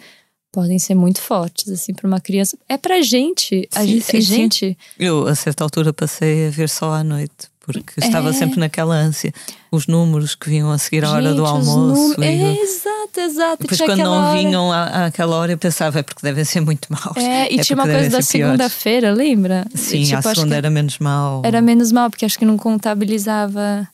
podem 0.54 0.80
ser 0.80 0.96
muito 0.96 1.20
fortes, 1.20 1.68
assim, 1.70 1.94
para 1.94 2.08
uma 2.08 2.22
criança. 2.22 2.58
É 2.70 2.78
pra 2.78 3.02
gente. 3.02 3.68
A 3.76 3.84
sim, 3.84 4.00
sim, 4.00 4.22
gente. 4.22 4.70
Sim. 4.70 4.76
Eu, 4.98 5.28
a 5.28 5.36
certa 5.36 5.66
altura, 5.66 5.92
passei 5.92 6.48
a 6.48 6.50
ver 6.50 6.70
só 6.70 6.94
à 6.94 7.04
noite 7.04 7.50
porque 7.68 8.00
estava 8.00 8.30
é. 8.30 8.34
sempre 8.34 8.62
naquela 8.62 8.96
ânsia. 8.96 9.34
Os 9.70 9.88
números 9.88 10.36
que 10.36 10.50
vinham 10.50 10.72
a 10.72 10.78
seguir 10.78 11.04
a 11.04 11.12
hora 11.12 11.34
do 11.34 11.46
almoço. 11.46 12.24
É, 12.24 12.62
exato, 12.62 13.20
exato. 13.20 13.58
Depois, 13.64 13.82
quando 13.82 14.00
não 14.00 14.14
hora... 14.14 14.38
vinham 14.38 14.72
à, 14.72 15.08
àquela 15.08 15.36
hora, 15.36 15.52
eu 15.52 15.58
pensava, 15.58 16.00
é 16.00 16.04
porque 16.04 16.22
devem 16.24 16.46
ser 16.46 16.62
muito 16.62 16.88
maus. 16.90 17.18
É, 17.18 17.52
e 17.52 17.60
é 17.60 17.62
tinha 17.62 17.76
uma 17.76 17.84
coisa 17.84 18.10
da 18.10 18.22
segunda-feira, 18.22 19.12
lembra? 19.14 19.68
Sim, 19.76 20.04
tipo, 20.04 20.16
a 20.16 20.22
segunda 20.34 20.56
era 20.56 20.70
menos 20.70 20.98
mal. 21.00 21.42
Era 21.44 21.62
menos 21.62 21.92
mal, 21.92 22.10
porque 22.10 22.24
acho 22.24 22.40
que 22.40 22.46
não 22.46 22.56
contabilizava. 22.56 23.86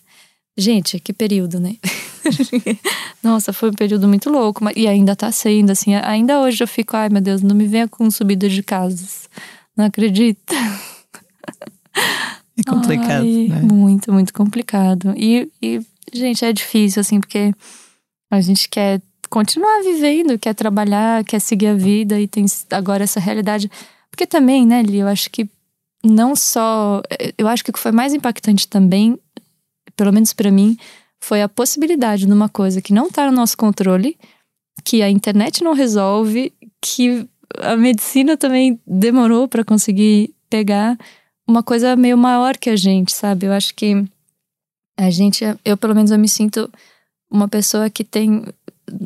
Gente, 0.55 0.99
que 0.99 1.11
período, 1.11 1.59
né? 1.59 1.77
Nossa, 3.23 3.51
foi 3.51 3.71
um 3.71 3.73
período 3.73 4.07
muito 4.07 4.29
louco. 4.29 4.63
E 4.75 4.87
ainda 4.87 5.15
tá 5.15 5.31
sendo, 5.31 5.71
assim. 5.71 5.95
Ainda 5.95 6.39
hoje 6.41 6.63
eu 6.63 6.67
fico, 6.67 6.95
ai 6.95 7.09
meu 7.09 7.21
Deus, 7.21 7.41
não 7.41 7.55
me 7.55 7.65
venha 7.65 7.87
com 7.87 8.09
subida 8.11 8.47
de 8.47 8.61
casas. 8.61 9.27
Não 9.75 9.85
acredito. 9.85 10.53
É 12.57 12.63
complicado. 12.69 13.23
Ai, 13.23 13.47
né? 13.47 13.61
Muito, 13.61 14.11
muito 14.11 14.33
complicado. 14.33 15.13
E, 15.17 15.49
e, 15.61 15.81
gente, 16.13 16.43
é 16.45 16.53
difícil, 16.53 16.99
assim, 16.99 17.19
porque 17.19 17.53
a 18.31 18.41
gente 18.41 18.69
quer 18.69 19.01
continuar 19.29 19.81
vivendo, 19.81 20.37
quer 20.37 20.53
trabalhar, 20.53 21.23
quer 21.23 21.39
seguir 21.39 21.67
a 21.67 21.73
vida 21.73 22.19
e 22.19 22.27
tem 22.27 22.45
agora 22.71 23.03
essa 23.03 23.19
realidade. 23.19 23.69
Porque 24.11 24.27
também, 24.27 24.65
né, 24.65 24.83
Li, 24.83 24.99
eu 24.99 25.07
acho 25.07 25.29
que 25.29 25.49
não 26.03 26.35
só. 26.35 27.01
Eu 27.37 27.47
acho 27.47 27.63
que 27.63 27.71
o 27.71 27.73
que 27.73 27.79
foi 27.79 27.91
mais 27.91 28.13
impactante 28.13 28.67
também, 28.67 29.17
pelo 29.95 30.11
menos 30.11 30.33
para 30.33 30.51
mim, 30.51 30.77
foi 31.23 31.41
a 31.41 31.49
possibilidade 31.49 32.25
de 32.25 32.31
uma 32.31 32.49
coisa 32.49 32.81
que 32.81 32.93
não 32.93 33.09
tá 33.09 33.25
no 33.25 33.35
nosso 33.35 33.57
controle, 33.57 34.17
que 34.83 35.01
a 35.01 35.09
internet 35.09 35.63
não 35.63 35.73
resolve, 35.73 36.53
que 36.81 37.27
a 37.59 37.77
medicina 37.77 38.35
também 38.35 38.79
demorou 38.85 39.47
para 39.47 39.63
conseguir 39.63 40.33
pegar 40.49 40.97
uma 41.47 41.61
coisa 41.63 41.95
meio 41.95 42.17
maior 42.17 42.57
que 42.57 42.69
a 42.69 42.75
gente, 42.75 43.13
sabe? 43.13 43.47
Eu 43.47 43.53
acho 43.53 43.73
que 43.75 44.05
A 44.97 45.09
gente, 45.09 45.43
eu 45.65 45.75
pelo 45.75 45.95
menos 45.95 46.11
eu 46.11 46.19
me 46.19 46.29
sinto 46.29 46.69
uma 47.29 47.47
pessoa 47.47 47.89
que 47.89 48.03
tem 48.03 48.45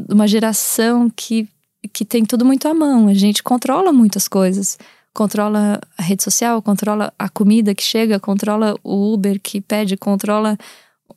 uma 0.10 0.28
geração 0.28 1.10
que, 1.10 1.48
que 1.94 2.04
tem 2.04 2.26
tudo 2.26 2.44
muito 2.46 2.68
à 2.68 2.74
mão. 2.74 3.08
A 3.08 3.14
gente 3.14 3.42
controla 3.42 3.94
muitas 3.94 4.28
coisas. 4.28 4.78
Controla 5.14 5.80
a 5.98 6.04
rede 6.04 6.24
social, 6.24 6.62
controla 6.62 7.12
a 7.18 7.28
comida 7.30 7.74
que 7.74 7.82
chega, 7.82 8.20
controla 8.20 8.76
o 8.84 9.14
Uber 9.14 9.40
que 9.42 9.60
pede, 9.62 9.98
controla 9.98 10.58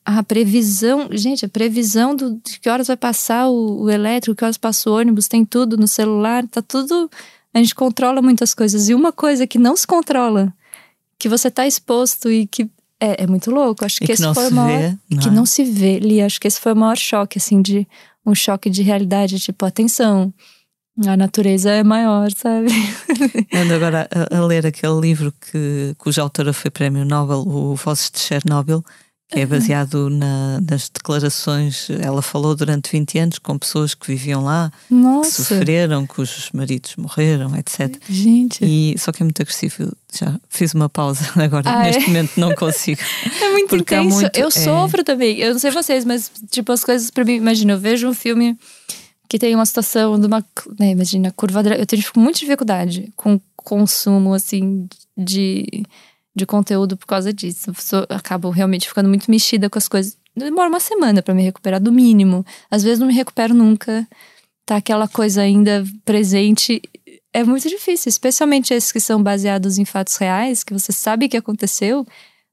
a 0.04 0.22
previsão. 0.22 1.08
Gente, 1.12 1.44
a 1.44 1.48
previsão 1.48 2.14
do, 2.16 2.36
de 2.36 2.60
que 2.60 2.68
horas 2.70 2.86
vai 2.86 2.96
passar 2.96 3.48
o, 3.48 3.82
o 3.82 3.90
elétrico, 3.90 4.36
que 4.36 4.44
horas 4.44 4.56
passa 4.56 4.88
o 4.88 4.94
ônibus, 4.94 5.28
tem 5.28 5.44
tudo 5.44 5.76
no 5.76 5.86
celular, 5.86 6.46
tá 6.46 6.62
tudo. 6.62 7.10
A 7.52 7.58
gente 7.58 7.74
controla 7.74 8.22
muitas 8.22 8.54
coisas. 8.54 8.88
E 8.88 8.94
uma 8.94 9.12
coisa 9.12 9.46
que 9.46 9.58
não 9.58 9.76
se 9.76 9.86
controla, 9.86 10.54
que 11.20 11.28
você 11.28 11.50
tá 11.50 11.66
exposto 11.66 12.32
e 12.32 12.46
que 12.46 12.64
é, 12.98 13.24
é 13.24 13.26
muito 13.26 13.50
louco. 13.50 13.84
Acho 13.84 13.98
que, 13.98 14.06
que, 14.06 14.12
esse 14.12 14.34
foi 14.34 14.48
o 14.48 14.52
maior. 14.52 14.78
vê, 14.78 14.98
não 15.10 15.18
que 15.18 15.28
é? 15.28 15.30
não 15.30 15.46
se 15.46 15.62
vê, 15.62 15.98
Li. 15.98 16.20
Acho 16.22 16.40
que 16.40 16.48
esse 16.48 16.58
foi 16.58 16.72
o 16.72 16.76
maior 16.76 16.96
choque, 16.96 17.38
assim, 17.38 17.60
de 17.60 17.86
um 18.24 18.34
choque 18.34 18.70
de 18.70 18.82
realidade. 18.82 19.38
Tipo, 19.38 19.66
atenção, 19.66 20.32
a 21.06 21.16
natureza 21.18 21.70
é 21.70 21.84
maior, 21.84 22.30
sabe? 22.32 22.68
Ando 23.52 23.74
agora 23.74 24.08
a, 24.10 24.38
a 24.38 24.46
ler 24.46 24.66
aquele 24.66 24.98
livro 24.98 25.30
que, 25.32 25.94
cuja 25.98 26.22
autora 26.22 26.54
foi 26.54 26.70
prémio 26.70 27.04
Nobel, 27.04 27.40
o 27.46 27.74
Vozes 27.74 28.10
de 28.10 28.18
Chernobyl, 28.18 28.82
que 29.31 29.39
é 29.39 29.47
baseado 29.47 30.11
na- 30.11 30.61
nas 30.61 30.89
declarações. 30.89 31.89
Ela 32.01 32.20
falou 32.22 32.55
durante 32.57 32.91
20 32.91 33.18
anos 33.18 33.39
com 33.39 33.57
pessoas 33.59 33.95
que 33.95 34.07
viviam 34.09 34.43
lá, 34.43 34.72
que 34.89 34.95
Nossa, 34.95 35.43
sofreram, 35.45 36.07
cujos 36.07 36.51
maridos 36.53 36.97
morreram, 36.97 37.55
etc. 37.57 37.97
gente. 38.09 38.64
E, 38.64 38.95
só 38.99 39.12
que 39.12 39.22
é 39.22 39.24
muito 39.24 39.41
agressivo. 39.41 39.93
Já 40.12 40.39
fiz 40.49 40.74
uma 40.74 40.89
pausa 40.89 41.20
agora. 41.37 41.70
Ah, 41.70 41.83
Neste 41.85 42.03
é? 42.05 42.07
momento 42.09 42.33
não 42.39 42.55
consigo. 42.55 43.01
É 43.41 43.53
muito 43.53 43.68
Porque 43.68 43.95
intenso. 43.95 44.16
muito- 44.20 44.37
eu 44.39 44.49
é. 44.49 44.51
sofro 44.51 45.05
também. 45.05 45.39
Eu 45.39 45.53
não 45.53 45.59
sei 45.61 45.70
vocês, 45.70 46.05
mas, 46.05 46.31
tipo, 46.51 46.72
as 46.72 46.83
coisas 46.85 47.11
pra 47.11 47.24
mim. 47.24 47.35
Imagina, 47.35 47.72
eu 47.72 47.78
vejo 47.78 48.09
um 48.09 48.14
filme 48.14 48.59
que 49.28 49.39
tem 49.39 49.55
uma 49.55 49.64
situação 49.66 50.18
de 50.18 50.26
uma. 50.26 50.45
Né, 50.78 50.91
imagina, 50.91 51.31
curva. 51.31 51.61
Eu 51.61 51.87
tenho 51.87 52.03
tipo, 52.03 52.18
muita 52.18 52.41
dificuldade 52.41 53.12
com 53.16 53.41
consumo, 53.57 54.35
assim, 54.35 54.89
de, 55.16 55.85
de 56.35 56.47
conteúdo 56.47 56.97
por 56.97 57.07
causa 57.07 57.33
disso. 57.33 57.72
Eu 57.93 58.16
acabo 58.16 58.51
realmente 58.51 58.89
ficando 58.89 59.09
muito 59.09 59.31
mexida 59.31 59.68
com 59.68 59.78
as 59.78 59.89
coisas. 59.89 60.16
Demora 60.35 60.68
uma 60.68 60.81
semana 60.81 61.22
pra 61.22 61.35
me 61.35 61.43
recuperar, 61.43 61.81
do 61.81 61.93
mínimo. 61.93 62.45
Às 62.70 62.83
vezes 62.83 62.99
não 62.99 63.07
me 63.07 63.14
recupero 63.14 63.53
nunca. 63.53 64.07
Tá 64.64 64.76
aquela 64.76 65.09
coisa 65.09 65.43
ainda 65.43 65.85
presente. 66.05 66.81
É 67.33 67.45
muito 67.45 67.68
difícil, 67.68 68.09
especialmente 68.09 68.72
esses 68.72 68.93
que 68.93 69.01
são 69.01 69.22
baseados 69.22 69.78
em 69.78 69.85
fatos 69.85 70.16
reais, 70.16 70.62
que 70.62 70.72
você 70.72 70.93
sabe 70.93 71.28
que 71.28 71.37
aconteceu. 71.37 72.07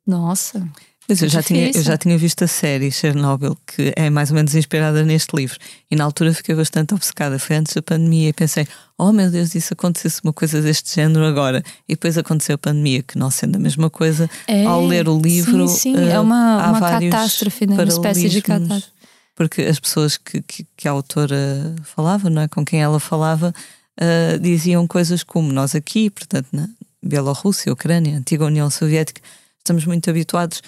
Nossa, 0.06 0.68
Mas 1.08 1.22
eu 1.22 1.30
já, 1.30 1.42
tinha, 1.42 1.72
eu 1.74 1.82
já 1.82 1.98
tinha 1.98 2.18
visto 2.18 2.44
a 2.44 2.48
série 2.48 2.92
Chernobyl, 2.92 3.58
que 3.66 3.94
é 3.96 4.10
mais 4.10 4.30
ou 4.30 4.36
menos 4.36 4.54
inspirada 4.54 5.04
neste 5.04 5.34
livro. 5.34 5.58
E 5.90 5.96
na 5.96 6.04
altura 6.04 6.34
fiquei 6.34 6.54
bastante 6.54 6.94
obcecada. 6.94 7.40
Foi 7.40 7.56
antes 7.56 7.74
da 7.74 7.82
pandemia 7.82 8.30
e 8.30 8.34
pensei: 8.34 8.68
oh 8.98 9.14
meu 9.14 9.32
Deus, 9.32 9.52
se 9.52 9.72
acontecesse 9.72 10.20
uma 10.22 10.34
coisa 10.34 10.62
deste 10.62 10.94
género 10.94 11.26
agora? 11.26 11.64
E 11.88 11.94
depois 11.94 12.18
aconteceu 12.18 12.56
a 12.56 12.58
pandemia, 12.58 13.04
que 13.04 13.18
não 13.18 13.32
sendo 13.32 13.56
a 13.56 13.60
mesma 13.60 13.90
coisa, 13.90 14.30
É, 14.48 14.66
ao 14.66 14.86
ler 14.86 15.08
o 15.08 15.18
livro. 15.18 15.68
Sim, 15.70 15.96
sim, 15.96 15.98
eh, 15.98 16.12
é 16.12 16.20
uma, 16.20 16.62
há 16.62 16.72
uma 16.72 17.00
catástrofe, 17.00 17.66
né? 17.66 17.76
Uma 17.76 17.84
espécie 17.86 18.28
de 18.28 18.42
catástrofe. 18.42 18.98
Porque 19.34 19.62
as 19.62 19.80
pessoas 19.80 20.18
que, 20.18 20.42
que, 20.42 20.68
que 20.76 20.88
a 20.88 20.92
autora 20.92 21.74
falava, 21.84 22.30
não 22.30 22.42
é? 22.42 22.48
com 22.48 22.66
quem 22.66 22.82
ela 22.82 23.00
falava, 23.00 23.54
ah, 24.00 24.38
diziam 24.42 24.86
coisas 24.88 25.24
como 25.24 25.54
nós 25.54 25.74
aqui, 25.74 26.10
portanto, 26.10 26.48
na 26.52 26.68
Bielorrússia, 27.04 27.72
Ucrânia, 27.72 28.18
antiga 28.18 28.46
União 28.46 28.70
Soviética, 28.70 29.22
estamos 29.60 29.86
muito 29.86 30.10
habituados 30.10 30.62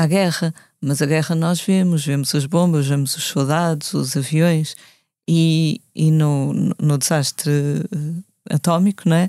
à 0.00 0.06
guerra, 0.06 0.54
mas 0.80 1.02
a 1.02 1.06
guerra 1.06 1.34
nós 1.34 1.60
vemos, 1.60 2.04
vemos 2.06 2.32
as 2.34 2.46
bombas, 2.46 2.86
vemos 2.86 3.16
os 3.16 3.24
soldados, 3.24 3.94
os 3.94 4.16
aviões, 4.16 4.76
e, 5.28 5.80
e 5.94 6.10
no, 6.10 6.52
no- 6.80 6.96
desastre 6.98 7.50
eh, 7.50 8.54
atómico, 8.54 9.08
não 9.08 9.16
é? 9.16 9.28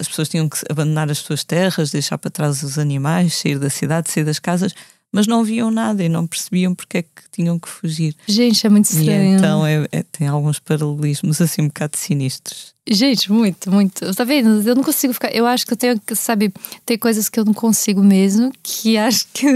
As 0.00 0.08
pessoas 0.08 0.28
tinham 0.28 0.48
que 0.48 0.58
abandonar 0.68 1.10
as 1.10 1.18
suas 1.18 1.44
terras, 1.44 1.90
deixar 1.92 2.18
para 2.18 2.30
trás 2.30 2.62
os 2.62 2.78
animais, 2.78 3.34
sair 3.34 3.58
da 3.58 3.70
cidade, 3.70 4.10
sair 4.10 4.24
das 4.24 4.38
casas, 4.38 4.74
mas 5.12 5.26
não 5.26 5.42
viam 5.44 5.70
nada 5.70 6.02
e 6.04 6.08
não 6.08 6.26
percebiam 6.26 6.74
porque 6.74 6.98
é 6.98 7.02
que 7.02 7.08
tinham 7.32 7.58
que 7.58 7.68
fugir. 7.68 8.14
Gente, 8.26 8.66
é 8.66 8.70
muito 8.70 8.90
E 8.92 8.96
estranho. 8.98 9.36
então 9.38 9.66
é, 9.66 9.86
é- 9.92 10.02
tem 10.04 10.28
alguns 10.28 10.58
paralelismos 10.58 11.40
assim 11.40 11.62
um 11.62 11.66
bocado 11.68 11.96
sinistros. 11.96 12.74
Gente, 12.88 13.30
muito, 13.30 13.70
muito. 13.70 14.14
Tá 14.14 14.24
vendo? 14.24 14.66
Eu 14.68 14.74
não 14.74 14.82
consigo 14.82 15.12
ficar. 15.12 15.34
Eu 15.34 15.46
acho 15.46 15.66
que 15.66 15.72
eu 15.72 15.76
tenho, 15.76 16.00
que, 16.00 16.14
sabe, 16.14 16.52
tem 16.84 16.98
coisas 16.98 17.28
que 17.28 17.38
eu 17.38 17.44
não 17.44 17.54
consigo 17.54 18.02
mesmo, 18.02 18.50
que 18.62 18.96
acho 18.98 19.26
que 19.32 19.46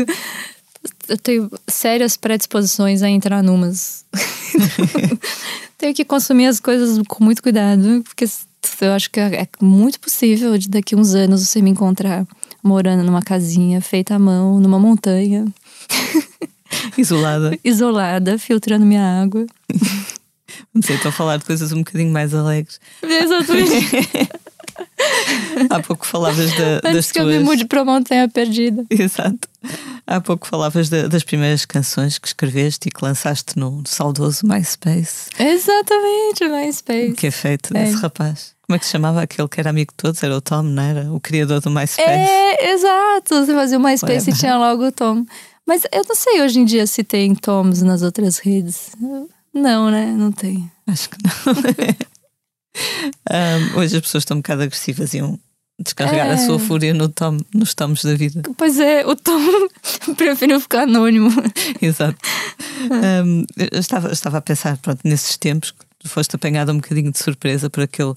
eu 1.09 1.17
tenho 1.19 1.51
sérias 1.69 2.17
predisposições 2.17 3.03
a 3.03 3.09
entrar 3.09 3.43
numas. 3.43 4.05
tenho 5.79 5.95
que 5.95 6.05
consumir 6.05 6.47
as 6.47 6.61
coisas 6.61 7.01
com 7.09 7.25
muito 7.25 7.43
cuidado, 7.43 8.03
porque 8.05 8.25
eu 8.81 8.93
acho 8.93 9.11
que 9.11 9.21
é 9.21 9.47
muito 9.61 10.01
possível 10.01 10.57
de 10.57 10.69
daqui 10.69 10.95
uns 10.97 11.15
anos 11.15 11.47
você 11.47 11.61
me 11.61 11.71
encontrar 11.71 12.27
morando 12.65 13.03
numa 13.05 13.23
casinha 13.23 13.81
feita 13.81 14.15
à 14.15 14.19
mão, 14.19 14.59
numa 14.59 14.79
montanha, 14.79 15.45
Isolada. 16.99 17.57
isolada, 17.63 18.39
filtrando 18.39 18.85
minha 18.87 19.23
água. 19.23 19.45
Não 20.75 20.83
sei, 20.83 20.97
estou 20.97 21.11
a 21.11 21.13
falar 21.13 21.37
de 21.37 21.45
coisas 21.45 21.71
um 21.73 21.79
bocadinho 21.79 22.13
mais 22.13 22.35
alegres. 22.35 22.81
Exatamente. 23.03 24.09
Há 25.71 25.81
pouco 25.81 26.05
falavas 26.07 26.51
da, 26.55 26.81
das 26.81 26.95
Antes 26.97 27.13
que 27.13 27.19
eu 27.21 27.25
tuas. 27.25 27.37
me 27.37 27.45
mude 27.45 27.65
pra 27.67 27.83
uma 27.83 27.95
montanha 27.95 28.29
perdida. 28.29 28.85
Exato. 28.91 29.49
Há 30.07 30.21
pouco 30.21 30.47
falavas 30.47 30.89
da- 30.89 31.07
das 31.07 31.23
primeiras 31.23 31.65
canções 31.65 32.19
que 32.19 32.27
escreveste 32.27 32.89
e 32.89 32.91
que 32.91 33.05
lançaste 33.05 33.57
no 33.59 33.83
saudoso 33.87 34.41
MySpace, 34.47 35.31
Exatamente, 35.39 36.49
MySpace. 36.49 37.13
que 37.13 37.27
é 37.29 37.31
feito 37.31 37.77
É. 37.77 37.85
desse 37.85 37.97
rapaz. 37.97 38.54
Como 38.67 38.77
é 38.77 38.79
que 38.79 38.87
se 38.87 38.93
chamava 38.93 39.23
aquele 39.23 39.47
que 39.49 39.61
era 39.61 39.71
amigo 39.71 39.93
de 39.93 39.97
todos? 39.97 40.23
Era 40.23 40.37
o 40.37 40.41
Tom, 40.41 40.63
não 40.63 40.83
era? 40.83 41.13
O 41.13 41.21
criador 41.21 41.61
do 41.61 41.71
MySpace. 41.71 42.01
É, 42.09 42.73
exato. 42.73 43.45
Você 43.45 43.53
fazia 43.55 43.79
o 43.79 43.81
MySpace 43.81 44.15
Whatever. 44.15 44.35
e 44.35 44.39
tinha 44.39 44.57
logo 44.59 44.87
o 44.87 44.93
Tom. 44.93 45.27
Mas 45.67 45.83
eu 45.93 46.03
não 46.09 46.15
sei 46.15 46.43
hoje 46.43 46.61
em 46.61 46.65
dia 46.65 46.87
se 46.87 47.05
tem 47.05 47.35
Toms 47.35 47.83
nas 47.83 48.03
outras 48.03 48.39
redes. 48.39 48.91
Não, 49.53 49.91
né? 49.91 50.07
Não 50.07 50.33
tem. 50.33 50.71
Acho 50.87 51.11
que 51.11 51.17
não. 51.23 51.55
Ahm, 53.31 53.77
hoje 53.79 53.97
as 53.97 54.03
pessoas 54.03 54.23
estão 54.23 54.37
um 54.37 54.41
bocado 54.41 54.63
agressivas 54.63 55.15
e 55.15 55.19
iam 55.19 55.39
descarregar 55.79 56.29
a 56.29 56.33
É. 56.35 56.37
sua 56.39 56.59
fúria 56.59 56.93
no 56.95 57.09
tom, 57.09 57.39
nos 57.55 57.75
tomos 57.75 58.03
da 58.05 58.15
vida. 58.15 58.43
Pois 58.57 58.79
é, 58.79 59.07
o 59.07 59.15
Tom 59.17 59.39
preferiu 60.17 60.61
ficar 60.61 60.83
anônimo. 60.83 61.31
Exato. 61.81 62.17
Um, 63.25 63.45
eu 63.57 63.79
estava, 63.81 64.13
estava 64.13 64.39
a 64.39 64.41
pensar, 64.41 64.77
pronto, 64.79 65.01
nesses 65.05 65.37
tempos 65.37 65.73
que 65.99 66.09
foste 66.09 66.35
apanhada 66.37 66.73
um 66.73 66.77
bocadinho 66.77 67.11
de 67.13 67.19
surpresa 67.19 67.71
por 67.71 67.83
aquele 67.85 68.15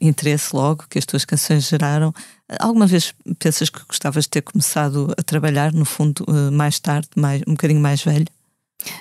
interesse 0.00 0.54
logo 0.54 0.84
que 0.88 0.98
as 0.98 1.04
tuas 1.06 1.24
canções 1.24 1.68
geraram. 1.68 2.12
Alguma 2.60 2.86
vez 2.86 3.12
pensas 3.38 3.68
que 3.70 3.80
gostavas 3.86 4.24
de 4.24 4.30
ter 4.30 4.42
começado 4.42 5.12
a 5.18 5.22
trabalhar, 5.22 5.72
no 5.72 5.84
fundo, 5.84 6.24
eh, 6.28 6.50
mais 6.50 6.78
tarde, 6.78 7.08
mais, 7.16 7.42
um 7.46 7.52
bocadinho 7.52 7.80
mais 7.80 8.02
velho? 8.02 8.26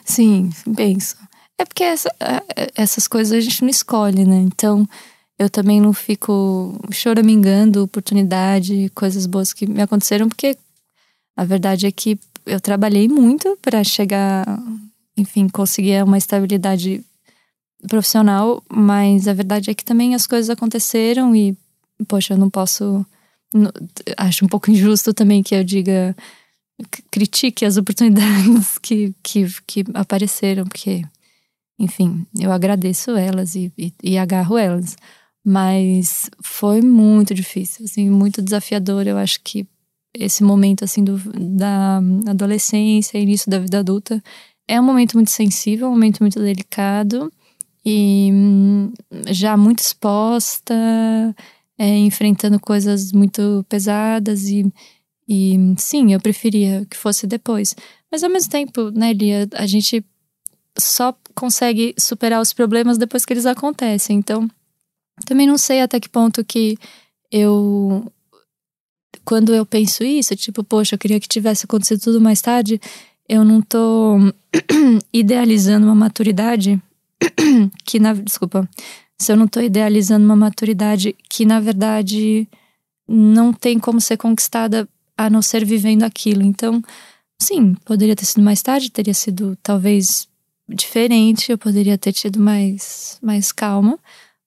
Sim, 0.03 0.49
penso. 0.75 1.15
É 1.57 1.65
porque 1.65 1.83
essa- 1.83 2.11
essas 2.75 3.07
coisas 3.07 3.33
a 3.37 3.39
gente 3.39 3.61
não 3.61 3.69
escolhe, 3.69 4.25
né? 4.25 4.37
Então 4.37 4.87
eu 5.37 5.49
também 5.49 5.79
não 5.81 5.93
fico 5.93 6.79
choramingando 6.91 7.83
oportunidade, 7.83 8.89
coisas 8.95 9.25
boas 9.25 9.53
que 9.53 9.65
me 9.67 9.81
aconteceram, 9.81 10.27
porque 10.29 10.57
a 11.37 11.43
verdade 11.43 11.85
é 11.85 11.91
que 11.91 12.17
eu 12.45 12.59
trabalhei 12.59 13.07
muito 13.07 13.57
para 13.61 13.83
chegar, 13.83 14.45
enfim, 15.17 15.47
conseguir 15.49 16.03
uma 16.03 16.17
estabilidade 16.17 17.03
profissional, 17.87 18.63
mas 18.71 19.27
a 19.27 19.33
verdade 19.33 19.69
é 19.69 19.73
que 19.73 19.85
também 19.85 20.15
as 20.15 20.27
coisas 20.27 20.49
aconteceram 20.49 21.35
e, 21.35 21.57
poxa, 22.07 22.33
eu 22.33 22.37
não 22.37 22.49
posso. 22.49 23.05
não- 23.53 23.71
acho 24.17 24.45
um 24.45 24.47
pouco 24.47 24.69
injusto 24.71 25.13
também 25.13 25.43
que 25.43 25.55
eu 25.55 25.63
diga 25.63 26.15
critique 27.09 27.65
as 27.65 27.77
oportunidades 27.77 28.77
que, 28.83 29.13
que, 29.23 29.45
que 29.65 29.83
apareceram, 29.93 30.65
porque, 30.65 31.03
enfim, 31.79 32.25
eu 32.39 32.51
agradeço 32.51 33.11
elas 33.11 33.55
e, 33.55 33.71
e, 33.77 33.93
e 34.03 34.17
agarro 34.17 34.57
elas. 34.57 34.95
Mas 35.47 36.29
foi 36.41 36.81
muito 36.81 37.33
difícil, 37.33 37.85
assim, 37.85 38.09
muito 38.09 38.41
desafiador. 38.41 39.07
Eu 39.07 39.17
acho 39.17 39.39
que 39.43 39.67
esse 40.13 40.43
momento, 40.43 40.83
assim, 40.83 41.03
do, 41.03 41.17
da 41.57 41.99
adolescência, 42.27 43.17
início 43.19 43.49
da 43.49 43.59
vida 43.59 43.79
adulta, 43.79 44.21
é 44.67 44.81
um 44.81 44.83
momento 44.83 45.13
muito 45.13 45.29
sensível, 45.29 45.87
um 45.87 45.91
momento 45.91 46.19
muito 46.21 46.39
delicado 46.39 47.31
e 47.85 48.29
hum, 48.33 48.93
já 49.27 49.55
muito 49.55 49.79
exposta, 49.79 50.73
é, 51.77 51.97
enfrentando 51.99 52.59
coisas 52.59 53.11
muito 53.11 53.65
pesadas 53.69 54.47
e 54.49 54.65
e 55.27 55.57
sim, 55.77 56.13
eu 56.13 56.21
preferia 56.21 56.85
que 56.89 56.95
fosse 56.95 57.25
depois. 57.25 57.75
Mas 58.11 58.23
ao 58.23 58.29
mesmo 58.29 58.49
tempo, 58.51 58.91
né, 58.91 59.11
Lia, 59.11 59.47
a 59.53 59.65
gente 59.65 60.05
só 60.77 61.15
consegue 61.33 61.95
superar 61.97 62.41
os 62.41 62.53
problemas 62.53 62.97
depois 62.97 63.25
que 63.25 63.33
eles 63.33 63.45
acontecem. 63.45 64.17
Então, 64.17 64.47
também 65.25 65.47
não 65.47 65.57
sei 65.57 65.81
até 65.81 65.99
que 65.99 66.09
ponto 66.09 66.43
que 66.43 66.77
eu. 67.31 68.11
Quando 69.23 69.55
eu 69.55 69.65
penso 69.65 70.03
isso, 70.03 70.35
tipo, 70.35 70.63
poxa, 70.63 70.93
eu 70.95 70.99
queria 70.99 71.19
que 71.19 71.27
tivesse 71.27 71.65
acontecido 71.65 72.01
tudo 72.01 72.21
mais 72.21 72.41
tarde, 72.41 72.79
eu 73.27 73.43
não 73.43 73.61
tô 73.61 74.17
idealizando 75.11 75.87
uma 75.87 75.95
maturidade 75.95 76.79
que 77.85 77.99
na 77.99 78.13
desculpa, 78.13 78.67
se 79.19 79.31
eu 79.31 79.37
não 79.37 79.47
tô 79.47 79.61
idealizando 79.61 80.25
uma 80.25 80.35
maturidade 80.35 81.15
que 81.29 81.45
na 81.45 81.59
verdade 81.59 82.47
não 83.07 83.53
tem 83.53 83.79
como 83.79 84.01
ser 84.01 84.17
conquistada 84.17 84.87
a 85.17 85.29
não 85.29 85.41
ser 85.41 85.63
vivendo 85.63 86.03
aquilo. 86.03 86.41
Então, 86.41 86.81
sim, 87.41 87.75
poderia 87.85 88.15
ter 88.15 88.25
sido 88.25 88.43
mais 88.43 88.61
tarde, 88.61 88.91
teria 88.91 89.13
sido 89.13 89.57
talvez 89.61 90.27
diferente, 90.67 91.51
eu 91.51 91.57
poderia 91.57 91.97
ter 91.97 92.11
tido 92.11 92.39
mais 92.39 93.19
mais 93.21 93.51
calma, 93.51 93.99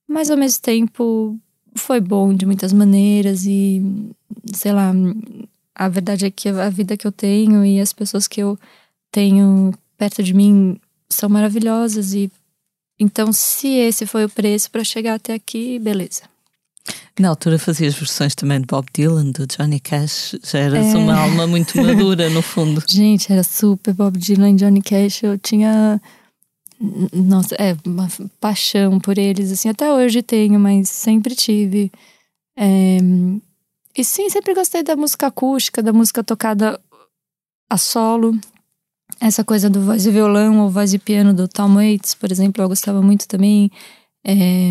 mas 0.06 0.30
ao 0.30 0.36
mesmo 0.36 0.60
tempo 0.60 1.38
foi 1.76 2.00
bom 2.00 2.34
de 2.34 2.44
muitas 2.44 2.72
maneiras 2.72 3.46
e 3.46 3.80
sei 4.52 4.72
lá, 4.72 4.92
a 5.74 5.88
verdade 5.88 6.26
é 6.26 6.30
que 6.30 6.48
a 6.48 6.68
vida 6.70 6.96
que 6.96 7.06
eu 7.06 7.12
tenho 7.12 7.64
e 7.64 7.80
as 7.80 7.92
pessoas 7.92 8.26
que 8.26 8.40
eu 8.42 8.58
tenho 9.12 9.72
perto 9.96 10.22
de 10.22 10.34
mim 10.34 10.78
são 11.08 11.28
maravilhosas 11.28 12.14
e 12.14 12.30
então 12.98 13.32
se 13.32 13.68
esse 13.68 14.06
foi 14.06 14.24
o 14.24 14.28
preço 14.28 14.70
para 14.70 14.84
chegar 14.84 15.14
até 15.14 15.34
aqui, 15.34 15.78
beleza. 15.78 16.22
Na 17.18 17.28
altura 17.28 17.58
fazias 17.58 17.94
versões 17.94 18.34
também 18.34 18.60
de 18.60 18.66
Bob 18.66 18.86
Dylan, 18.94 19.30
do 19.30 19.46
Johnny 19.46 19.80
Cash, 19.80 20.36
já 20.42 20.58
eras 20.58 20.86
é... 20.86 20.96
uma 20.96 21.18
alma 21.18 21.46
muito 21.46 21.76
madura 21.76 22.30
no 22.30 22.40
fundo. 22.40 22.82
Gente, 22.88 23.32
era 23.32 23.42
super 23.42 23.92
Bob 23.92 24.18
Dylan 24.18 24.50
e 24.52 24.54
Johnny 24.54 24.80
Cash, 24.80 25.22
eu 25.22 25.38
tinha 25.38 26.00
nossa, 27.12 27.56
é 27.56 27.76
uma 27.84 28.08
paixão 28.40 29.00
por 29.00 29.18
eles, 29.18 29.50
assim, 29.50 29.68
até 29.68 29.92
hoje 29.92 30.22
tenho, 30.22 30.60
mas 30.60 30.88
sempre 30.88 31.34
tive. 31.34 31.90
É, 32.56 32.98
e 33.96 34.04
sim, 34.04 34.30
sempre 34.30 34.54
gostei 34.54 34.84
da 34.84 34.94
música 34.94 35.26
acústica, 35.26 35.82
da 35.82 35.92
música 35.92 36.22
tocada 36.22 36.80
a 37.68 37.76
solo. 37.76 38.38
Essa 39.20 39.42
coisa 39.42 39.68
do 39.68 39.80
voz 39.80 40.06
e 40.06 40.10
violão 40.10 40.60
ou 40.60 40.70
voz 40.70 40.94
e 40.94 40.98
piano 40.98 41.34
do 41.34 41.48
Tom 41.48 41.74
Waits, 41.74 42.14
por 42.14 42.30
exemplo, 42.30 42.62
eu 42.62 42.68
gostava 42.68 43.02
muito 43.02 43.26
também. 43.26 43.70
É, 44.24 44.70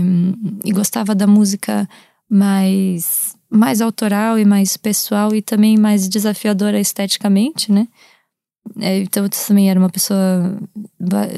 e 0.64 0.72
gostava 0.72 1.16
da 1.16 1.26
música 1.26 1.88
mais, 2.30 3.36
mais 3.50 3.82
autoral 3.82 4.38
e 4.38 4.46
mais 4.46 4.78
pessoal 4.78 5.34
e 5.34 5.42
também 5.42 5.78
mais 5.78 6.08
desafiadora 6.08 6.80
esteticamente, 6.80 7.72
né? 7.72 7.88
É, 8.80 9.00
então 9.00 9.24
eu 9.24 9.30
também 9.30 9.70
era 9.70 9.80
uma 9.80 9.90
pessoa 9.90 10.60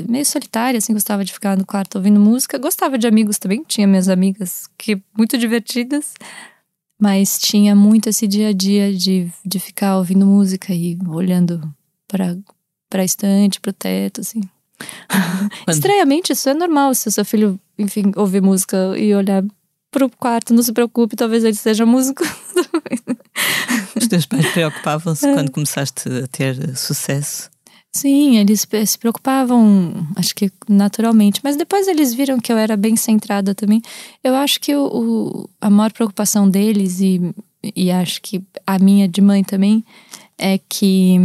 meio 0.07 0.25
solitária, 0.25 0.77
assim, 0.77 0.93
gostava 0.93 1.23
de 1.23 1.31
ficar 1.31 1.55
no 1.57 1.65
quarto 1.65 1.95
ouvindo 1.95 2.19
música. 2.19 2.57
Gostava 2.57 2.97
de 2.97 3.07
amigos 3.07 3.37
também, 3.37 3.63
tinha 3.67 3.87
minhas 3.87 4.09
amigas 4.09 4.67
que 4.77 5.01
muito 5.17 5.37
divertidas. 5.37 6.13
Mas 7.01 7.39
tinha 7.39 7.73
muito 7.75 8.09
esse 8.09 8.27
dia 8.27 8.49
a 8.49 8.53
dia 8.53 8.93
de, 8.93 9.31
de 9.45 9.57
ficar 9.57 9.97
ouvindo 9.97 10.25
música 10.25 10.73
e 10.73 10.97
olhando 11.07 11.73
para 12.07 12.37
para 12.89 13.01
a 13.01 13.05
estante, 13.05 13.59
para 13.59 13.69
o 13.69 13.73
teto, 13.73 14.21
assim. 14.21 14.41
Estranhamente, 15.67 16.33
isso 16.33 16.49
é 16.49 16.53
normal. 16.53 16.93
Se 16.95 17.07
o 17.07 17.11
seu 17.11 17.25
filho, 17.25 17.59
enfim, 17.77 18.11
ouvir 18.15 18.41
música 18.41 18.77
e 18.97 19.13
olhar 19.13 19.43
para 19.91 20.05
o 20.05 20.09
quarto, 20.09 20.53
não 20.53 20.63
se 20.63 20.71
preocupe, 20.71 21.15
talvez 21.15 21.43
ele 21.43 21.55
seja 21.55 21.85
músico. 21.85 22.23
Os 23.95 24.07
teus 24.07 24.25
pais 24.25 24.45
preocupavam-se 24.53 25.27
é. 25.27 25.33
quando 25.33 25.51
começaste 25.51 26.09
a 26.23 26.27
ter 26.27 26.75
sucesso? 26.77 27.49
Sim, 27.91 28.37
eles 28.37 28.67
se 28.85 28.97
preocupavam, 28.99 30.07
acho 30.15 30.35
que 30.35 30.51
naturalmente, 30.67 31.41
mas 31.43 31.55
depois 31.55 31.87
eles 31.87 32.13
viram 32.13 32.39
que 32.39 32.51
eu 32.51 32.57
era 32.57 32.77
bem 32.77 32.95
centrada 32.95 33.55
também. 33.55 33.81
Eu 34.23 34.35
acho 34.35 34.59
que 34.59 34.75
o, 34.75 34.85
o, 34.85 35.49
a 35.59 35.71
maior 35.71 35.91
preocupação 35.91 36.47
deles, 36.47 37.01
e, 37.01 37.33
e 37.75 37.89
acho 37.89 38.21
que 38.21 38.43
a 38.65 38.77
minha 38.77 39.07
de 39.07 39.21
mãe 39.21 39.43
também, 39.43 39.83
é 40.37 40.59
que, 40.69 41.17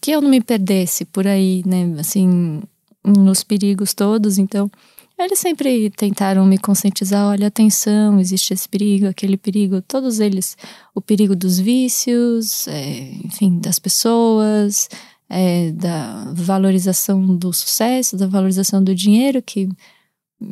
que 0.00 0.10
eu 0.12 0.20
não 0.20 0.30
me 0.30 0.40
perdesse 0.40 1.04
por 1.04 1.26
aí, 1.26 1.62
né, 1.66 1.94
assim, 1.98 2.62
nos 3.04 3.42
perigos 3.42 3.94
todos. 3.94 4.38
Então, 4.38 4.70
eles 5.18 5.38
sempre 5.38 5.90
tentaram 5.90 6.46
me 6.46 6.58
conscientizar: 6.58 7.26
olha, 7.26 7.48
atenção, 7.48 8.18
existe 8.18 8.54
esse 8.54 8.68
perigo, 8.68 9.06
aquele 9.06 9.36
perigo, 9.36 9.82
todos 9.82 10.20
eles. 10.20 10.56
O 10.94 11.00
perigo 11.00 11.36
dos 11.36 11.58
vícios, 11.58 12.66
é, 12.68 13.12
enfim, 13.24 13.58
das 13.58 13.78
pessoas 13.78 14.88
é, 15.30 15.70
da 15.72 16.32
valorização 16.34 17.36
do 17.36 17.52
sucesso, 17.52 18.16
da 18.16 18.26
valorização 18.26 18.82
do 18.82 18.92
dinheiro, 18.92 19.40
que 19.40 19.68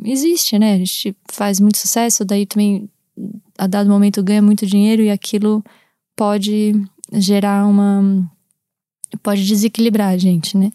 existe, 0.05 0.57
né? 0.57 0.75
A 0.75 0.77
gente 0.77 1.15
faz 1.29 1.59
muito 1.59 1.77
sucesso, 1.77 2.23
daí 2.23 2.45
também, 2.45 2.89
a 3.57 3.67
dado 3.67 3.89
momento, 3.89 4.23
ganha 4.23 4.41
muito 4.41 4.65
dinheiro 4.65 5.01
e 5.01 5.09
aquilo 5.09 5.61
pode 6.15 6.73
gerar 7.13 7.65
uma. 7.67 8.31
Pode 9.17 9.45
desequilibrar 9.45 10.09
a 10.09 10.17
gente, 10.17 10.57
né? 10.57 10.71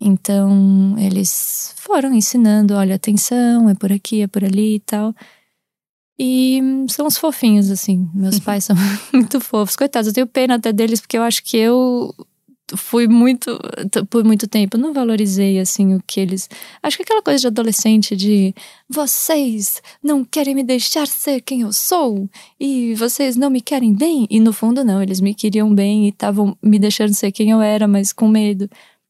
Então, 0.00 0.94
eles 0.98 1.74
foram 1.76 2.12
ensinando: 2.12 2.74
olha, 2.74 2.96
atenção, 2.96 3.68
é 3.68 3.74
por 3.74 3.92
aqui, 3.92 4.22
é 4.22 4.26
por 4.26 4.44
ali 4.44 4.76
e 4.76 4.80
tal. 4.80 5.14
E 6.18 6.60
são 6.88 7.06
os 7.06 7.16
fofinhos, 7.18 7.70
assim. 7.70 8.08
Meus 8.14 8.38
pais 8.40 8.64
são 8.64 8.76
muito 9.12 9.40
fofos. 9.40 9.76
Coitados, 9.76 10.08
eu 10.08 10.14
tenho 10.14 10.26
pena 10.26 10.54
até 10.54 10.72
deles, 10.72 11.00
porque 11.00 11.18
eu 11.18 11.22
acho 11.22 11.42
que 11.42 11.56
eu 11.56 12.14
fui 12.74 13.06
muito 13.06 13.58
por 14.10 14.24
muito 14.24 14.48
tempo 14.48 14.76
não 14.76 14.92
valorizei 14.92 15.60
assim 15.60 15.94
o 15.94 16.02
que 16.04 16.18
eles 16.18 16.48
acho 16.82 16.96
que 16.96 17.04
aquela 17.04 17.22
coisa 17.22 17.38
de 17.38 17.46
adolescente 17.46 18.16
de 18.16 18.52
vocês 18.88 19.80
não 20.02 20.24
querem 20.24 20.54
me 20.54 20.64
deixar 20.64 21.06
ser 21.06 21.40
quem 21.42 21.60
eu 21.60 21.72
sou 21.72 22.28
e 22.58 22.94
vocês 22.94 23.36
não 23.36 23.50
me 23.50 23.60
querem 23.60 23.94
bem? 23.94 24.26
E 24.30 24.40
no 24.40 24.52
fundo 24.52 24.84
não 24.84 25.02
eles 25.02 25.20
me 25.20 25.34
queriam 25.34 25.72
bem 25.74 26.06
e 26.06 26.08
estavam 26.08 26.56
me 26.62 26.78
deixando 26.78 27.14
ser 27.14 27.32
quem 27.32 27.50
eu 27.50 27.60
era 27.60 27.86
mas 27.86 28.12
com 28.12 28.28
medo. 28.28 28.68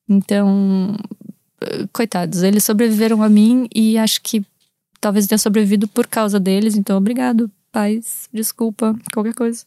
Então 0.09 0.95
coitados 1.93 2.43
eles 2.43 2.65
sobreviveram 2.65 3.23
a 3.23 3.29
mim 3.29 3.69
e 3.75 3.97
acho 3.97 4.21
que 4.23 4.45
talvez 5.01 5.27
tenha 5.27 5.39
sobrevivido 5.39 5.89
por 5.89 6.07
causa 6.07 6.39
deles 6.39 6.77
então 6.77 6.99
obrigado 6.99 7.51
pais 7.73 8.29
desculpa 8.33 8.95
qualquer 9.13 9.35
coisa 9.35 9.65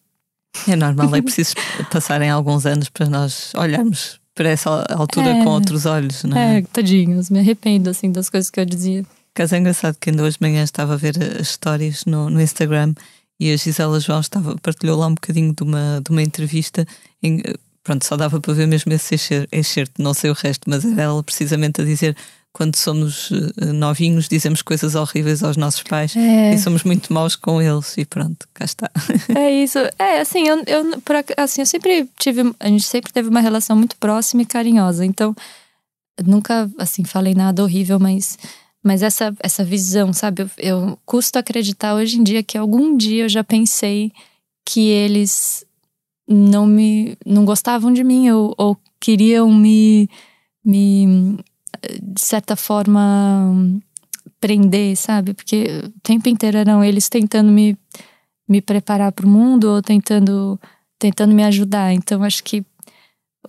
é 0.68 0.76
normal, 0.76 1.16
é 1.16 1.22
preciso 1.22 1.55
passarem 1.91 2.30
alguns 2.30 2.66
anos 2.66 2.89
para 2.89 3.07
nós 3.07 3.51
olharmos 3.55 4.20
para 4.36 4.49
essa 4.49 4.86
altura 4.89 5.30
é, 5.30 5.43
com 5.43 5.49
outros 5.49 5.86
olhos, 5.86 6.24
não 6.24 6.38
é? 6.38 6.60
É, 6.60 6.62
tadinhos, 6.62 7.30
me 7.30 7.39
arrependo 7.39 7.89
assim 7.89 8.12
das 8.12 8.30
coisas 8.30 8.49
que 8.49 8.60
eu 8.60 8.66
dizia. 8.66 9.05
Caso 9.34 9.55
é 9.55 9.57
engraçado 9.57 9.97
que 9.99 10.10
ainda 10.10 10.24
hoje 10.24 10.38
de 10.38 10.47
manhã 10.47 10.64
estava 10.64 10.93
a 10.93 10.97
ver 10.97 11.16
as 11.39 11.49
histórias 11.49 12.05
no, 12.05 12.30
no 12.30 12.41
Instagram 12.41 12.93
e 13.39 13.51
a 13.51 13.57
Gisela 13.57 13.99
João 13.99 14.20
estava, 14.20 14.55
partilhou 14.62 14.97
lá 14.97 15.07
um 15.07 15.14
bocadinho 15.14 15.53
de 15.53 15.64
uma, 15.64 16.01
de 16.03 16.12
uma 16.12 16.22
entrevista 16.22 16.86
em, 17.22 17.41
pronto, 17.84 18.05
só 18.05 18.16
dava 18.16 18.39
para 18.39 18.53
ver 18.53 18.68
mesmo 18.68 18.93
esse 18.93 19.16
excerto, 19.51 20.01
não 20.01 20.14
sei 20.14 20.30
o 20.30 20.34
resto, 20.34 20.70
mas 20.70 20.86
era 20.86 21.03
ela 21.03 21.24
precisamente 21.24 21.82
a 21.82 21.84
dizer 21.84 22.16
quando 22.52 22.76
somos 22.76 23.32
eh, 23.32 23.66
novinhos, 23.72 24.28
dizemos 24.28 24.62
coisas 24.62 24.95
horríveis 24.95 25.43
aos 25.43 25.56
nossos 25.56 25.84
pais 25.84 26.16
é. 26.16 26.54
e 26.54 26.58
somos 26.58 26.84
muito 26.84 27.14
maus 27.14 27.36
com 27.36 27.62
eles 27.62 27.97
e 27.97 28.06
pronto, 28.06 28.47
cá 28.54 28.66
está. 28.66 28.89
É 29.36 29.52
isso. 29.52 29.78
É, 29.97 30.22
assim, 30.22 30.47
eu, 30.47 30.64
eu, 30.66 31.02
por, 31.02 31.16
assim, 31.38 31.62
eu 31.62 31.66
sempre 31.66 32.10
tive, 32.18 32.54
a 32.60 32.68
gente 32.68 32.86
sempre 32.86 33.14
teve 33.14 33.30
uma 33.30 33.39
relação 33.39 33.76
muito 33.76 33.95
próxima 33.97 34.41
e 34.41 34.45
carinhosa, 34.45 35.06
então 35.06 35.36
nunca, 36.26 36.70
assim, 36.78 37.04
falei 37.04 37.34
nada 37.34 37.64
horrível, 37.64 38.00
mas, 38.00 38.38
mas 38.84 39.04
essa, 39.04 39.34
essa 39.39 39.64
visão, 39.64 40.12
sabe, 40.12 40.41
eu, 40.41 40.50
eu 40.58 41.00
custo 41.06 41.38
acreditar 41.38 41.93
hoje 41.93 42.18
em 42.18 42.24
dia 42.24 42.43
que 42.43 42.58
algum 42.58 42.97
dia 42.97 43.26
eu 43.26 43.30
já 43.30 43.43
pensei 43.43 44.12
que 44.66 44.89
eles 44.89 45.64
não 46.28 46.66
me, 46.66 47.18
não 47.26 47.45
gostavam 47.45 47.91
de 47.93 48.04
mim 48.04 48.30
ou, 48.30 48.54
ou 48.58 48.78
queriam 49.00 49.52
me, 49.52 50.10
me 50.64 51.39
de 52.02 52.22
certa 52.22 52.56
forma, 52.56 53.80
prender, 54.40 54.96
sabe? 54.96 55.34
Porque 55.34 55.82
o 55.86 56.00
tempo 56.02 56.30
inteiro 56.30 56.58
eram 56.58 56.84
eles 56.84 57.10
tentando 57.10 57.52
me, 57.52 57.78
me 58.48 58.62
preparar 58.62 59.12
para 59.12 59.26
o 59.26 59.30
mundo 59.30 59.66
ou 59.66 59.82
tentando, 59.82 60.60
tentando 60.98 61.34
me 61.34 61.44
ajudar. 61.44 61.94
Então, 61.94 62.24
acho 62.24 62.44
que 62.44 62.64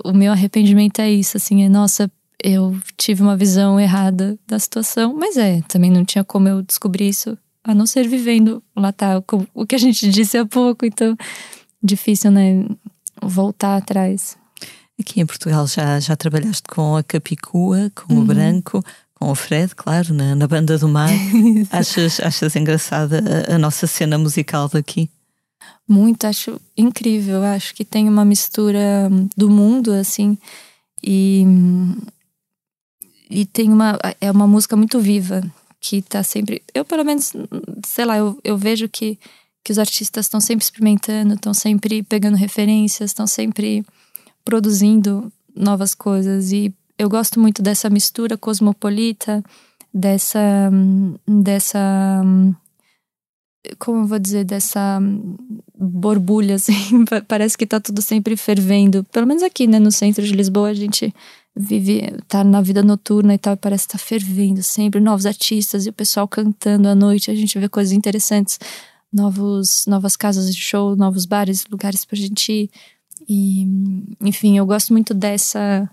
o 0.04 0.12
meu 0.12 0.32
arrependimento 0.32 1.00
é 1.00 1.10
isso, 1.10 1.36
assim, 1.36 1.62
é 1.64 1.68
nossa, 1.68 2.10
eu 2.42 2.76
tive 2.96 3.22
uma 3.22 3.36
visão 3.36 3.78
errada 3.78 4.38
da 4.46 4.58
situação, 4.58 5.14
mas 5.14 5.36
é, 5.36 5.60
também 5.62 5.90
não 5.90 6.04
tinha 6.04 6.24
como 6.24 6.48
eu 6.48 6.62
descobrir 6.62 7.08
isso 7.08 7.36
a 7.62 7.74
não 7.74 7.86
ser 7.86 8.08
vivendo 8.08 8.62
lá 8.74 8.92
tá 8.92 9.22
o 9.54 9.66
que 9.66 9.74
a 9.74 9.78
gente 9.78 10.08
disse 10.10 10.38
há 10.38 10.46
pouco, 10.46 10.86
então 10.86 11.16
difícil, 11.82 12.30
né, 12.30 12.64
voltar 13.22 13.76
atrás. 13.76 14.38
Aqui 15.00 15.18
em 15.18 15.24
Portugal 15.24 15.66
já, 15.66 15.98
já 15.98 16.14
trabalhaste 16.14 16.64
com 16.68 16.94
a 16.94 17.02
Capicua, 17.02 17.90
com 17.94 18.12
uhum. 18.12 18.20
o 18.20 18.24
Branco, 18.24 18.84
com 19.14 19.30
o 19.30 19.34
Fred, 19.34 19.74
claro, 19.74 20.12
na, 20.12 20.34
na 20.34 20.46
Banda 20.46 20.76
do 20.76 20.88
Mar. 20.88 21.08
achas, 21.72 22.20
achas 22.20 22.54
engraçada 22.54 23.22
a, 23.48 23.54
a, 23.54 23.58
nossa 23.58 23.86
cena 23.86 24.18
musical 24.18 24.68
daqui? 24.68 25.08
Muito, 25.88 26.26
acho 26.26 26.60
incrível. 26.76 27.42
Acho 27.42 27.74
que 27.74 27.82
tem 27.82 28.10
uma 28.10 28.26
mistura 28.26 29.10
do 29.34 29.48
mundo, 29.48 29.90
assim, 29.90 30.36
e, 31.02 31.46
e 33.30 33.46
tem 33.46 33.72
uma. 33.72 33.98
É 34.20 34.30
uma 34.30 34.46
música 34.46 34.76
muito 34.76 35.00
viva, 35.00 35.42
que 35.80 36.02
tá 36.02 36.22
sempre. 36.22 36.62
Eu, 36.74 36.84
pelo 36.84 37.06
menos, 37.06 37.32
sei 37.86 38.04
lá, 38.04 38.18
eu, 38.18 38.38
eu 38.44 38.58
vejo 38.58 38.86
que, 38.86 39.18
que 39.64 39.72
os 39.72 39.78
artistas 39.78 40.26
estão 40.26 40.40
sempre 40.40 40.62
experimentando, 40.62 41.34
estão 41.34 41.54
sempre 41.54 42.02
pegando 42.02 42.36
referências, 42.36 43.10
estão 43.10 43.26
sempre 43.26 43.82
produzindo 44.44 45.32
novas 45.54 45.94
coisas. 45.94 46.52
E 46.52 46.74
eu 46.98 47.08
gosto 47.08 47.40
muito 47.40 47.62
dessa 47.62 47.88
mistura 47.90 48.36
cosmopolita, 48.36 49.42
dessa. 49.92 50.70
dessa 51.26 52.22
como 53.78 54.00
eu 54.00 54.06
vou 54.06 54.18
dizer, 54.18 54.44
dessa 54.44 54.98
borbulha, 55.78 56.54
assim, 56.60 57.04
parece 57.28 57.56
que 57.58 57.66
tá 57.66 57.80
tudo 57.80 58.00
sempre 58.00 58.36
fervendo. 58.36 59.04
Pelo 59.04 59.26
menos 59.26 59.42
aqui, 59.42 59.66
né, 59.66 59.78
no 59.78 59.92
centro 59.92 60.24
de 60.24 60.32
Lisboa, 60.32 60.68
a 60.68 60.74
gente 60.74 61.14
vive, 61.54 62.02
tá 62.28 62.44
na 62.44 62.60
vida 62.60 62.82
noturna 62.82 63.34
e 63.34 63.38
tal, 63.38 63.54
e 63.54 63.56
parece 63.56 63.86
que 63.86 63.92
tá 63.92 63.98
fervendo 63.98 64.62
sempre, 64.62 65.00
novos 65.00 65.26
artistas 65.26 65.84
e 65.84 65.90
o 65.90 65.92
pessoal 65.92 66.26
cantando 66.28 66.88
à 66.88 66.94
noite, 66.94 67.30
a 67.30 67.34
gente 67.34 67.58
vê 67.58 67.68
coisas 67.68 67.92
interessantes, 67.92 68.58
novos, 69.12 69.84
novas 69.86 70.16
casas 70.16 70.54
de 70.54 70.60
show, 70.60 70.96
novos 70.96 71.26
bares, 71.26 71.66
lugares 71.70 72.04
pra 72.04 72.16
gente 72.16 72.52
ir. 72.52 72.70
E, 73.32 73.64
enfim, 74.20 74.58
eu 74.58 74.66
gosto 74.66 74.92
muito 74.92 75.14
dessa 75.14 75.88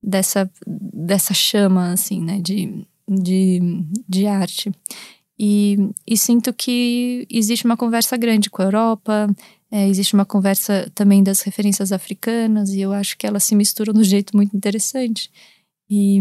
dessa 0.00 0.48
dessa 0.64 1.34
chama 1.34 1.90
assim, 1.90 2.20
né, 2.20 2.40
de 2.40 2.86
de, 3.08 3.60
de 4.08 4.26
arte. 4.26 4.70
E, 5.38 5.76
e 6.06 6.16
sinto 6.16 6.52
que 6.52 7.26
existe 7.30 7.64
uma 7.64 7.76
conversa 7.76 8.16
grande 8.16 8.50
com 8.50 8.62
a 8.62 8.66
Europa, 8.66 9.34
é, 9.70 9.88
existe 9.88 10.14
uma 10.14 10.24
conversa 10.24 10.90
também 10.94 11.22
das 11.22 11.40
referências 11.40 11.90
africanas, 11.90 12.70
e 12.70 12.80
eu 12.80 12.92
acho 12.92 13.16
que 13.16 13.26
elas 13.26 13.44
se 13.44 13.54
misturam 13.54 13.92
de 13.92 14.00
um 14.00 14.04
jeito 14.04 14.36
muito 14.36 14.56
interessante. 14.56 15.30
E, 15.90 16.20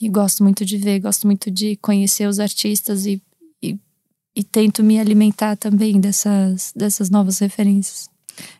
e, 0.00 0.08
gosto 0.08 0.42
muito 0.42 0.64
de 0.64 0.76
ver, 0.76 0.98
gosto 0.98 1.26
muito 1.26 1.50
de 1.50 1.76
conhecer 1.76 2.26
os 2.26 2.40
artistas 2.40 3.06
e, 3.06 3.22
e, 3.62 3.78
e 4.34 4.42
tento 4.42 4.82
me 4.82 4.98
alimentar 4.98 5.56
também 5.56 6.00
dessas, 6.00 6.72
dessas 6.74 7.08
novas 7.08 7.38
referências. 7.38 8.08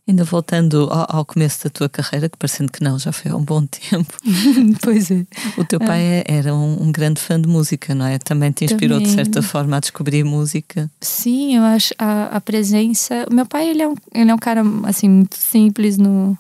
Ainda 0.09 0.25
voltando 0.25 0.89
ao, 0.91 1.19
ao, 1.19 1.25
começo 1.25 1.65
da 1.65 1.71
tua 1.71 1.89
carreira, 1.89 2.29
que 2.29 2.37
parecendo 2.37 2.71
que 2.71 2.83
não, 2.83 2.99
já 2.99 3.11
foi 3.11 3.31
há 3.31 3.37
um 3.37 3.45
bom 3.45 3.67
tempo. 3.67 4.13
pois 4.83 5.11
é. 5.11 5.27
O 5.57 5.65
teu 5.65 5.81
pai 5.81 6.01
é. 6.01 6.25
era 6.27 6.55
um, 6.55 6.85
um, 6.85 6.93
grande 6.93 7.21
fã 7.21 7.41
de 7.41 7.49
música, 7.49 7.95
não 7.95 8.07
é? 8.07 8.19
Também 8.19 8.53
te 8.53 8.65
inspirou 8.65 8.99
Também. 8.99 9.11
de 9.11 9.15
certa 9.15 9.43
forma 9.43 9.77
a 9.77 9.81
descobrir 9.81 10.25
música. 10.25 10.91
Sim, 11.01 11.57
eu 11.57 11.63
acho 11.63 11.93
a, 11.99 12.37
a 12.37 12.41
presença. 12.41 13.27
O 13.31 13.35
meu 13.35 13.47
pai, 13.47 13.69
ele 13.69 13.83
é, 13.83 13.89
um, 13.89 13.95
ele 14.15 14.31
é 14.31 14.35
um 14.35 14.39
cara 14.39 14.63
assim, 14.85 15.09
muito 15.09 15.37
simples 15.37 15.99
no. 15.99 16.39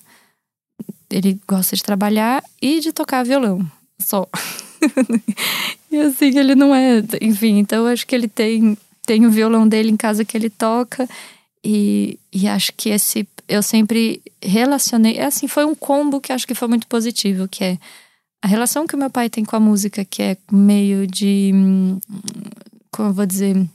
Ele 1.10 1.40
gosta 1.46 1.76
de 1.76 1.82
trabalhar 1.82 2.42
e 2.60 2.80
de 2.80 2.92
tocar 2.92 3.24
violão. 3.24 3.64
Só. 3.98 4.28
e 5.90 5.98
assim, 5.98 6.38
ele 6.38 6.54
não 6.54 6.74
é. 6.74 7.02
Enfim, 7.20 7.58
então 7.58 7.86
eu 7.86 7.92
acho 7.92 8.06
que 8.06 8.14
ele 8.14 8.28
tem, 8.28 8.76
tem 9.04 9.26
o 9.26 9.30
violão 9.30 9.66
dele 9.66 9.90
em 9.90 9.96
casa 9.96 10.24
que 10.24 10.36
ele 10.36 10.50
toca 10.50 11.08
e, 11.68 12.20
e 12.32 12.46
acho 12.46 12.72
que 12.74 12.90
esse 12.90 13.26
eu 13.48 13.60
sempre 13.60 14.22
relacionei, 14.40 15.16
é 15.16 15.24
assim, 15.24 15.48
foi 15.48 15.64
um 15.64 15.74
combo 15.74 16.20
que 16.20 16.32
acho 16.32 16.46
que 16.46 16.54
foi 16.54 16.68
muito 16.68 16.86
positivo, 16.86 17.48
que 17.48 17.64
é 17.64 17.78
a 18.40 18.46
relação 18.46 18.86
que 18.86 18.94
o 18.94 18.98
meu 18.98 19.10
pai 19.10 19.28
tem 19.28 19.44
com 19.44 19.56
a 19.56 19.60
música, 19.60 20.04
que 20.04 20.22
é 20.22 20.36
meio 20.52 21.08
de 21.08 21.52
como 22.92 23.08
eu 23.08 23.12
vou 23.12 23.26
dizer, 23.26 23.68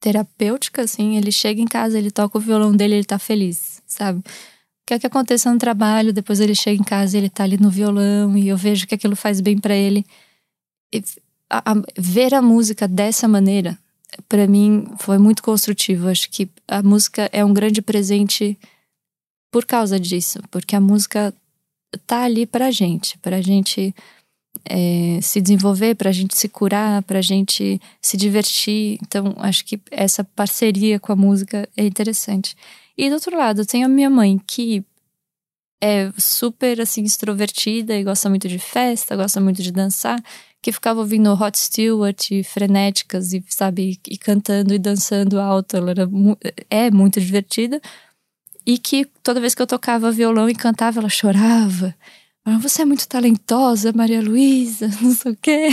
terapêutica, 0.00 0.82
assim, 0.82 1.16
ele 1.16 1.30
chega 1.30 1.60
em 1.60 1.66
casa, 1.66 1.96
ele 1.96 2.10
toca 2.10 2.36
o 2.36 2.40
violão 2.40 2.74
dele, 2.74 2.96
ele 2.96 3.04
tá 3.04 3.18
feliz, 3.18 3.80
sabe? 3.86 4.18
O 4.18 4.24
que 4.84 4.94
é 4.94 4.98
que 4.98 5.06
aconteceu 5.06 5.52
no 5.52 5.58
trabalho, 5.58 6.12
depois 6.12 6.40
ele 6.40 6.54
chega 6.54 6.80
em 6.80 6.84
casa, 6.84 7.16
ele 7.16 7.30
tá 7.30 7.44
ali 7.44 7.58
no 7.58 7.70
violão 7.70 8.36
e 8.36 8.48
eu 8.48 8.56
vejo 8.56 8.88
que 8.88 8.94
aquilo 8.96 9.14
faz 9.14 9.40
bem 9.40 9.56
para 9.56 9.74
ele. 9.74 10.04
E 10.92 11.02
a, 11.48 11.72
a, 11.72 11.74
ver 11.96 12.34
a 12.34 12.42
música 12.42 12.88
dessa 12.88 13.28
maneira 13.28 13.78
para 14.28 14.46
mim 14.46 14.86
foi 14.98 15.18
muito 15.18 15.42
construtivo. 15.42 16.08
Acho 16.08 16.30
que 16.30 16.48
a 16.66 16.82
música 16.82 17.28
é 17.32 17.44
um 17.44 17.52
grande 17.52 17.82
presente 17.82 18.58
por 19.50 19.64
causa 19.64 19.98
disso, 19.98 20.40
porque 20.50 20.76
a 20.76 20.80
música 20.80 21.34
tá 22.06 22.22
ali 22.22 22.46
pra 22.46 22.70
gente, 22.70 23.16
pra 23.18 23.40
gente 23.40 23.94
é, 24.64 25.20
se 25.22 25.40
desenvolver, 25.40 25.94
pra 25.94 26.12
gente 26.12 26.36
se 26.36 26.48
curar, 26.48 27.02
pra 27.02 27.22
gente 27.22 27.80
se 28.00 28.16
divertir. 28.16 28.98
Então, 29.02 29.34
acho 29.38 29.64
que 29.64 29.80
essa 29.90 30.22
parceria 30.24 30.98
com 31.00 31.12
a 31.12 31.16
música 31.16 31.68
é 31.76 31.84
interessante. 31.86 32.56
E 32.96 33.08
do 33.08 33.14
outro 33.14 33.36
lado, 33.36 33.64
tenho 33.64 33.86
a 33.86 33.88
minha 33.88 34.10
mãe 34.10 34.38
que 34.46 34.84
é 35.80 36.10
super 36.18 36.80
assim 36.80 37.04
extrovertida 37.04 37.94
e 37.94 38.02
gosta 38.02 38.28
muito 38.28 38.48
de 38.48 38.58
festa, 38.58 39.16
gosta 39.16 39.40
muito 39.40 39.62
de 39.62 39.70
dançar 39.70 40.20
que 40.60 40.72
ficava 40.72 41.00
ouvindo 41.00 41.32
Hot 41.32 41.58
Stewart, 41.58 42.28
frenéticas 42.44 43.32
e, 43.32 43.44
sabe, 43.48 44.00
e 44.08 44.18
cantando 44.18 44.74
e 44.74 44.78
dançando 44.78 45.40
alto. 45.40 45.76
Ela 45.76 45.90
era, 45.90 46.08
é 46.68 46.90
muito 46.90 47.20
divertida. 47.20 47.80
E 48.66 48.76
que 48.76 49.06
toda 49.22 49.40
vez 49.40 49.54
que 49.54 49.62
eu 49.62 49.66
tocava 49.66 50.10
violão 50.10 50.48
e 50.48 50.54
cantava, 50.54 51.00
ela 51.00 51.08
chorava. 51.08 51.94
Você 52.60 52.82
é 52.82 52.84
muito 52.84 53.06
talentosa, 53.06 53.92
Maria 53.92 54.22
Luísa, 54.22 54.88
não 55.02 55.12
sei 55.12 55.32
o 55.32 55.36
quê. 55.36 55.68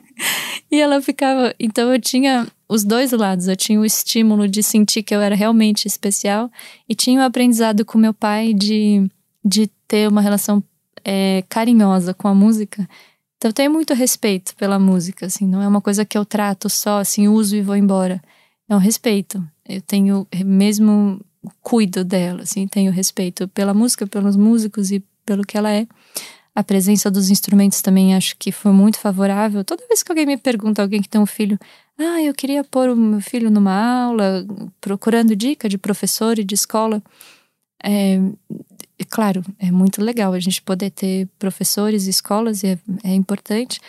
e 0.70 0.80
ela 0.80 1.00
ficava. 1.02 1.54
Então 1.58 1.92
eu 1.92 2.00
tinha 2.00 2.46
os 2.68 2.82
dois 2.82 3.12
lados. 3.12 3.46
Eu 3.46 3.56
tinha 3.56 3.78
o 3.78 3.84
estímulo 3.84 4.48
de 4.48 4.62
sentir 4.62 5.02
que 5.02 5.14
eu 5.14 5.20
era 5.20 5.34
realmente 5.34 5.86
especial, 5.86 6.50
e 6.88 6.94
tinha 6.94 7.20
o 7.20 7.24
aprendizado 7.24 7.84
com 7.84 7.98
meu 7.98 8.14
pai 8.14 8.54
de, 8.54 9.08
de 9.44 9.68
ter 9.86 10.08
uma 10.08 10.20
relação 10.20 10.62
é, 11.04 11.44
carinhosa 11.48 12.14
com 12.14 12.26
a 12.26 12.34
música 12.34 12.88
então 13.38 13.50
eu 13.50 13.52
tenho 13.52 13.70
muito 13.70 13.94
respeito 13.94 14.54
pela 14.56 14.80
música, 14.80 15.26
assim, 15.26 15.46
não 15.46 15.62
é 15.62 15.68
uma 15.68 15.80
coisa 15.80 16.04
que 16.04 16.18
eu 16.18 16.24
trato 16.24 16.68
só, 16.68 16.98
assim, 16.98 17.28
uso 17.28 17.54
e 17.54 17.62
vou 17.62 17.76
embora. 17.76 18.20
É 18.68 18.74
um 18.74 18.80
respeito. 18.80 19.42
Eu 19.66 19.80
tenho 19.80 20.26
mesmo 20.44 21.20
cuido 21.62 22.04
dela, 22.04 22.42
assim, 22.42 22.66
tenho 22.66 22.90
respeito 22.90 23.46
pela 23.48 23.72
música, 23.72 24.08
pelos 24.08 24.34
músicos 24.34 24.90
e 24.90 25.02
pelo 25.24 25.44
que 25.44 25.56
ela 25.56 25.70
é. 25.70 25.86
A 26.52 26.64
presença 26.64 27.08
dos 27.08 27.30
instrumentos 27.30 27.80
também 27.80 28.16
acho 28.16 28.34
que 28.36 28.50
foi 28.50 28.72
muito 28.72 28.98
favorável. 28.98 29.64
Toda 29.64 29.86
vez 29.86 30.02
que 30.02 30.10
alguém 30.10 30.26
me 30.26 30.36
pergunta, 30.36 30.82
alguém 30.82 31.00
que 31.00 31.08
tem 31.08 31.20
um 31.20 31.26
filho, 31.26 31.56
ah, 31.96 32.20
eu 32.20 32.34
queria 32.34 32.64
pôr 32.64 32.88
o 32.88 32.96
meu 32.96 33.20
filho 33.20 33.50
numa 33.52 33.72
aula, 34.04 34.44
procurando 34.80 35.36
dica 35.36 35.68
de 35.68 35.78
professor 35.78 36.40
e 36.40 36.44
de 36.44 36.56
escola. 36.56 37.00
É, 37.84 38.18
claro, 39.04 39.44
é 39.58 39.70
muito 39.70 40.02
legal 40.02 40.32
a 40.32 40.40
gente 40.40 40.60
poder 40.62 40.90
ter 40.90 41.28
professores 41.38 42.06
e 42.06 42.10
escolas, 42.10 42.62
e 42.62 42.68
é, 42.68 42.78
é 43.04 43.14
importante, 43.14 43.80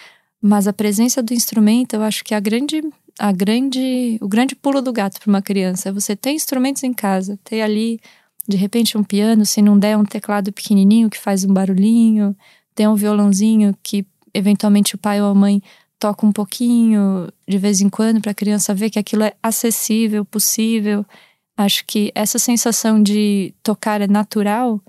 mas 0.41 0.68
a 0.68 0.74
presença 0.74 1.22
do 1.22 1.34
instrumento, 1.34 1.95
eu 1.95 2.03
acho 2.03 2.24
que 2.24 2.34
é 2.34 2.38
a 2.38 2.39
grande, 2.39 2.82
a 3.18 3.32
grande, 3.32 4.18
o 4.22 4.28
grande 4.28 4.55
pulo 4.55 4.82
do 4.82 4.93
gato 4.93 5.20
para 5.20 5.30
uma 5.30 5.41
criança 5.41 5.89
é 5.89 5.91
você 5.91 6.16
ter 6.16 6.32
instrumentos 6.32 6.84
em 6.84 6.93
casa, 6.93 7.38
ter 7.43 7.62
ali, 7.62 7.99
de 8.47 8.55
repente, 8.55 8.97
um 8.97 9.03
piano, 9.03 9.45
se 9.45 9.62
não 9.62 9.78
der 9.78 9.97
um 9.97 10.05
teclado 10.05 10.53
pequenininho 10.53 11.10
que 11.10 11.18
faz 11.18 11.43
um 11.43 11.53
barulhinho, 11.53 12.36
ter 12.74 12.88
um 12.88 12.95
violãozinho 12.95 13.76
que 13.84 14.05
eventualmente 14.34 14.95
o 14.95 14.97
pai 14.97 15.22
ou 15.22 15.30
a 15.30 15.36
mãe 15.36 15.62
toca 15.99 16.26
um 16.26 16.32
pouquinho 16.32 17.28
de 17.47 17.57
vez 17.57 17.82
em 17.82 17.89
quando 17.89 18.22
para 18.22 18.32
a 18.32 18.36
criança 18.36 18.74
ver 18.74 18.89
que 18.89 18.97
aquilo 18.97 19.24
é 19.24 19.34
acessível, 19.43 20.24
possível. 20.24 21.05
Acho 21.57 21.84
que 21.86 22.10
essa 22.16 22.39
sensação 22.39 23.03
de 23.03 23.53
tocar 23.62 23.99
é 23.99 24.07
natural 24.07 24.82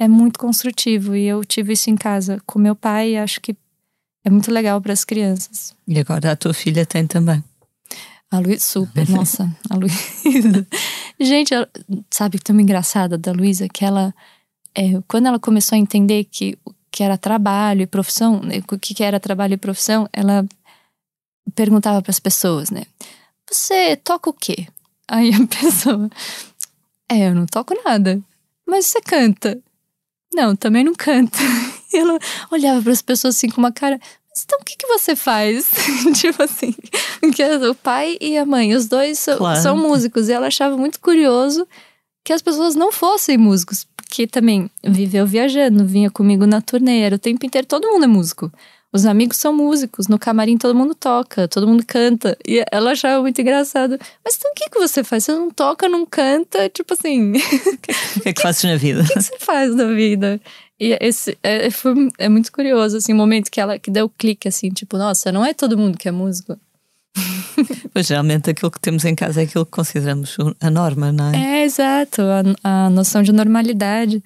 é 0.00 0.08
muito 0.08 0.40
construtivo 0.40 1.14
e 1.14 1.26
eu 1.26 1.44
tive 1.44 1.74
isso 1.74 1.90
em 1.90 1.94
casa 1.94 2.40
com 2.46 2.58
meu 2.58 2.74
pai 2.74 3.10
e 3.10 3.18
acho 3.18 3.38
que 3.38 3.54
é 4.24 4.30
muito 4.30 4.50
legal 4.50 4.80
para 4.80 4.94
as 4.94 5.04
crianças. 5.04 5.76
E 5.86 5.98
agora 5.98 6.32
a 6.32 6.36
tua 6.36 6.54
filha 6.54 6.86
tem 6.86 7.06
também. 7.06 7.44
A 8.30 8.38
Luísa, 8.38 8.64
super, 8.64 9.06
nossa, 9.10 9.54
a 9.68 9.76
Luísa. 9.76 10.66
Gente, 11.20 11.54
sabe 12.10 12.38
que 12.38 12.44
tão 12.44 12.58
engraçada 12.58 13.18
da 13.18 13.30
Luísa 13.30 13.68
que 13.68 13.84
ela, 13.84 14.14
é, 14.74 15.02
quando 15.06 15.26
ela 15.26 15.38
começou 15.38 15.76
a 15.76 15.78
entender 15.78 16.24
que 16.24 16.58
que 16.92 17.04
era 17.04 17.16
trabalho 17.16 17.82
e 17.82 17.86
profissão, 17.86 18.40
né, 18.40 18.60
o 18.68 18.76
que, 18.76 18.94
que 18.94 19.04
era 19.04 19.20
trabalho 19.20 19.54
e 19.54 19.56
profissão, 19.56 20.08
ela 20.12 20.44
perguntava 21.54 22.02
para 22.02 22.10
as 22.10 22.18
pessoas, 22.18 22.68
né? 22.68 22.82
Você 23.48 23.96
toca 23.96 24.28
o 24.28 24.32
quê? 24.32 24.66
Aí 25.06 25.30
a 25.32 25.38
pessoa, 25.46 26.10
é, 27.08 27.28
eu 27.28 27.34
não 27.34 27.46
toco 27.46 27.80
nada. 27.84 28.20
Mas 28.66 28.86
você 28.86 29.00
canta? 29.00 29.56
Não, 30.32 30.54
também 30.54 30.84
não 30.84 30.94
canta. 30.94 31.38
E 31.92 31.96
ela 31.98 32.18
olhava 32.50 32.82
para 32.82 32.92
as 32.92 33.02
pessoas 33.02 33.36
assim 33.36 33.48
com 33.48 33.58
uma 33.58 33.72
cara. 33.72 33.98
Mas 34.30 34.44
então 34.44 34.58
o 34.60 34.64
que, 34.64 34.76
que 34.76 34.86
você 34.86 35.16
faz? 35.16 35.70
tipo 36.20 36.42
assim, 36.42 36.74
porque 37.20 37.42
o 37.44 37.74
pai 37.74 38.16
e 38.20 38.36
a 38.38 38.46
mãe, 38.46 38.74
os 38.74 38.86
dois 38.86 39.18
so, 39.18 39.36
claro. 39.36 39.60
são 39.60 39.76
músicos. 39.76 40.28
E 40.28 40.32
ela 40.32 40.46
achava 40.46 40.76
muito 40.76 41.00
curioso 41.00 41.66
que 42.24 42.32
as 42.32 42.40
pessoas 42.42 42.74
não 42.74 42.92
fossem 42.92 43.36
músicos. 43.36 43.86
Porque 43.96 44.26
também 44.26 44.68
viveu 44.84 45.26
viajando, 45.26 45.84
vinha 45.84 46.10
comigo 46.10 46.46
na 46.46 46.60
turnê, 46.60 47.00
era 47.00 47.14
o 47.14 47.18
tempo 47.18 47.46
inteiro, 47.46 47.66
todo 47.66 47.88
mundo 47.88 48.04
é 48.04 48.08
músico. 48.08 48.52
Os 48.92 49.06
amigos 49.06 49.36
são 49.36 49.52
músicos, 49.52 50.08
no 50.08 50.18
camarim 50.18 50.58
todo 50.58 50.74
mundo 50.74 50.94
toca, 50.94 51.46
todo 51.46 51.66
mundo 51.66 51.84
canta. 51.86 52.36
E 52.46 52.64
ela 52.72 52.90
achava 52.90 53.22
muito 53.22 53.40
engraçado. 53.40 53.98
Mas 54.24 54.36
então 54.36 54.50
o 54.50 54.54
que, 54.54 54.68
que 54.68 54.78
você 54.78 55.04
faz? 55.04 55.24
Você 55.24 55.32
não 55.32 55.50
toca, 55.50 55.88
não 55.88 56.04
canta? 56.04 56.68
Tipo 56.68 56.94
assim. 56.94 57.32
O 57.40 57.78
que, 57.78 58.20
que, 58.22 58.28
é 58.28 58.32
que 58.32 58.42
faz 58.42 58.62
na 58.64 58.76
vida? 58.76 59.02
O 59.02 59.06
que, 59.06 59.14
que 59.14 59.22
você 59.22 59.38
faz 59.38 59.74
na 59.74 59.86
vida? 59.86 60.40
E 60.78 60.96
esse 61.00 61.36
é, 61.42 61.70
foi, 61.70 62.08
é 62.18 62.28
muito 62.28 62.50
curioso, 62.50 62.96
assim, 62.96 63.12
o 63.12 63.16
momento 63.16 63.50
que 63.50 63.60
ela 63.60 63.78
que 63.78 63.90
deu 63.90 64.06
o 64.06 64.08
clique, 64.08 64.48
assim, 64.48 64.70
tipo, 64.70 64.96
nossa, 64.96 65.30
não 65.30 65.44
é 65.44 65.52
todo 65.52 65.76
mundo 65.76 65.98
que 65.98 66.08
é 66.08 66.10
músico. 66.10 66.58
Pois 67.92 68.06
geralmente 68.06 68.48
aquilo 68.48 68.70
que 68.70 68.80
temos 68.80 69.04
em 69.04 69.14
casa 69.14 69.42
é 69.42 69.44
aquilo 69.44 69.66
que 69.66 69.72
consideramos 69.72 70.36
a 70.60 70.70
norma, 70.70 71.12
não 71.12 71.32
é? 71.32 71.60
É, 71.60 71.64
exato, 71.64 72.22
a, 72.22 72.86
a 72.86 72.90
noção 72.90 73.22
de 73.22 73.32
normalidade. 73.32 74.22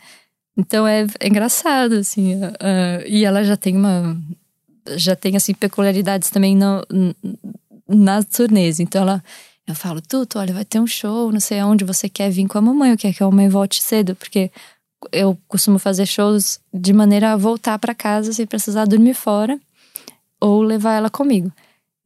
Então 0.57 0.87
é, 0.87 1.07
é 1.19 1.29
engraçado, 1.29 1.95
assim. 1.95 2.37
Uh, 2.37 3.03
e 3.07 3.25
ela 3.25 3.43
já 3.43 3.57
tem 3.57 3.77
uma. 3.77 4.17
Já 4.97 5.17
tem, 5.17 5.37
assim, 5.37 5.55
peculiaridades 5.55 6.31
também 6.31 6.57
no, 6.57 6.85
nas 7.89 8.25
turnês. 8.27 8.81
Então 8.81 9.03
ela. 9.03 9.23
Eu 9.67 9.75
falo, 9.75 9.99
Tuto, 10.03 10.39
olha, 10.39 10.53
vai 10.53 10.65
ter 10.65 10.79
um 10.79 10.87
show, 10.87 11.33
não 11.33 11.41
sei 11.41 11.59
aonde 11.59 11.85
você 11.87 12.07
quer 12.07 12.29
vir 12.29 12.47
com 12.47 12.59
a 12.59 12.61
mamãe, 12.61 12.91
eu 12.91 12.99
quero 12.99 13.15
que 13.15 13.23
a 13.23 13.27
mamãe 13.27 13.49
volte 13.49 13.83
cedo, 13.83 14.15
porque 14.15 14.51
eu 15.11 15.39
costumo 15.49 15.79
fazer 15.79 16.05
shows 16.05 16.61
de 16.71 16.93
maneira 16.93 17.33
a 17.33 17.37
voltar 17.37 17.79
para 17.79 17.95
casa 17.95 18.31
sem 18.33 18.47
precisar 18.47 18.85
dormir 18.85 19.15
fora 19.15 19.59
ou 20.39 20.63
levar 20.63 20.95
ela 20.95 21.09
comigo. 21.09 21.51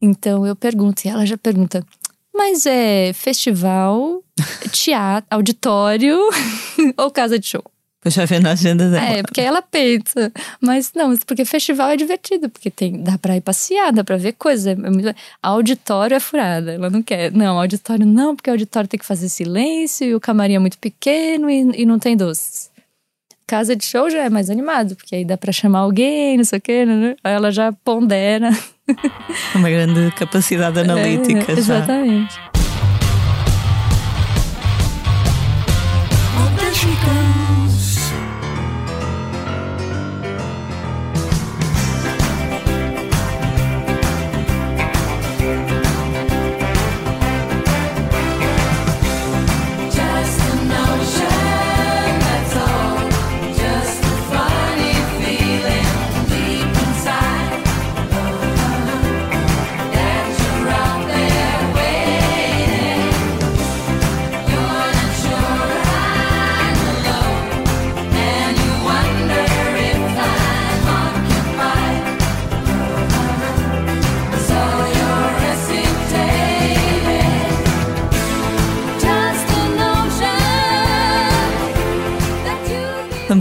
Então 0.01 0.47
eu 0.47 0.55
pergunto, 0.55 1.05
e 1.05 1.09
ela 1.09 1.27
já 1.27 1.37
pergunta: 1.37 1.85
mas 2.33 2.67
é 2.67 3.13
festival, 3.13 4.23
teatro, 4.71 5.27
auditório 5.31 6.17
ou 6.97 7.11
casa 7.11 7.39
de 7.39 7.47
show? 7.47 7.65
Pois 8.09 8.15
já 8.15 8.25
vê 8.25 8.41
na 8.41 8.53
agenda 8.53 8.89
dela. 8.89 9.05
É, 9.05 9.23
porque 9.23 9.41
ela 9.41 9.61
pensa. 9.61 10.33
Mas 10.63 10.93
não, 10.95 11.15
porque 11.19 11.45
festival 11.45 11.91
é 11.91 11.97
divertido, 11.97 12.49
porque 12.49 12.71
tem, 12.71 13.03
dá 13.03 13.19
pra 13.19 13.37
ir 13.37 13.43
passear, 13.43 13.93
dá 13.93 14.03
pra 14.03 14.17
ver 14.17 14.33
coisas. 14.33 14.67
É. 14.67 15.15
Auditório 15.43 16.15
é 16.15 16.21
furada, 16.21 16.73
ela 16.73 16.89
não 16.89 17.03
quer. 17.03 17.31
Não, 17.33 17.59
auditório 17.59 18.07
não, 18.07 18.35
porque 18.35 18.49
auditório 18.49 18.89
tem 18.89 18.99
que 18.99 19.05
fazer 19.05 19.29
silêncio 19.29 20.07
e 20.07 20.15
o 20.15 20.21
camarim 20.21 20.55
é 20.55 20.59
muito 20.59 20.79
pequeno 20.79 21.51
e, 21.51 21.83
e 21.83 21.85
não 21.85 21.99
tem 21.99 22.17
doces. 22.17 22.71
Casa 23.47 23.77
de 23.77 23.85
show 23.85 24.09
já 24.09 24.25
é 24.25 24.31
mais 24.31 24.49
animado, 24.49 24.97
porque 24.97 25.17
aí 25.17 25.25
dá 25.25 25.37
pra 25.37 25.53
chamar 25.53 25.81
alguém, 25.81 26.39
não 26.39 26.45
sei 26.45 26.59
o 26.59 26.63
quê, 26.63 26.87
né? 26.87 27.15
Aí 27.23 27.35
ela 27.35 27.51
já 27.51 27.73
pondera. 27.73 28.49
Uma 29.55 29.69
grande 29.69 30.11
capacidade 30.13 30.81
analítica. 30.81 31.53
É, 31.53 31.59
exatamente. 31.59 32.35
Já. 32.35 32.59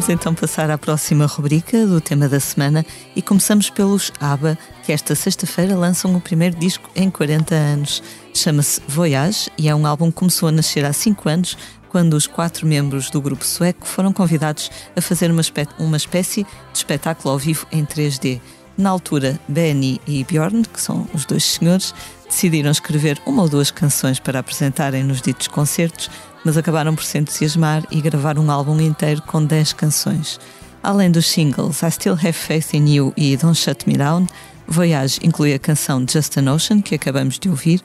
Vamos 0.07 0.21
então 0.21 0.33
passar 0.33 0.71
à 0.71 0.77
próxima 0.77 1.25
rubrica 1.25 1.85
do 1.85 1.99
tema 1.99 2.29
da 2.29 2.39
semana 2.39 2.85
e 3.13 3.21
começamos 3.21 3.69
pelos 3.69 4.09
ABBA, 4.21 4.57
que 4.85 4.93
esta 4.93 5.13
sexta-feira 5.13 5.75
lançam 5.75 6.15
o 6.15 6.21
primeiro 6.21 6.57
disco 6.57 6.89
em 6.95 7.11
40 7.11 7.53
anos. 7.53 8.01
Chama-se 8.33 8.79
Voyage 8.87 9.51
e 9.57 9.67
é 9.67 9.75
um 9.75 9.85
álbum 9.85 10.09
que 10.09 10.15
começou 10.15 10.47
a 10.47 10.51
nascer 10.53 10.85
há 10.85 10.93
5 10.93 11.27
anos, 11.27 11.57
quando 11.89 12.13
os 12.13 12.25
quatro 12.25 12.65
membros 12.65 13.09
do 13.09 13.19
grupo 13.19 13.43
sueco 13.43 13.85
foram 13.85 14.13
convidados 14.13 14.71
a 14.95 15.01
fazer 15.01 15.29
uma, 15.29 15.41
espé 15.41 15.67
uma 15.77 15.97
espécie 15.97 16.43
de 16.71 16.77
espetáculo 16.77 17.33
ao 17.33 17.37
vivo 17.37 17.67
em 17.69 17.85
3D. 17.85 18.39
Na 18.77 18.91
altura, 18.91 19.37
Benny 19.45 19.99
e 20.07 20.23
Bjorn, 20.23 20.63
que 20.63 20.79
são 20.79 21.05
os 21.13 21.25
dois 21.25 21.43
senhores, 21.43 21.93
decidiram 22.29 22.71
escrever 22.71 23.19
uma 23.25 23.41
ou 23.41 23.49
duas 23.49 23.71
canções 23.71 24.19
para 24.19 24.39
apresentarem 24.39 25.03
nos 25.03 25.21
ditos 25.21 25.47
concertos, 25.47 26.09
mas 26.43 26.57
acabaram 26.57 26.95
por 26.95 27.03
se 27.03 27.17
entusiasmar 27.17 27.83
e 27.91 28.01
gravar 28.01 28.37
um 28.37 28.49
álbum 28.49 28.79
inteiro 28.79 29.21
com 29.23 29.43
10 29.43 29.73
canções. 29.73 30.39
Além 30.81 31.11
dos 31.11 31.27
singles 31.27 31.81
I 31.83 31.91
Still 31.91 32.13
Have 32.13 32.33
Faith 32.33 32.73
in 32.73 32.87
You 32.93 33.13
e 33.17 33.35
Don't 33.35 33.57
Shut 33.57 33.87
Me 33.87 33.97
Down, 33.97 34.27
Voyage 34.67 35.19
inclui 35.23 35.53
a 35.53 35.59
canção 35.59 36.05
Just 36.07 36.37
an 36.37 36.53
Ocean, 36.53 36.81
que 36.81 36.95
acabamos 36.95 37.39
de 37.39 37.49
ouvir, 37.49 37.81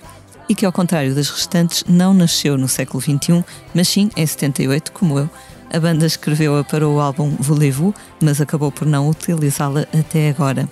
e 0.49 0.55
que, 0.55 0.67
ao 0.67 0.73
contrário 0.73 1.15
das 1.15 1.31
restantes, 1.31 1.85
não 1.89 2.13
nasceu 2.13 2.59
no 2.59 2.69
século 2.69 3.01
XXI, 3.01 3.45
mas 3.75 3.89
sim 3.89 4.11
em 4.17 4.27
78, 4.27 4.93
como 4.93 5.19
eu. 5.19 5.31
A 5.73 5.81
banda 5.81 6.05
escreveu-a 6.05 6.63
para 6.63 6.87
o 6.87 7.01
álbum 7.01 7.35
Voulez-Vous, 7.39 7.95
mas 8.21 8.41
acabou 8.41 8.71
por 8.71 8.87
não 8.87 9.09
utilizá-la 9.09 9.87
até 9.99 10.29
agora. 10.29 10.69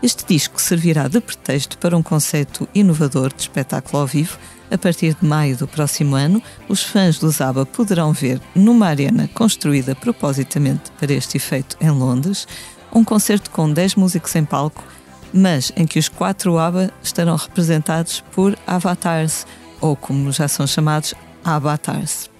Este 0.00 0.24
disco 0.26 0.60
servirá 0.60 1.08
de 1.08 1.18
pretexto 1.20 1.78
para 1.78 1.96
um 1.96 2.02
conceito 2.02 2.68
inovador 2.74 3.32
de 3.34 3.42
espetáculo 3.42 4.02
ao 4.02 4.06
vivo, 4.06 4.38
a 4.70 4.78
partir 4.78 5.14
de 5.14 5.26
maio 5.26 5.56
do 5.56 5.68
próximo 5.68 6.14
ano, 6.14 6.42
os 6.68 6.82
fãs 6.82 7.18
do 7.18 7.30
Zaba 7.30 7.64
poderão 7.64 8.12
ver, 8.12 8.40
numa 8.54 8.86
arena 8.86 9.28
construída 9.34 9.94
propositamente 9.94 10.90
para 10.98 11.12
este 11.12 11.36
efeito 11.36 11.76
em 11.80 11.90
Londres, 11.90 12.46
um 12.92 13.04
concerto 13.04 13.50
com 13.50 13.72
10 13.72 13.96
músicos 13.96 14.34
em 14.36 14.44
palco, 14.44 14.84
mas 15.32 15.72
em 15.76 15.86
que 15.86 15.98
os 15.98 16.08
quatro 16.08 16.58
ABBA 16.58 16.90
estarão 17.02 17.36
representados 17.36 18.22
por 18.32 18.56
avatars, 18.66 19.46
ou 19.80 19.96
como 19.96 20.30
já 20.30 20.46
são 20.46 20.66
chamados, 20.66 21.14
avatars. 21.44 22.33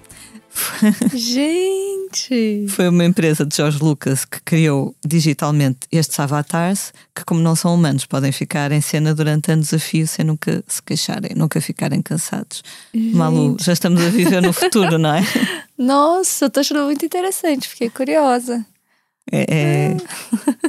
Gente! 1.13 2.65
Foi 2.69 2.87
uma 2.87 3.03
empresa 3.03 3.45
de 3.45 3.55
George 3.55 3.79
Lucas 3.79 4.25
que 4.25 4.39
criou 4.41 4.95
digitalmente 5.05 5.79
estes 5.91 6.19
avatars 6.19 6.93
que, 7.13 7.25
como 7.25 7.41
não 7.41 7.55
são 7.55 7.73
humanos, 7.73 8.05
podem 8.05 8.31
ficar 8.31 8.71
em 8.71 8.81
cena 8.81 9.13
durante 9.13 9.51
anos 9.51 9.73
a 9.73 9.79
fio 9.79 10.07
sem 10.07 10.23
nunca 10.23 10.63
se 10.67 10.81
queixarem, 10.81 11.31
nunca 11.35 11.59
ficarem 11.59 12.01
cansados. 12.01 12.63
Gente. 12.93 13.15
Malu, 13.15 13.57
já 13.59 13.73
estamos 13.73 14.01
a 14.01 14.09
viver 14.09 14.41
no 14.41 14.53
futuro, 14.53 14.97
não 14.97 15.13
é? 15.13 15.23
Nossa, 15.77 16.45
estou 16.45 16.61
achando 16.61 16.85
muito 16.85 17.05
interessante, 17.05 17.67
fiquei 17.67 17.89
curiosa. 17.89 18.65
É, 19.31 19.45
é, 19.49 19.97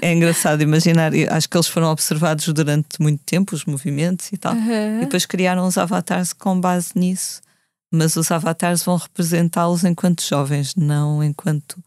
é, 0.01 0.13
engraçado 0.15 0.63
imaginar. 0.63 1.13
Acho 1.31 1.49
que 1.49 1.57
eles 1.57 1.69
foram 1.69 1.89
observados 1.89 2.49
durante 2.49 3.01
muito 3.01 3.23
tempo, 3.25 3.55
os 3.55 3.67
movimentos 3.67 4.33
e 4.33 4.39
tal, 4.39 4.55
uhum. 4.55 4.97
e 4.97 5.01
depois 5.01 5.27
criaram 5.27 5.67
os 5.67 5.77
avatares 5.77 6.33
com 6.33 6.59
base 6.59 6.93
nisso 6.95 7.46
mas 7.93 8.17
os 8.17 8.31
avatares 8.31 8.83
vão 8.83 8.97
representá-los 8.97 9.85
enquanto 9.85 10.23
jovens, 10.23 10.75
não 10.75 11.23
enquanto 11.23 11.83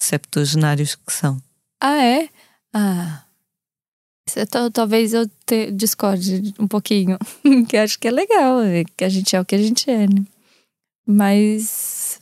septuagenários 0.00 0.94
que 0.94 1.12
são. 1.12 1.40
Ah, 1.80 2.02
é? 2.02 2.28
Ah. 2.72 3.22
Talvez 4.72 5.14
eu 5.14 5.30
te, 5.46 5.70
discorde 5.70 6.52
um 6.58 6.66
pouquinho, 6.66 7.16
que 7.68 7.76
acho 7.76 7.98
que 7.98 8.08
é 8.08 8.10
legal, 8.10 8.60
é 8.60 8.84
que 8.96 9.04
a 9.04 9.08
gente 9.08 9.36
é 9.36 9.40
o 9.40 9.44
que 9.44 9.54
a 9.54 9.58
gente 9.58 9.88
é, 9.90 10.06
né? 10.06 10.24
Mas 11.06 12.18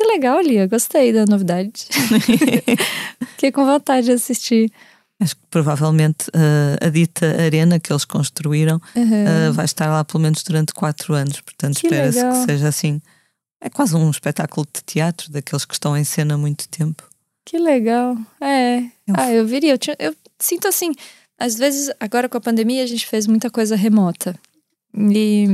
que 0.00 0.06
legal, 0.06 0.40
Lia, 0.40 0.66
gostei 0.66 1.12
da 1.12 1.26
novidade. 1.26 1.88
Fiquei 3.32 3.52
com 3.52 3.64
vontade 3.66 4.06
de 4.06 4.12
assistir. 4.12 4.72
Acho 5.20 5.36
que 5.36 5.42
provavelmente 5.50 6.28
uh, 6.30 6.84
a 6.84 6.88
dita 6.88 7.26
arena 7.42 7.78
que 7.78 7.92
eles 7.92 8.06
construíram 8.06 8.80
uhum. 8.96 9.50
uh, 9.50 9.52
vai 9.52 9.66
estar 9.66 9.88
lá 9.88 10.02
pelo 10.02 10.22
menos 10.22 10.42
durante 10.42 10.72
quatro 10.72 11.12
anos. 11.12 11.40
Portanto, 11.42 11.76
espera-se 11.76 12.18
que 12.18 12.46
seja 12.46 12.68
assim. 12.68 13.02
É 13.60 13.68
quase 13.68 13.94
um 13.94 14.10
espetáculo 14.10 14.66
de 14.72 14.82
teatro, 14.82 15.30
daqueles 15.30 15.66
que 15.66 15.74
estão 15.74 15.94
em 15.94 16.04
cena 16.04 16.34
há 16.34 16.38
muito 16.38 16.66
tempo. 16.68 17.06
Que 17.44 17.58
legal. 17.58 18.16
É. 18.40 18.78
Eu... 18.78 19.14
Ah, 19.14 19.30
eu 19.30 19.46
viria. 19.46 19.72
Eu, 19.74 19.78
tinha, 19.78 19.96
eu 19.98 20.16
sinto 20.38 20.66
assim. 20.66 20.92
Às 21.38 21.56
vezes, 21.56 21.90
agora 22.00 22.26
com 22.26 22.38
a 22.38 22.40
pandemia, 22.40 22.82
a 22.82 22.86
gente 22.86 23.06
fez 23.06 23.26
muita 23.26 23.50
coisa 23.50 23.76
remota. 23.76 24.34
E. 24.94 25.44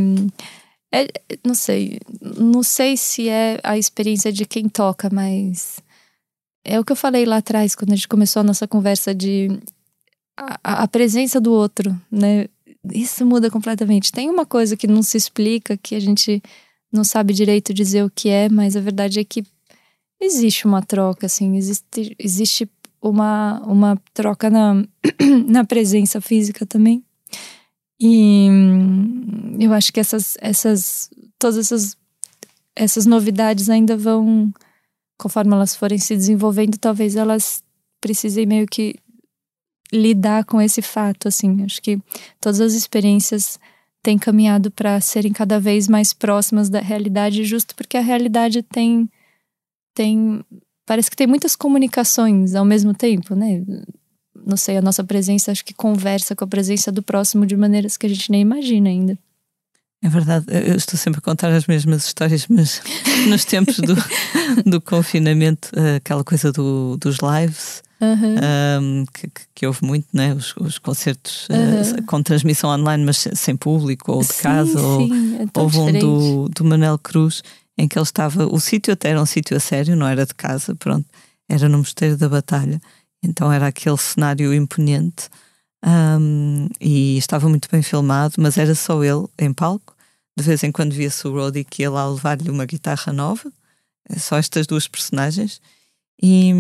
É, 0.94 1.08
não 1.44 1.54
sei. 1.54 1.98
Não 2.20 2.62
sei 2.62 2.96
se 2.96 3.28
é 3.28 3.58
a 3.64 3.76
experiência 3.76 4.32
de 4.32 4.44
quem 4.44 4.68
toca, 4.68 5.10
mas 5.12 5.78
é 6.66 6.80
o 6.80 6.84
que 6.84 6.90
eu 6.90 6.96
falei 6.96 7.24
lá 7.24 7.36
atrás, 7.36 7.76
quando 7.76 7.92
a 7.92 7.94
gente 7.94 8.08
começou 8.08 8.40
a 8.40 8.42
nossa 8.42 8.66
conversa 8.66 9.14
de 9.14 9.48
a, 10.36 10.82
a, 10.82 10.88
presença 10.88 11.40
do 11.40 11.52
outro, 11.52 11.96
né? 12.10 12.48
Isso 12.92 13.24
muda 13.24 13.48
completamente. 13.48 14.10
Tem 14.10 14.28
uma 14.28 14.44
coisa 14.44 14.76
que 14.76 14.88
não 14.88 15.02
se 15.02 15.16
explica, 15.16 15.76
que 15.76 15.94
a 15.94 16.00
gente 16.00 16.42
não 16.92 17.04
sabe 17.04 17.32
direito 17.32 17.72
dizer 17.72 18.04
o 18.04 18.10
que 18.10 18.28
é, 18.28 18.48
mas 18.48 18.76
a 18.76 18.80
verdade 18.80 19.20
é 19.20 19.24
que 19.24 19.44
existe 20.20 20.66
uma 20.66 20.82
troca, 20.82 21.26
assim, 21.26 21.56
existe, 21.56 22.16
existe 22.18 22.68
uma, 23.00 23.62
uma 23.64 23.96
troca 24.12 24.50
na, 24.50 24.74
na 25.46 25.64
presença 25.64 26.20
física 26.20 26.66
também. 26.66 27.04
E 28.00 28.48
eu 29.58 29.72
acho 29.72 29.92
que 29.92 30.00
essas, 30.00 30.36
essas 30.40 31.10
todas 31.38 31.58
essas, 31.58 31.96
essas 32.74 33.06
novidades 33.06 33.70
ainda 33.70 33.96
vão 33.96 34.52
conforme 35.18 35.52
elas 35.52 35.74
forem 35.74 35.98
se 35.98 36.14
desenvolvendo, 36.14 36.78
talvez 36.78 37.16
elas 37.16 37.62
precisem 38.00 38.46
meio 38.46 38.66
que 38.66 38.96
lidar 39.92 40.44
com 40.44 40.60
esse 40.60 40.82
fato, 40.82 41.28
assim. 41.28 41.62
Acho 41.64 41.80
que 41.80 41.98
todas 42.40 42.60
as 42.60 42.72
experiências 42.74 43.58
têm 44.02 44.18
caminhado 44.18 44.70
para 44.70 45.00
serem 45.00 45.32
cada 45.32 45.58
vez 45.58 45.88
mais 45.88 46.12
próximas 46.12 46.68
da 46.68 46.80
realidade, 46.80 47.44
justo 47.44 47.74
porque 47.74 47.96
a 47.96 48.00
realidade 48.00 48.62
tem 48.62 49.08
tem 49.94 50.44
parece 50.84 51.10
que 51.10 51.16
tem 51.16 51.26
muitas 51.26 51.56
comunicações 51.56 52.54
ao 52.54 52.64
mesmo 52.64 52.94
tempo, 52.94 53.34
né? 53.34 53.64
Não 54.46 54.56
sei, 54.56 54.76
a 54.76 54.82
nossa 54.82 55.02
presença 55.02 55.50
acho 55.50 55.64
que 55.64 55.74
conversa 55.74 56.36
com 56.36 56.44
a 56.44 56.48
presença 56.48 56.92
do 56.92 57.02
próximo 57.02 57.44
de 57.44 57.56
maneiras 57.56 57.96
que 57.96 58.06
a 58.06 58.08
gente 58.08 58.30
nem 58.30 58.42
imagina 58.42 58.88
ainda. 58.88 59.18
É 60.07 60.09
verdade, 60.09 60.46
eu 60.48 60.76
estou 60.76 60.96
sempre 60.96 61.18
a 61.18 61.20
contar 61.20 61.50
as 61.50 61.66
mesmas 61.66 62.07
histórias, 62.07 62.46
mas 62.48 62.80
nos 63.26 63.44
tempos 63.44 63.78
do, 63.78 63.96
do 64.64 64.80
confinamento, 64.80 65.68
aquela 65.96 66.22
coisa 66.22 66.52
do, 66.52 66.96
dos 66.96 67.16
lives, 67.18 67.82
Uhum. 67.98 68.34
Um, 68.82 69.07
que, 69.07 69.26
que, 69.54 69.66
houve 69.66 69.82
muito, 69.82 70.07
né? 70.12 70.34
os, 70.34 70.54
os 70.59 70.78
concertos 70.78 71.48
uhum. 71.48 71.98
uh, 71.98 72.02
com 72.04 72.22
transmissão 72.22 72.68
online, 72.68 73.02
mas 73.02 73.26
sem 73.32 73.57
público, 73.57 74.12
ou 74.12 74.20
de 74.20 74.34
sim, 74.34 74.42
casa, 74.42 74.78
sim, 74.78 74.82
ou 74.82 75.09
é 75.42 75.46
houve 75.57 75.78
um 75.78 75.92
do, 75.98 76.48
do 76.50 76.62
Manel 76.62 76.98
Cruz 76.98 77.42
em 77.78 77.88
que 77.88 77.98
ele 77.98 78.02
estava. 78.02 78.46
O 78.52 78.61
sítio 78.61 78.92
até 78.92 79.09
era 79.09 79.22
um 79.22 79.24
sítio 79.24 79.57
a 79.57 79.61
sério, 79.61 79.96
não 79.96 80.07
era 80.07 80.26
de 80.26 80.34
casa, 80.34 80.74
pronto, 80.74 81.07
era 81.48 81.70
no 81.70 81.78
Mosteiro 81.78 82.18
da 82.18 82.28
Batalha, 82.28 82.82
então 83.24 83.50
era 83.50 83.68
aquele 83.68 83.96
cenário 83.96 84.52
imponente 84.52 85.30
um, 85.82 86.68
e 86.78 87.16
estava 87.16 87.48
muito 87.48 87.66
bem 87.72 87.80
filmado, 87.80 88.34
mas 88.38 88.59
era 88.59 88.74
só 88.74 89.02
ele 89.02 89.24
em 89.38 89.54
palco. 89.54 89.95
De 90.37 90.43
vez 90.43 90.62
em 90.62 90.70
quando 90.70 90.93
via-se 90.93 91.26
o 91.26 91.32
Roddy 91.32 91.64
que 91.64 91.82
ia 91.82 91.91
lá 91.91 92.09
levar-lhe 92.09 92.51
uma 92.51 92.66
guitarra 92.66 93.12
nova, 93.12 93.51
é 94.09 94.18
só 94.18 94.37
estas 94.37 94.66
duas 94.66 94.87
personagens. 94.87 95.61
E, 96.22 96.53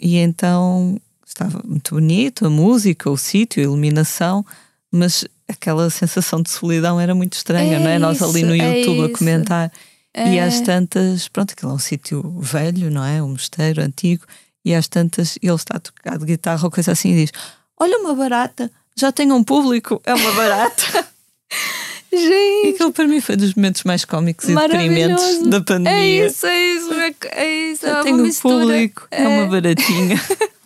e 0.00 0.16
então 0.16 1.00
estava 1.26 1.60
muito 1.64 1.94
bonito 1.94 2.46
a 2.46 2.50
música, 2.50 3.10
o 3.10 3.16
sítio, 3.16 3.60
a 3.60 3.64
iluminação, 3.64 4.44
mas 4.90 5.24
aquela 5.48 5.90
sensação 5.90 6.42
de 6.42 6.50
solidão 6.50 7.00
era 7.00 7.14
muito 7.14 7.34
estranha, 7.34 7.76
é 7.76 7.78
não 7.78 7.88
é? 7.88 7.94
Isso, 7.94 8.00
Nós 8.00 8.22
ali 8.22 8.42
no 8.42 8.54
é 8.54 8.80
YouTube 8.80 9.02
é 9.02 9.04
a 9.12 9.16
comentar. 9.16 9.72
É. 10.14 10.34
E 10.34 10.40
às 10.40 10.60
tantas, 10.60 11.28
pronto, 11.28 11.52
aquilo 11.52 11.70
é 11.72 11.74
um 11.74 11.78
sítio 11.78 12.22
velho, 12.40 12.90
não 12.90 13.04
é? 13.04 13.22
Um 13.22 13.30
mosteiro 13.30 13.82
antigo, 13.82 14.24
e 14.64 14.74
às 14.74 14.88
tantas 14.88 15.38
ele 15.42 15.54
está 15.54 15.76
a 15.76 15.80
tocar 15.80 16.18
de 16.18 16.24
guitarra 16.24 16.64
ou 16.64 16.70
coisa 16.70 16.92
assim 16.92 17.12
e 17.12 17.26
diz: 17.26 17.32
Olha 17.78 17.98
uma 17.98 18.14
barata, 18.14 18.70
já 18.96 19.12
tenho 19.12 19.34
um 19.34 19.44
público, 19.44 20.00
é 20.04 20.14
uma 20.14 20.32
barata. 20.32 21.08
Gente! 22.12 22.74
Aquilo 22.74 22.92
para 22.92 23.06
mim 23.06 23.20
foi 23.20 23.36
dos 23.36 23.54
momentos 23.54 23.84
mais 23.84 24.04
cómicos 24.04 24.48
e 24.48 24.54
deprimentes 24.54 25.42
da 25.46 25.60
pandemia. 25.60 26.24
É 26.24 26.26
isso, 26.26 26.46
é 26.46 26.74
isso, 26.74 26.92
é, 26.94 27.14
é 27.32 27.70
isso. 27.72 27.86
É 27.86 28.02
tenho 28.02 28.24
um 28.24 28.32
público, 28.32 29.06
é... 29.10 29.22
é 29.22 29.28
uma 29.28 29.46
baratinha. 29.46 30.20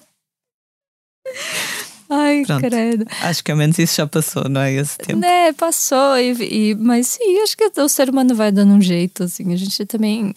Ai, 2.15 2.43
Pronto. 2.45 2.61
credo. 2.61 3.07
Acho 3.23 3.43
que 3.43 3.51
ao 3.51 3.57
menos 3.57 3.79
isso 3.79 3.97
já 3.97 4.07
passou, 4.07 4.47
não 4.47 4.61
é? 4.61 4.75
Esse 4.75 4.99
tempo. 4.99 5.19
Né, 5.19 5.51
passou. 5.55 6.19
E, 6.19 6.33
e, 6.71 6.75
mas 6.75 7.07
sim, 7.07 7.39
acho 7.41 7.57
que 7.57 7.65
o 7.81 7.89
ser 7.89 8.11
humano 8.11 8.35
vai 8.35 8.53
dando 8.53 8.75
um 8.75 8.81
jeito, 8.83 9.25
assim. 9.25 9.51
A 9.53 9.57
gente 9.57 9.87
também. 9.87 10.35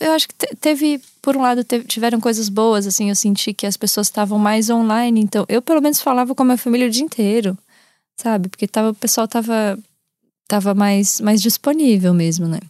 Eu 0.00 0.12
acho 0.12 0.26
que 0.26 0.34
teve, 0.56 0.98
por 1.20 1.36
um 1.36 1.42
lado, 1.42 1.62
teve, 1.62 1.84
tiveram 1.84 2.18
coisas 2.18 2.48
boas, 2.48 2.86
assim. 2.86 3.10
Eu 3.10 3.14
senti 3.14 3.52
que 3.52 3.66
as 3.66 3.76
pessoas 3.76 4.06
estavam 4.06 4.38
mais 4.38 4.70
online. 4.70 5.20
Então, 5.20 5.44
eu 5.50 5.60
pelo 5.60 5.82
menos 5.82 6.00
falava 6.00 6.34
com 6.34 6.42
a 6.42 6.46
minha 6.46 6.56
família 6.56 6.86
o 6.86 6.90
dia 6.90 7.04
inteiro, 7.04 7.58
sabe? 8.16 8.48
Porque 8.48 8.66
tava, 8.66 8.90
o 8.90 8.94
pessoal 8.94 9.28
tava 9.28 9.78
tava 10.46 10.74
mais, 10.74 11.20
mais 11.20 11.40
disponível 11.40 12.14
mesmo, 12.14 12.46
né? 12.46 12.60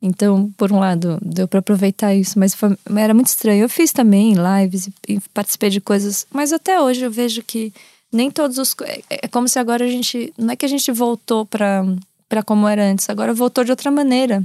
Então, 0.00 0.52
por 0.56 0.72
um 0.72 0.78
lado, 0.78 1.18
deu 1.22 1.48
para 1.48 1.60
aproveitar 1.60 2.14
isso, 2.14 2.38
mas 2.38 2.54
foi, 2.54 2.76
era 2.96 3.14
muito 3.14 3.28
estranho. 3.28 3.62
Eu 3.62 3.68
fiz 3.68 3.92
também 3.92 4.34
lives 4.34 4.88
e, 5.08 5.18
participei 5.32 5.70
de 5.70 5.80
coisas, 5.80 6.26
mas 6.30 6.52
até 6.52 6.80
hoje 6.80 7.04
eu 7.04 7.10
vejo 7.10 7.42
que 7.42 7.72
nem 8.12 8.30
todos 8.30 8.58
os. 8.58 8.74
É, 8.82 9.02
é 9.08 9.28
como 9.28 9.48
se 9.48 9.58
agora 9.58 9.84
a 9.84 9.88
gente. 9.88 10.32
Não 10.38 10.50
é 10.50 10.56
que 10.56 10.66
a 10.66 10.68
gente 10.68 10.92
voltou 10.92 11.46
para 11.46 12.42
como 12.44 12.68
era 12.68 12.84
antes, 12.84 13.08
agora 13.08 13.32
voltou 13.32 13.64
de 13.64 13.70
outra 13.70 13.90
maneira. 13.90 14.44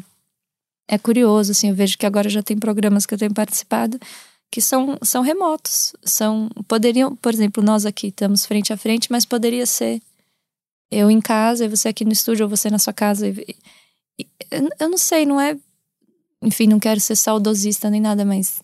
É 0.87 0.97
curioso, 0.97 1.51
assim, 1.51 1.69
eu 1.69 1.75
vejo 1.75 1.97
que 1.97 2.05
agora 2.05 2.29
já 2.29 2.41
tem 2.41 2.57
programas 2.57 3.05
que 3.05 3.13
eu 3.13 3.17
tenho 3.17 3.33
participado 3.33 3.99
que 4.51 4.61
são, 4.61 4.97
são 5.01 5.23
remotos. 5.23 5.93
São, 6.03 6.49
poderiam, 6.67 7.15
por 7.15 7.33
exemplo, 7.33 7.63
nós 7.63 7.85
aqui 7.85 8.07
estamos 8.07 8.45
frente 8.45 8.73
a 8.73 8.77
frente, 8.77 9.09
mas 9.09 9.25
poderia 9.25 9.65
ser 9.65 10.01
eu 10.91 11.09
em 11.09 11.21
casa 11.21 11.65
e 11.65 11.69
você 11.69 11.87
aqui 11.87 12.03
no 12.03 12.11
estúdio, 12.11 12.43
ou 12.43 12.49
você 12.49 12.69
na 12.69 12.77
sua 12.77 12.93
casa. 12.93 13.27
E, 13.27 13.55
e, 14.19 14.27
eu 14.79 14.89
não 14.89 14.97
sei, 14.97 15.25
não 15.25 15.39
é. 15.39 15.57
Enfim, 16.41 16.67
não 16.67 16.79
quero 16.79 16.99
ser 16.99 17.15
saudosista 17.15 17.89
nem 17.89 18.01
nada, 18.01 18.25
mas 18.25 18.61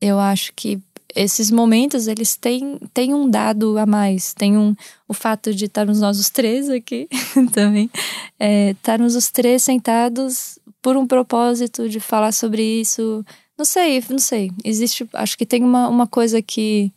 eu 0.00 0.18
acho 0.18 0.52
que 0.54 0.80
esses 1.14 1.50
momentos 1.50 2.06
eles 2.06 2.36
têm, 2.36 2.78
têm 2.94 3.14
um 3.14 3.28
dado 3.28 3.78
a 3.78 3.86
mais. 3.86 4.32
Tem 4.34 4.56
um, 4.56 4.74
o 5.08 5.14
fato 5.14 5.52
de 5.54 5.64
estarmos 5.64 6.00
nós 6.00 6.18
os 6.18 6.30
três 6.30 6.68
aqui 6.68 7.08
também. 7.52 7.90
É, 8.38 8.70
estarmos 8.70 9.16
os 9.16 9.30
três 9.30 9.62
sentados 9.62 10.58
por 10.80 10.96
um 10.96 11.06
propósito 11.06 11.88
de 11.88 12.00
falar 12.00 12.32
sobre 12.32 12.62
isso. 12.62 13.24
Não 13.58 13.64
sei, 13.64 14.02
não 14.08 14.18
sei. 14.18 14.50
Existe. 14.64 15.08
Acho 15.12 15.36
que 15.36 15.46
tem 15.46 15.62
uma, 15.62 15.88
uma 15.88 16.06
coisa 16.06 16.40
que, 16.40 16.92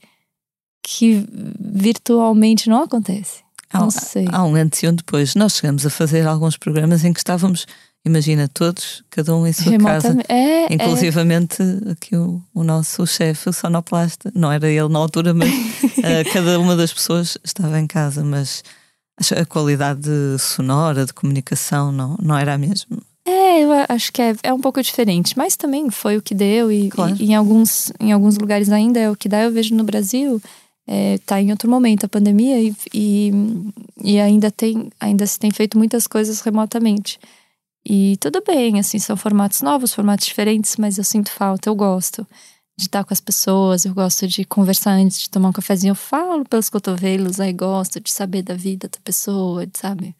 que 0.81 1.25
virtualmente 1.59 2.69
não 2.69 2.83
acontece. 2.83 3.42
Sei. 3.89 4.27
Há 4.31 4.43
um 4.43 4.55
antes 4.55 4.83
e 4.83 4.87
um 4.87 4.93
depois. 4.93 5.35
Nós 5.35 5.55
chegamos 5.55 5.85
a 5.85 5.89
fazer 5.89 6.27
alguns 6.27 6.57
programas 6.57 7.03
em 7.03 7.13
que 7.13 7.19
estávamos, 7.19 7.65
imagina, 8.05 8.47
todos, 8.47 9.03
cada 9.09 9.35
um 9.35 9.45
em 9.47 9.53
sua 9.53 9.77
casa. 9.77 10.17
É, 10.27 10.65
é. 10.65 10.73
Inclusivamente 10.73 11.61
é. 11.61 11.91
aqui 11.91 12.15
o, 12.15 12.41
o 12.53 12.63
nosso 12.63 13.05
chefe, 13.07 13.49
o 13.49 13.53
sonoplasta, 13.53 14.31
não 14.35 14.51
era 14.51 14.69
ele 14.69 14.89
na 14.89 14.99
altura, 14.99 15.33
mas 15.33 15.49
uh, 15.49 16.29
cada 16.31 16.59
uma 16.59 16.75
das 16.75 16.93
pessoas 16.93 17.37
estava 17.43 17.79
em 17.79 17.87
casa, 17.87 18.23
mas 18.23 18.63
a 19.35 19.45
qualidade 19.45 20.09
sonora, 20.39 21.05
de 21.05 21.13
comunicação, 21.13 21.91
não, 21.91 22.17
não 22.21 22.37
era 22.37 22.53
a 22.53 22.57
mesma. 22.57 22.97
É, 23.25 23.63
eu 23.63 23.69
acho 23.87 24.11
que 24.11 24.21
é, 24.21 24.35
é 24.43 24.53
um 24.53 24.59
pouco 24.59 24.81
diferente, 24.81 25.37
mas 25.37 25.55
também 25.55 25.89
foi 25.89 26.17
o 26.17 26.21
que 26.21 26.35
deu 26.35 26.71
e, 26.71 26.89
claro. 26.89 27.15
e, 27.17 27.31
em, 27.31 27.35
alguns, 27.35 27.93
em 27.99 28.11
alguns 28.11 28.37
lugares 28.37 28.69
ainda 28.69 28.99
é 28.99 29.09
o 29.09 29.15
que 29.15 29.29
dá. 29.29 29.43
Eu 29.43 29.51
vejo 29.51 29.73
no 29.75 29.83
Brasil 29.83 30.41
está 30.85 31.39
é, 31.39 31.41
em 31.41 31.51
outro 31.51 31.69
momento 31.69 32.05
a 32.05 32.09
pandemia 32.09 32.59
e, 32.59 32.75
e, 32.93 33.31
e, 34.03 34.19
ainda 34.19 34.51
tem 34.51 34.89
ainda 34.99 35.25
se 35.25 35.39
tem 35.39 35.49
feito 35.51 35.77
muitas 35.77 36.07
coisas 36.07 36.41
remotamente. 36.41 37.19
E 37.85 38.17
tudo 38.17 38.41
bem 38.45 38.79
assim 38.79 38.99
são 38.99 39.15
formatos 39.15 39.61
novos 39.61 39.93
formatos 39.93 40.25
diferentes 40.25 40.75
mas 40.77 40.97
eu 40.97 41.03
sinto 41.03 41.31
falta 41.31 41.69
eu 41.69 41.75
gosto 41.75 42.27
de 42.77 42.85
estar 42.85 43.03
com 43.03 43.13
as 43.13 43.21
pessoas 43.21 43.85
eu 43.85 43.93
gosto 43.93 44.27
de 44.27 44.45
conversar 44.45 44.91
antes 44.91 45.19
de 45.19 45.29
tomar 45.29 45.49
um 45.49 45.53
cafezinho. 45.53 45.91
Eu 45.91 45.95
falo 45.95 46.43
pelos 46.45 46.69
cotovelos 46.69 47.39
aí 47.39 47.53
gosto 47.53 47.99
de 47.99 48.11
saber 48.11 48.41
da 48.41 48.55
vida 48.55 48.89
da 48.89 48.99
pessoa 49.03 49.65
sabe 49.73 50.15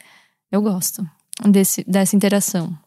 eu 0.52 0.62
gosto 0.62 1.06
desse 1.46 1.84
dessa 1.86 2.16
interação. 2.16 2.78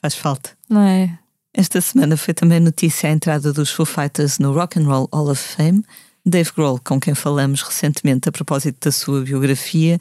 Faz 0.00 0.14
falta. 0.14 0.50
Não 0.68 0.82
é? 0.82 1.18
Esta 1.52 1.80
semana 1.80 2.16
foi 2.16 2.34
também 2.34 2.60
notícia 2.60 3.08
a 3.08 3.12
entrada 3.12 3.52
dos 3.52 3.70
Foo 3.70 3.86
Fighters 3.86 4.38
no 4.38 4.52
Rock 4.52 4.78
and 4.78 4.84
Roll 4.84 5.08
Hall 5.12 5.30
of 5.30 5.42
Fame 5.42 5.82
Dave 6.28 6.50
Grohl, 6.56 6.80
com 6.84 6.98
quem 6.98 7.14
falamos 7.14 7.62
recentemente 7.62 8.28
a 8.28 8.32
propósito 8.32 8.78
da 8.84 8.90
sua 8.90 9.20
biografia, 9.20 9.96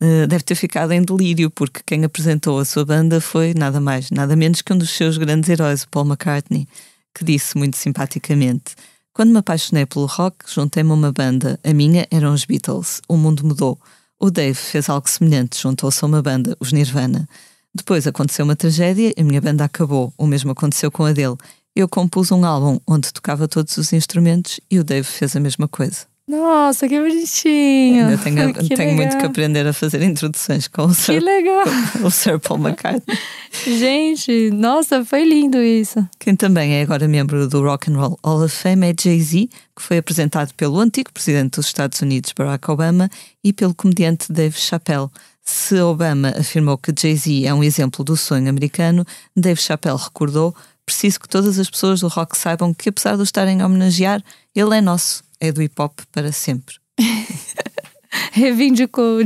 eh, 0.00 0.26
deve 0.26 0.42
ter 0.42 0.56
ficado 0.56 0.90
em 0.90 1.00
delírio, 1.00 1.48
porque 1.50 1.80
quem 1.86 2.04
apresentou 2.04 2.58
a 2.58 2.64
sua 2.64 2.84
banda 2.84 3.20
foi 3.20 3.54
nada 3.54 3.80
mais, 3.80 4.10
nada 4.10 4.34
menos 4.34 4.60
que 4.60 4.72
um 4.72 4.78
dos 4.78 4.90
seus 4.90 5.16
grandes 5.16 5.48
heróis, 5.48 5.84
Paul 5.84 6.04
McCartney, 6.04 6.66
que 7.14 7.24
disse 7.24 7.56
muito 7.56 7.76
simpaticamente: 7.76 8.74
Quando 9.12 9.30
me 9.30 9.38
apaixonei 9.38 9.86
pelo 9.86 10.06
rock, 10.06 10.38
juntei-me 10.52 10.90
a 10.90 10.94
uma 10.94 11.12
banda. 11.12 11.60
A 11.62 11.72
minha 11.72 12.08
eram 12.10 12.34
os 12.34 12.44
Beatles. 12.44 13.00
O 13.08 13.16
mundo 13.16 13.46
mudou. 13.46 13.78
O 14.18 14.32
Dave 14.32 14.54
fez 14.54 14.88
algo 14.88 15.08
semelhante, 15.08 15.60
juntou-se 15.62 16.04
a 16.04 16.08
uma 16.08 16.20
banda, 16.20 16.56
os 16.58 16.72
Nirvana. 16.72 17.28
Depois 17.72 18.04
aconteceu 18.04 18.44
uma 18.44 18.56
tragédia 18.56 19.12
a 19.16 19.22
minha 19.22 19.40
banda 19.40 19.64
acabou. 19.64 20.12
O 20.18 20.26
mesmo 20.26 20.50
aconteceu 20.50 20.90
com 20.90 21.04
a 21.04 21.12
dele 21.12 21.36
eu 21.78 21.88
compus 21.88 22.32
um 22.32 22.44
álbum 22.44 22.80
onde 22.84 23.12
tocava 23.12 23.46
todos 23.46 23.76
os 23.76 23.92
instrumentos 23.92 24.58
e 24.68 24.80
o 24.80 24.84
Dave 24.84 25.06
fez 25.06 25.36
a 25.36 25.40
mesma 25.40 25.68
coisa. 25.68 26.06
Nossa, 26.26 26.88
que 26.88 27.00
bonitinho! 27.00 28.10
Eu 28.10 28.18
tenho, 28.18 28.52
que 28.52 28.74
tenho 28.74 28.96
muito 28.96 29.16
que 29.16 29.24
aprender 29.24 29.64
a 29.64 29.72
fazer 29.72 30.02
introduções 30.02 30.66
com 30.66 30.86
o 30.86 30.92
Sir, 30.92 31.14
que 31.14 31.20
legal. 31.20 31.64
O 32.04 32.10
Sir 32.10 32.40
Paul 32.40 32.58
McCartney. 32.58 33.16
Gente, 33.64 34.50
nossa, 34.50 35.04
foi 35.04 35.24
lindo 35.24 35.62
isso. 35.62 36.04
Quem 36.18 36.34
também 36.34 36.74
é 36.74 36.82
agora 36.82 37.06
membro 37.06 37.48
do 37.48 37.62
Rock 37.62 37.90
and 37.90 37.96
Roll 37.96 38.18
Hall 38.24 38.44
of 38.44 38.54
Fame 38.54 38.90
é 38.90 38.94
Jay-Z, 39.00 39.48
que 39.74 39.82
foi 39.82 39.98
apresentado 39.98 40.52
pelo 40.54 40.80
antigo 40.80 41.12
presidente 41.12 41.52
dos 41.52 41.66
Estados 41.66 42.02
Unidos, 42.02 42.34
Barack 42.36 42.68
Obama, 42.68 43.08
e 43.42 43.52
pelo 43.52 43.72
comediante 43.72 44.32
Dave 44.32 44.58
Chappelle. 44.58 45.08
Se 45.42 45.80
Obama 45.80 46.34
afirmou 46.36 46.76
que 46.76 46.92
Jay-Z 46.98 47.46
é 47.46 47.54
um 47.54 47.62
exemplo 47.62 48.04
do 48.04 48.16
sonho 48.16 48.50
americano, 48.50 49.06
Dave 49.34 49.60
Chappelle 49.60 49.96
recordou 49.96 50.54
preciso 50.88 51.20
que 51.20 51.28
todas 51.28 51.58
as 51.58 51.68
pessoas 51.68 52.00
do 52.00 52.08
rock 52.08 52.36
saibam 52.36 52.72
que, 52.72 52.88
apesar 52.88 53.14
de 53.14 53.20
o 53.20 53.22
estarem 53.22 53.60
a 53.60 53.66
homenagear, 53.66 54.22
ele 54.54 54.74
é 54.74 54.80
nosso, 54.80 55.22
é 55.38 55.52
do 55.52 55.62
hip 55.62 55.74
hop 55.78 56.00
para 56.10 56.32
sempre. 56.32 56.76
Reivindicou, 58.32 59.20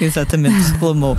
Exatamente, 0.00 0.72
reclamou. 0.72 1.16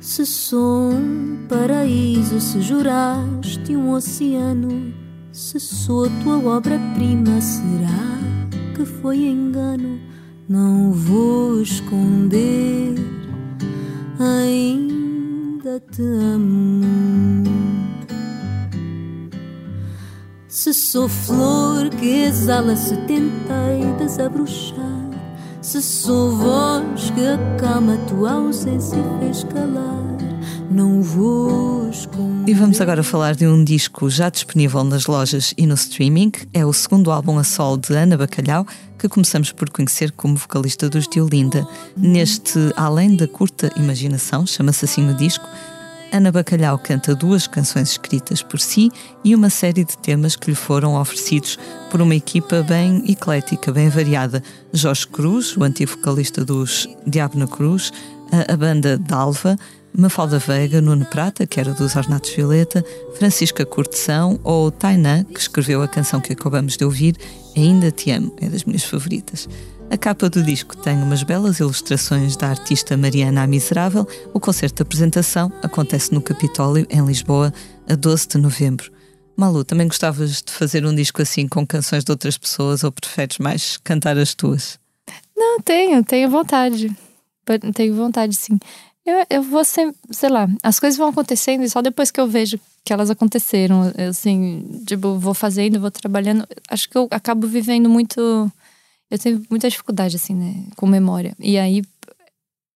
Se 0.00 0.24
sou 0.24 0.92
um 0.92 1.46
paraíso, 1.48 2.40
se 2.40 2.60
juraste 2.62 3.76
um 3.76 3.90
oceano, 3.92 4.94
se 5.32 5.58
sou 5.58 6.06
a 6.06 6.10
tua 6.22 6.56
obra-prima, 6.56 7.40
será 7.40 8.18
que 8.76 8.84
foi 8.84 9.26
não 10.48 10.92
vou 10.92 11.60
esconder. 11.60 12.94
Ainda 14.18 15.80
te 15.92 16.02
amo. 16.02 17.44
Se 20.48 20.72
sou 20.72 21.08
flor 21.08 21.90
que 21.90 22.24
exala 22.24 22.74
se 22.74 22.96
tentei 23.02 23.84
desabrochar, 23.98 25.10
se 25.60 25.80
sou 25.82 26.32
voz 26.32 27.10
que 27.10 27.26
acalma 27.26 27.96
tua 28.08 28.32
ausência 28.32 28.96
e 28.96 29.18
fez 29.20 29.44
calar, 29.44 30.16
não 30.70 31.02
vou 31.02 31.88
esconder. 31.90 32.50
E 32.50 32.54
vamos 32.54 32.80
agora 32.80 33.02
falar 33.02 33.34
de 33.34 33.46
um 33.46 33.62
disco 33.62 34.08
já 34.08 34.28
disponível 34.28 34.84
nas 34.84 35.06
lojas 35.06 35.54
e 35.56 35.66
no 35.66 35.74
streaming. 35.74 36.32
É 36.52 36.64
o 36.64 36.72
segundo 36.72 37.10
álbum 37.10 37.38
a 37.38 37.44
sol 37.44 37.76
de 37.76 37.94
Ana 37.94 38.16
Bacalhau, 38.16 38.66
que 38.98 39.08
começamos 39.08 39.52
por 39.52 39.70
conhecer 39.70 40.12
como 40.12 40.36
vocalista 40.36 40.88
dos 40.88 41.06
Diolinda. 41.06 41.66
Neste 41.96 42.72
Além 42.76 43.16
da 43.16 43.26
Curta 43.26 43.70
Imaginação, 43.76 44.46
chama-se 44.46 44.84
assim 44.84 45.08
o 45.10 45.14
disco, 45.14 45.46
Ana 46.10 46.32
Bacalhau 46.32 46.78
canta 46.78 47.14
duas 47.14 47.46
canções 47.46 47.90
escritas 47.90 48.42
por 48.42 48.58
si 48.58 48.90
e 49.22 49.34
uma 49.34 49.50
série 49.50 49.84
de 49.84 49.96
temas 49.98 50.36
que 50.36 50.50
lhe 50.50 50.56
foram 50.56 50.98
oferecidos 50.98 51.58
por 51.90 52.00
uma 52.00 52.14
equipa 52.14 52.62
bem 52.62 53.04
eclética, 53.06 53.70
bem 53.70 53.90
variada. 53.90 54.42
Jorge 54.72 55.06
Cruz, 55.06 55.54
o 55.56 55.62
antigo 55.62 55.90
vocalista 55.90 56.44
dos 56.44 56.88
Diabo 57.06 57.38
na 57.38 57.46
Cruz, 57.46 57.92
a, 58.32 58.52
a 58.52 58.56
banda 58.56 58.96
Dalva, 58.96 59.58
Mafalda 59.96 60.38
Veiga, 60.38 60.80
Nuno 60.80 61.04
Prata, 61.04 61.46
que 61.46 61.58
era 61.58 61.72
dos 61.72 61.96
Ornatos 61.96 62.30
Violeta, 62.30 62.84
Francisca 63.14 63.64
Corteção 63.64 64.38
ou 64.44 64.70
Tainan, 64.70 65.24
que 65.24 65.40
escreveu 65.40 65.82
a 65.82 65.88
canção 65.88 66.20
que 66.20 66.32
acabamos 66.32 66.76
de 66.76 66.84
ouvir, 66.84 67.16
Ainda 67.56 67.90
Te 67.90 68.10
Amo, 68.10 68.34
é 68.40 68.48
das 68.48 68.64
minhas 68.64 68.84
favoritas. 68.84 69.48
A 69.90 69.96
capa 69.96 70.28
do 70.28 70.42
disco 70.42 70.76
tem 70.76 71.02
umas 71.02 71.22
belas 71.22 71.60
ilustrações 71.60 72.36
da 72.36 72.48
artista 72.48 72.96
Mariana 72.96 73.42
a 73.42 73.46
Miserável. 73.46 74.06
O 74.34 74.38
concerto 74.38 74.76
de 74.76 74.82
apresentação 74.82 75.50
acontece 75.62 76.12
no 76.12 76.20
Capitólio, 76.20 76.86
em 76.90 77.04
Lisboa, 77.04 77.52
a 77.88 77.94
12 77.94 78.28
de 78.28 78.38
novembro. 78.38 78.92
Malu, 79.34 79.64
também 79.64 79.88
gostavas 79.88 80.42
de 80.42 80.52
fazer 80.52 80.84
um 80.84 80.94
disco 80.94 81.22
assim 81.22 81.48
com 81.48 81.66
canções 81.66 82.04
de 82.04 82.10
outras 82.10 82.36
pessoas 82.36 82.84
ou 82.84 82.92
preferes 82.92 83.38
mais 83.38 83.78
cantar 83.78 84.18
as 84.18 84.34
tuas? 84.34 84.78
Não, 85.34 85.58
tenho, 85.60 86.04
tenho 86.04 86.28
vontade. 86.28 86.94
Tenho 87.74 87.94
vontade, 87.94 88.36
sim. 88.36 88.58
Eu, 89.08 89.24
eu 89.30 89.42
vou 89.42 89.64
sempre, 89.64 89.96
sei 90.10 90.28
lá, 90.28 90.46
as 90.62 90.78
coisas 90.78 90.98
vão 90.98 91.08
acontecendo 91.08 91.64
e 91.64 91.70
só 91.70 91.80
depois 91.80 92.10
que 92.10 92.20
eu 92.20 92.28
vejo 92.28 92.60
que 92.84 92.92
elas 92.92 93.08
aconteceram, 93.08 93.90
assim, 94.06 94.82
tipo, 94.86 95.18
vou 95.18 95.32
fazendo, 95.32 95.80
vou 95.80 95.90
trabalhando. 95.90 96.46
Acho 96.68 96.90
que 96.90 96.98
eu 96.98 97.08
acabo 97.10 97.46
vivendo 97.46 97.88
muito. 97.88 98.20
Eu 99.10 99.18
tenho 99.18 99.42
muita 99.48 99.70
dificuldade, 99.70 100.16
assim, 100.16 100.34
né, 100.34 100.62
com 100.76 100.86
memória. 100.86 101.34
E 101.38 101.56
aí 101.56 101.82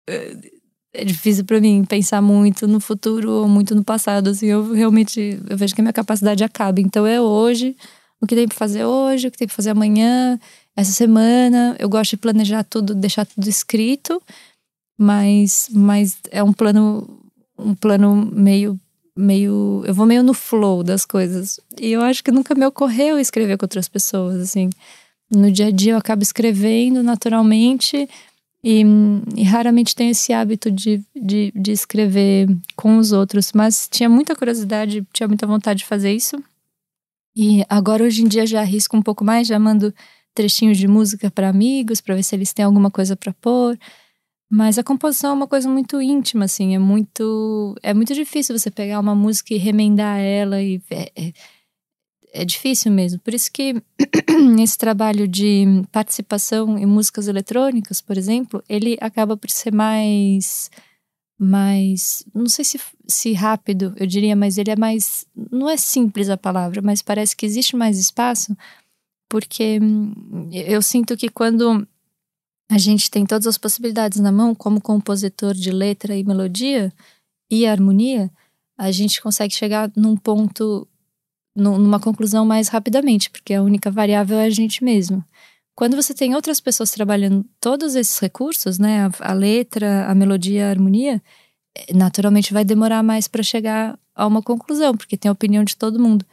é, 0.07 1.03
difícil 1.03 1.43
para 1.43 1.59
mim 1.59 1.83
pensar 1.83 2.21
muito 2.21 2.65
no 2.65 2.79
futuro 2.79 3.29
ou 3.29 3.47
muito 3.49 3.75
no 3.75 3.83
passado, 3.83 4.29
assim. 4.29 4.45
Eu 4.45 4.71
realmente 4.71 5.37
eu 5.49 5.57
vejo 5.57 5.75
que 5.75 5.81
a 5.81 5.83
minha 5.83 5.91
capacidade 5.91 6.45
acaba. 6.45 6.79
Então 6.79 7.05
é 7.05 7.19
hoje, 7.19 7.75
o 8.21 8.25
que 8.25 8.35
tem 8.35 8.47
para 8.47 8.57
fazer 8.57 8.85
hoje, 8.85 9.27
o 9.27 9.31
que 9.31 9.37
tem 9.37 9.49
para 9.49 9.55
fazer 9.55 9.71
amanhã, 9.71 10.39
essa 10.77 10.93
semana. 10.93 11.75
Eu 11.77 11.89
gosto 11.89 12.11
de 12.11 12.17
planejar 12.17 12.63
tudo, 12.63 12.95
deixar 12.95 13.25
tudo 13.25 13.49
escrito 13.49 14.21
mas, 15.01 15.67
mas 15.73 16.15
é 16.29 16.43
um 16.43 16.53
plano 16.53 17.19
um 17.57 17.73
plano 17.73 18.15
meio 18.31 18.79
meio 19.17 19.83
eu 19.83 19.95
vou 19.95 20.05
meio 20.05 20.21
no 20.21 20.33
flow 20.33 20.83
das 20.83 21.05
coisas. 21.05 21.59
E 21.79 21.91
eu 21.91 22.01
acho 22.01 22.23
que 22.23 22.31
nunca 22.31 22.53
me 22.53 22.63
ocorreu 22.67 23.17
escrever 23.17 23.57
com 23.57 23.65
outras 23.65 23.87
pessoas 23.87 24.39
assim. 24.39 24.69
No 25.27 25.51
dia 25.51 25.67
a 25.67 25.71
dia 25.71 25.93
eu 25.93 25.97
acabo 25.97 26.21
escrevendo 26.21 27.01
naturalmente 27.01 28.07
e, 28.63 28.83
e 29.35 29.43
raramente 29.43 29.95
tenho 29.95 30.11
esse 30.11 30.33
hábito 30.33 30.69
de, 30.69 31.03
de, 31.15 31.51
de 31.55 31.71
escrever 31.71 32.47
com 32.75 32.97
os 32.97 33.11
outros. 33.11 33.53
Mas 33.53 33.87
tinha 33.89 34.07
muita 34.07 34.35
curiosidade 34.35 35.03
tinha 35.11 35.27
muita 35.27 35.47
vontade 35.47 35.79
de 35.79 35.85
fazer 35.85 36.13
isso. 36.13 36.37
E 37.35 37.65
agora 37.67 38.03
hoje 38.03 38.21
em 38.21 38.27
dia 38.27 38.45
já 38.45 38.61
arrisco 38.61 38.95
um 38.95 39.01
pouco 39.01 39.25
mais 39.25 39.47
já 39.47 39.57
mando 39.57 39.91
trechinhos 40.35 40.77
de 40.77 40.87
música 40.87 41.31
para 41.31 41.49
amigos 41.49 42.01
para 42.01 42.13
ver 42.13 42.23
se 42.23 42.35
eles 42.35 42.53
têm 42.53 42.65
alguma 42.65 42.91
coisa 42.91 43.15
para 43.15 43.33
pôr 43.33 43.75
mas 44.53 44.77
a 44.77 44.83
composição 44.83 45.29
é 45.31 45.33
uma 45.33 45.47
coisa 45.47 45.69
muito 45.69 46.01
íntima, 46.01 46.43
assim, 46.43 46.75
é 46.75 46.79
muito. 46.79 47.73
É 47.81 47.93
muito 47.93 48.13
difícil 48.13 48.57
você 48.57 48.69
pegar 48.69 48.99
uma 48.99 49.15
música 49.15 49.53
e 49.53 49.57
remendar 49.57 50.19
ela 50.19 50.61
e. 50.61 50.81
É, 50.89 51.09
é, 51.15 51.33
é 52.33 52.45
difícil 52.45 52.91
mesmo. 52.91 53.17
Por 53.19 53.33
isso 53.33 53.49
que 53.49 53.81
esse 54.61 54.77
trabalho 54.77 55.25
de 55.25 55.65
participação 55.89 56.77
em 56.77 56.85
músicas 56.85 57.29
eletrônicas, 57.29 58.01
por 58.01 58.17
exemplo, 58.17 58.61
ele 58.67 58.97
acaba 58.99 59.37
por 59.37 59.49
ser 59.49 59.73
mais. 59.73 60.69
mais. 61.39 62.25
não 62.35 62.49
sei 62.49 62.65
se, 62.65 62.77
se 63.07 63.31
rápido, 63.31 63.93
eu 63.95 64.05
diria, 64.05 64.35
mas 64.35 64.57
ele 64.57 64.71
é 64.71 64.75
mais. 64.75 65.25
não 65.49 65.69
é 65.69 65.77
simples 65.77 66.29
a 66.29 66.35
palavra, 66.35 66.81
mas 66.81 67.01
parece 67.01 67.37
que 67.37 67.45
existe 67.45 67.77
mais 67.77 67.97
espaço, 67.97 68.53
porque 69.29 69.79
hum, 69.81 70.49
eu 70.51 70.81
sinto 70.81 71.15
que 71.15 71.29
quando 71.29 71.87
a 72.71 72.77
gente 72.77 73.11
tem 73.11 73.25
todas 73.25 73.47
as 73.47 73.57
possibilidades 73.57 74.17
na 74.21 74.31
mão, 74.31 74.55
como 74.55 74.79
compositor 74.79 75.53
de 75.53 75.71
letra 75.71 76.15
e 76.15 76.23
melodia 76.23 76.91
e 77.51 77.65
harmonia, 77.65 78.31
a 78.77 78.89
gente 78.91 79.21
consegue 79.21 79.53
chegar 79.53 79.91
num 79.93 80.15
ponto, 80.15 80.87
numa 81.53 81.99
conclusão 81.99 82.45
mais 82.45 82.69
rapidamente, 82.69 83.29
porque 83.29 83.53
a 83.53 83.61
única 83.61 83.91
variável 83.91 84.39
é 84.39 84.45
a 84.45 84.49
gente 84.49 84.85
mesmo. 84.85 85.21
Quando 85.75 85.97
você 85.97 86.13
tem 86.13 86.33
outras 86.33 86.61
pessoas 86.61 86.91
trabalhando 86.91 87.45
todos 87.59 87.93
esses 87.93 88.17
recursos, 88.19 88.79
né, 88.79 89.05
a, 89.05 89.31
a 89.31 89.33
letra, 89.33 90.07
a 90.09 90.15
melodia, 90.15 90.67
a 90.67 90.69
harmonia, 90.69 91.21
eh, 91.77 91.93
naturalmente 91.93 92.53
vai 92.53 92.63
demorar 92.63 93.03
mais 93.03 93.27
para 93.27 93.43
chegar 93.43 93.99
a 94.15 94.25
uma 94.25 94.41
conclusão, 94.41 94.95
porque 94.95 95.17
tem 95.17 95.27
a 95.27 95.33
opinião 95.33 95.65
de 95.65 95.75
todo 95.75 95.99
mundo. 95.99 96.25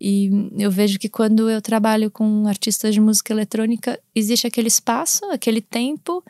E 0.00 0.30
eu 0.58 0.70
vejo 0.70 0.98
que 0.98 1.08
quando 1.08 1.50
eu 1.50 1.60
trabalho 1.60 2.10
com 2.10 2.46
artistas 2.46 2.94
de 2.94 3.00
música 3.00 3.32
eletrônica, 3.32 4.00
existe 4.14 4.46
aquele 4.46 4.68
espaço, 4.68 5.24
aquele 5.26 5.60
tempo, 5.60 6.24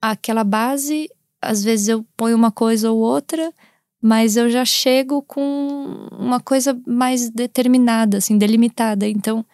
aquela 0.00 0.44
base. 0.44 1.10
Às 1.42 1.64
vezes 1.64 1.88
eu 1.88 2.06
ponho 2.16 2.36
uma 2.36 2.52
coisa 2.52 2.92
ou 2.92 2.98
outra, 2.98 3.52
mas 4.00 4.36
eu 4.36 4.48
já 4.48 4.64
chego 4.64 5.20
com 5.22 6.08
uma 6.12 6.38
coisa 6.38 6.80
mais 6.86 7.28
determinada, 7.28 8.18
assim, 8.18 8.38
delimitada. 8.38 9.08
Então 9.08 9.44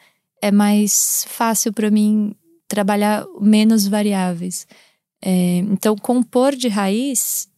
é 0.42 0.50
mais 0.50 1.24
fácil 1.28 1.72
para 1.72 1.90
mim 1.90 2.34
trabalhar 2.68 3.24
menos 3.40 3.86
variáveis. 3.86 4.66
É, 5.22 5.58
então, 5.58 5.96
compor 5.96 6.54
de 6.54 6.68
raiz 6.68 7.48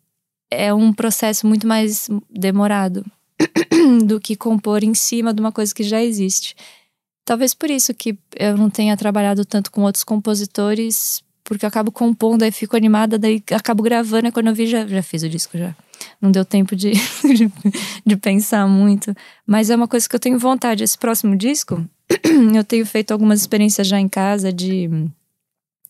é 0.48 0.72
um 0.72 0.92
processo 0.92 1.48
muito 1.48 1.66
mais 1.66 2.08
demorado. 2.30 3.04
do 4.04 4.20
que 4.20 4.36
compor 4.36 4.82
em 4.82 4.94
cima 4.94 5.32
de 5.32 5.40
uma 5.40 5.52
coisa 5.52 5.74
que 5.74 5.82
já 5.82 6.02
existe. 6.02 6.54
Talvez 7.24 7.54
por 7.54 7.70
isso 7.70 7.92
que 7.92 8.16
eu 8.38 8.56
não 8.56 8.70
tenha 8.70 8.96
trabalhado 8.96 9.44
tanto 9.44 9.70
com 9.70 9.82
outros 9.82 10.04
compositores, 10.04 11.24
porque 11.42 11.64
eu 11.64 11.68
acabo 11.68 11.90
compondo, 11.90 12.42
aí 12.42 12.52
fico 12.52 12.76
animada, 12.76 13.18
daí 13.18 13.42
acabo 13.52 13.82
gravando, 13.82 14.28
e 14.28 14.32
quando 14.32 14.48
eu 14.48 14.54
vi 14.54 14.66
já, 14.66 14.86
já 14.86 15.02
fiz 15.02 15.22
o 15.22 15.28
disco 15.28 15.56
já. 15.58 15.74
Não 16.20 16.30
deu 16.30 16.44
tempo 16.44 16.76
de, 16.76 16.92
de, 16.92 17.50
de 18.06 18.16
pensar 18.16 18.66
muito. 18.68 19.14
Mas 19.46 19.70
é 19.70 19.76
uma 19.76 19.88
coisa 19.88 20.08
que 20.08 20.14
eu 20.14 20.20
tenho 20.20 20.38
vontade. 20.38 20.84
Esse 20.84 20.96
próximo 20.96 21.36
disco, 21.36 21.84
eu 22.54 22.64
tenho 22.64 22.86
feito 22.86 23.12
algumas 23.12 23.40
experiências 23.40 23.86
já 23.86 23.98
em 23.98 24.08
casa 24.08 24.52
de, 24.52 24.88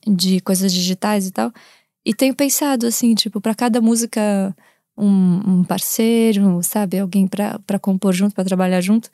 de 0.06 0.40
coisas 0.40 0.72
digitais 0.72 1.26
e 1.26 1.30
tal. 1.30 1.52
E 2.04 2.14
tenho 2.14 2.34
pensado 2.34 2.86
assim, 2.86 3.14
tipo, 3.14 3.40
para 3.40 3.54
cada 3.54 3.80
música 3.80 4.54
um, 4.96 5.40
um 5.46 5.64
parceiro, 5.64 6.62
sabe? 6.62 6.98
Alguém 6.98 7.26
para 7.26 7.78
compor 7.80 8.14
junto, 8.14 8.34
para 8.34 8.44
trabalhar 8.44 8.80
junto. 8.80 9.10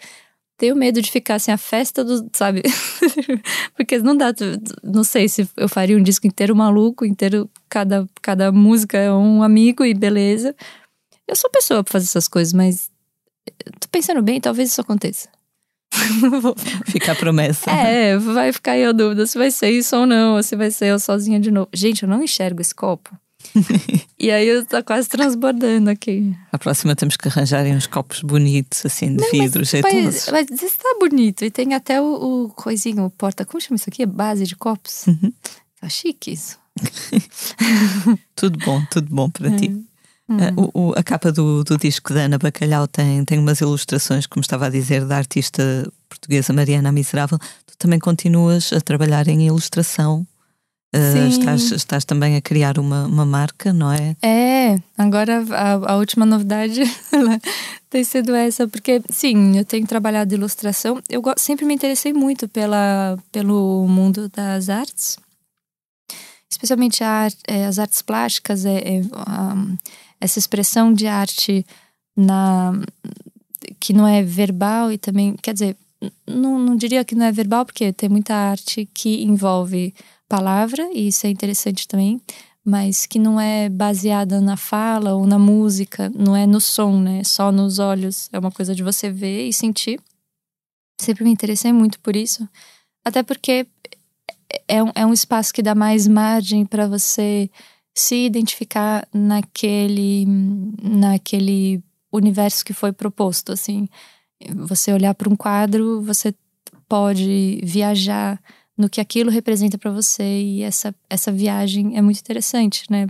Tenho 0.57 0.77
medo 0.77 1.03
de 1.03 1.11
ficar 1.11 1.37
assim, 1.37 1.51
a 1.51 1.57
festa 1.59 2.05
do, 2.05 2.31
sabe? 2.33 2.63
Porque 3.75 3.99
não 3.99 4.17
dá, 4.17 4.33
não 4.83 5.03
sei 5.03 5.29
se 5.29 5.49
eu 5.57 5.69
faria 5.69 5.97
um 5.97 6.03
disco 6.03 6.27
inteiro 6.27 6.55
maluco, 6.55 7.05
inteiro, 7.05 7.51
cada, 7.69 8.07
cada 8.21 8.53
música 8.53 8.97
é 8.97 9.13
um 9.13 9.43
amigo 9.43 9.85
e 9.85 9.93
beleza. 9.93 10.55
Eu 11.27 11.35
sou 11.35 11.51
pessoa 11.51 11.83
para 11.83 11.93
fazer 11.93 12.05
essas 12.05 12.29
coisas, 12.29 12.53
mas 12.53 12.91
tô 13.81 13.89
pensando 13.91 14.23
bem, 14.23 14.41
talvez 14.41 14.71
isso 14.71 14.81
aconteça. 14.81 15.29
Fica 16.87 17.13
a 17.13 17.17
promessa. 17.17 17.71
É, 17.71 18.17
vai 18.17 18.53
ficar 18.53 18.73
aí 18.73 18.85
a 18.85 18.93
dúvida 18.93 19.27
se 19.27 19.37
vai 19.37 19.51
ser 19.51 19.71
isso 19.71 19.97
ou 19.97 20.07
não, 20.07 20.37
ou 20.37 20.43
se 20.43 20.55
vai 20.55 20.71
ser 20.71 20.87
eu 20.87 20.99
sozinha 20.99 21.41
de 21.41 21.51
novo. 21.51 21.69
Gente, 21.75 22.05
eu 22.05 22.09
não 22.09 22.23
enxergo 22.23 22.61
esse 22.61 22.75
copo 22.75 23.11
e 24.19 24.31
aí 24.31 24.49
eu 24.49 24.65
tô 24.65 24.83
quase 24.83 25.09
transbordando 25.09 25.91
aqui. 25.91 26.35
A 26.51 26.59
próxima 26.59 26.97
temos 26.97 27.17
que 27.17 27.29
arranjar 27.29 27.65
uns 27.67 27.87
copos 27.87 28.23
bonitos, 28.23 28.85
assim, 28.85 29.15
de 29.15 29.23
Não, 29.23 29.31
vidro, 29.31 29.65
jeitosos. 29.65 30.29
Mas, 30.31 30.49
mas 30.51 30.63
isso 30.63 30.79
tá 30.79 30.97
bonito. 30.99 31.45
E 31.45 31.51
tem 31.51 31.75
até 31.75 32.01
o, 32.01 32.45
o 32.45 32.49
coisinho, 32.51 33.05
o 33.05 33.11
porta. 33.11 33.45
Como 33.45 33.61
chama 33.61 33.77
isso 33.77 33.89
aqui? 33.89 34.07
Base 34.07 34.45
de 34.45 34.57
copos. 34.57 35.07
Uhum. 35.07 35.33
Tá 35.81 35.89
chique 35.89 36.33
isso. 36.33 36.59
tudo 38.35 38.59
bom, 38.65 38.83
tudo 38.91 39.15
bom 39.15 39.31
para 39.31 39.51
ti. 39.57 39.69
Hum. 39.71 39.85
Uh, 40.31 40.71
o, 40.73 40.89
o, 40.89 40.93
a 40.97 41.03
capa 41.03 41.31
do, 41.31 41.63
do 41.63 41.77
disco 41.77 42.15
da 42.15 42.21
Ana 42.21 42.39
Bacalhau 42.39 42.87
tem, 42.87 43.25
tem 43.25 43.39
umas 43.39 43.61
ilustrações, 43.61 44.27
como 44.27 44.41
estava 44.41 44.67
a 44.67 44.71
dizer, 44.71 45.05
da 45.05 45.17
artista 45.17 45.63
portuguesa 46.09 46.53
Mariana 46.53 46.91
Miserável. 46.91 47.39
Tu 47.67 47.77
também 47.77 47.99
continuas 47.99 48.73
a 48.73 48.81
trabalhar 48.81 49.29
em 49.29 49.47
ilustração 49.47 50.27
Uh, 50.95 51.27
estás, 51.27 51.73
estás 51.73 52.05
também 52.05 52.37
a 52.37 52.43
criar 52.43 52.79
uma, 52.79 53.07
uma 53.07 53.25
marca, 53.25 53.73
não 53.73 53.91
é? 53.91 54.15
É, 54.23 54.77
agora 54.99 55.43
a, 55.51 55.93
a 55.93 55.97
última 55.97 56.27
novidade 56.27 56.83
tem 57.89 58.05
sido 58.05 58.35
essa, 58.35 58.69
porque 58.69 59.01
sim, 59.09 59.57
eu 59.57 59.65
tenho 59.65 59.87
trabalhado 59.87 60.35
ilustração. 60.35 61.01
Eu 61.09 61.23
sempre 61.39 61.65
me 61.65 61.75
interessei 61.75 62.13
muito 62.13 62.47
pela, 62.47 63.19
pelo 63.33 63.87
mundo 63.89 64.29
das 64.29 64.69
artes, 64.69 65.19
especialmente 66.51 67.03
é, 67.03 67.65
as 67.65 67.79
artes 67.79 68.03
plásticas, 68.03 68.67
é, 68.67 68.97
é 68.97 69.01
um, 69.01 69.79
essa 70.21 70.39
expressão 70.39 70.93
de 70.93 71.07
arte 71.07 71.65
na 72.15 72.73
que 73.81 73.93
não 73.93 74.07
é 74.07 74.23
verbal 74.23 74.93
e 74.93 74.99
também, 74.99 75.35
quer 75.41 75.55
dizer, 75.55 75.77
não, 76.27 76.59
não 76.59 76.77
diria 76.77 77.05
que 77.05 77.15
não 77.15 77.25
é 77.27 77.33
verbal, 77.33 77.65
porque 77.65 77.93
tem 77.93 78.09
muita 78.09 78.35
arte 78.35 78.89
que 78.93 79.23
envolve 79.23 79.95
palavra, 80.33 80.89
e 80.95 81.09
isso 81.09 81.27
é 81.27 81.31
interessante 81.31 81.87
também, 81.87 82.19
mas 82.65 83.05
que 83.05 83.19
não 83.19 83.39
é 83.39 83.69
baseada 83.69 84.41
na 84.41 84.57
fala 84.57 85.15
ou 85.15 85.27
na 85.27 85.39
música, 85.39 86.11
não 86.17 86.35
é 86.35 86.47
no 86.47 86.59
som, 86.59 86.99
né? 86.99 87.23
Só 87.23 87.53
nos 87.53 87.79
olhos. 87.79 88.31
É 88.33 88.39
uma 88.39 88.51
coisa 88.51 88.75
de 88.75 88.83
você 88.83 89.11
ver 89.11 89.47
e 89.47 89.53
sentir. 89.53 90.01
Sempre 90.99 91.25
me 91.25 91.31
interessei 91.31 91.71
muito 91.71 92.01
por 92.01 92.17
isso. 92.17 92.49
Até 93.05 93.23
porque 93.23 93.67
é 94.67 94.83
um, 94.83 94.91
é 94.95 95.05
um 95.05 95.13
espaço 95.13 95.53
que 95.53 95.63
dá 95.63 95.75
mais 95.75 96.09
margem 96.09 96.65
para 96.65 96.87
você 96.87 97.51
se 97.95 98.25
identificar 98.25 99.07
naquele, 99.13 100.25
naquele 100.83 101.83
universo 102.11 102.65
que 102.65 102.73
foi 102.73 102.91
proposto, 102.91 103.53
assim. 103.53 103.87
Você 104.67 104.95
olhar 104.95 105.15
para 105.15 105.29
um 105.29 105.37
quadro, 105.37 106.01
você 106.01 106.35
pode 106.89 107.61
viajar 107.63 108.41
no 108.77 108.89
que 108.89 109.01
aquilo 109.01 109.31
representa 109.31 109.79
para 109.79 109.91
você 109.91 110.23
e 110.23 110.63
essa, 110.63 110.95
essa 111.09 111.31
viagem 111.31 111.97
é 111.97 112.03
muito 112.03 112.21
interessante, 112.21 112.85
né? 112.91 113.07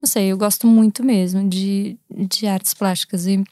Não 0.00 0.08
sei, 0.08 0.26
eu 0.26 0.36
gosto 0.36 0.66
muito 0.66 1.02
mesmo 1.02 1.48
de, 1.48 1.98
de 2.10 2.46
artes 2.46 2.74
plásticas 2.74 3.26
e 3.26 3.42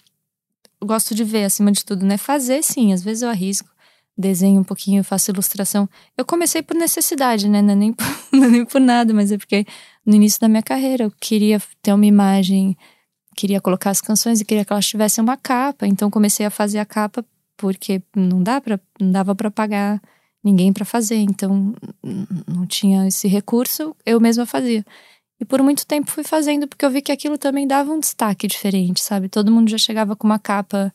gosto 0.84 1.14
de 1.14 1.24
ver 1.24 1.44
acima 1.44 1.72
de 1.72 1.84
tudo, 1.84 2.04
né? 2.04 2.16
Fazer 2.16 2.62
sim, 2.62 2.92
às 2.92 3.02
vezes 3.02 3.22
eu 3.22 3.30
arrisco, 3.30 3.70
desenho 4.16 4.60
um 4.60 4.64
pouquinho, 4.64 5.02
faço 5.02 5.30
ilustração. 5.30 5.88
Eu 6.16 6.24
comecei 6.24 6.62
por 6.62 6.76
necessidade, 6.76 7.48
né? 7.48 7.62
Não 7.62 7.72
é 7.72 7.76
nem 7.76 7.92
por, 7.92 8.06
não 8.32 8.44
é 8.44 8.48
nem 8.48 8.64
por 8.64 8.80
nada, 8.80 9.14
mas 9.14 9.32
é 9.32 9.38
porque 9.38 9.64
no 10.04 10.14
início 10.14 10.40
da 10.40 10.48
minha 10.48 10.62
carreira 10.62 11.04
eu 11.04 11.12
queria 11.20 11.60
ter 11.80 11.92
uma 11.92 12.06
imagem, 12.06 12.76
queria 13.34 13.60
colocar 13.60 13.90
as 13.90 14.00
canções 14.00 14.40
e 14.40 14.44
queria 14.44 14.64
que 14.64 14.72
elas 14.72 14.86
tivessem 14.86 15.22
uma 15.22 15.36
capa, 15.36 15.86
então 15.86 16.10
comecei 16.10 16.44
a 16.44 16.50
fazer 16.50 16.78
a 16.78 16.84
capa 16.84 17.24
porque 17.56 18.02
não 18.14 18.42
dá 18.42 18.60
para 18.60 18.80
não 19.00 19.12
dava 19.12 19.34
para 19.34 19.50
pagar 19.50 20.02
ninguém 20.42 20.72
para 20.72 20.84
fazer, 20.84 21.16
então 21.16 21.74
não 22.46 22.66
tinha 22.66 23.06
esse 23.06 23.28
recurso, 23.28 23.94
eu 24.04 24.20
mesma 24.20 24.44
fazia. 24.44 24.84
E 25.40 25.44
por 25.44 25.62
muito 25.62 25.86
tempo 25.86 26.10
fui 26.10 26.22
fazendo 26.24 26.68
porque 26.68 26.84
eu 26.84 26.90
vi 26.90 27.02
que 27.02 27.12
aquilo 27.12 27.36
também 27.36 27.66
dava 27.66 27.92
um 27.92 27.98
destaque 27.98 28.46
diferente, 28.46 29.02
sabe? 29.02 29.28
Todo 29.28 29.50
mundo 29.50 29.68
já 29.68 29.78
chegava 29.78 30.14
com 30.14 30.26
uma 30.26 30.38
capa 30.38 30.92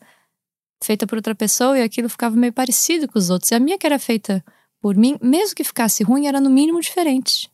feita 0.84 1.06
por 1.08 1.18
outra 1.18 1.36
pessoa 1.36 1.78
e 1.78 1.82
aquilo 1.82 2.08
ficava 2.08 2.36
meio 2.36 2.54
parecido 2.54 3.08
com 3.08 3.20
os 3.20 3.30
outros. 3.30 3.52
E 3.52 3.56
a 3.56 3.60
minha 3.60 3.78
que 3.78 3.86
era 3.86 4.00
feita 4.00 4.44
por 4.82 4.96
mim, 4.96 5.18
mesmo 5.22 5.56
que 5.56 5.64
ficasse 5.64 6.04
ruim, 6.04 6.28
era 6.28 6.40
no 6.40 6.50
mínimo 6.50 6.80
diferente. 6.80 7.52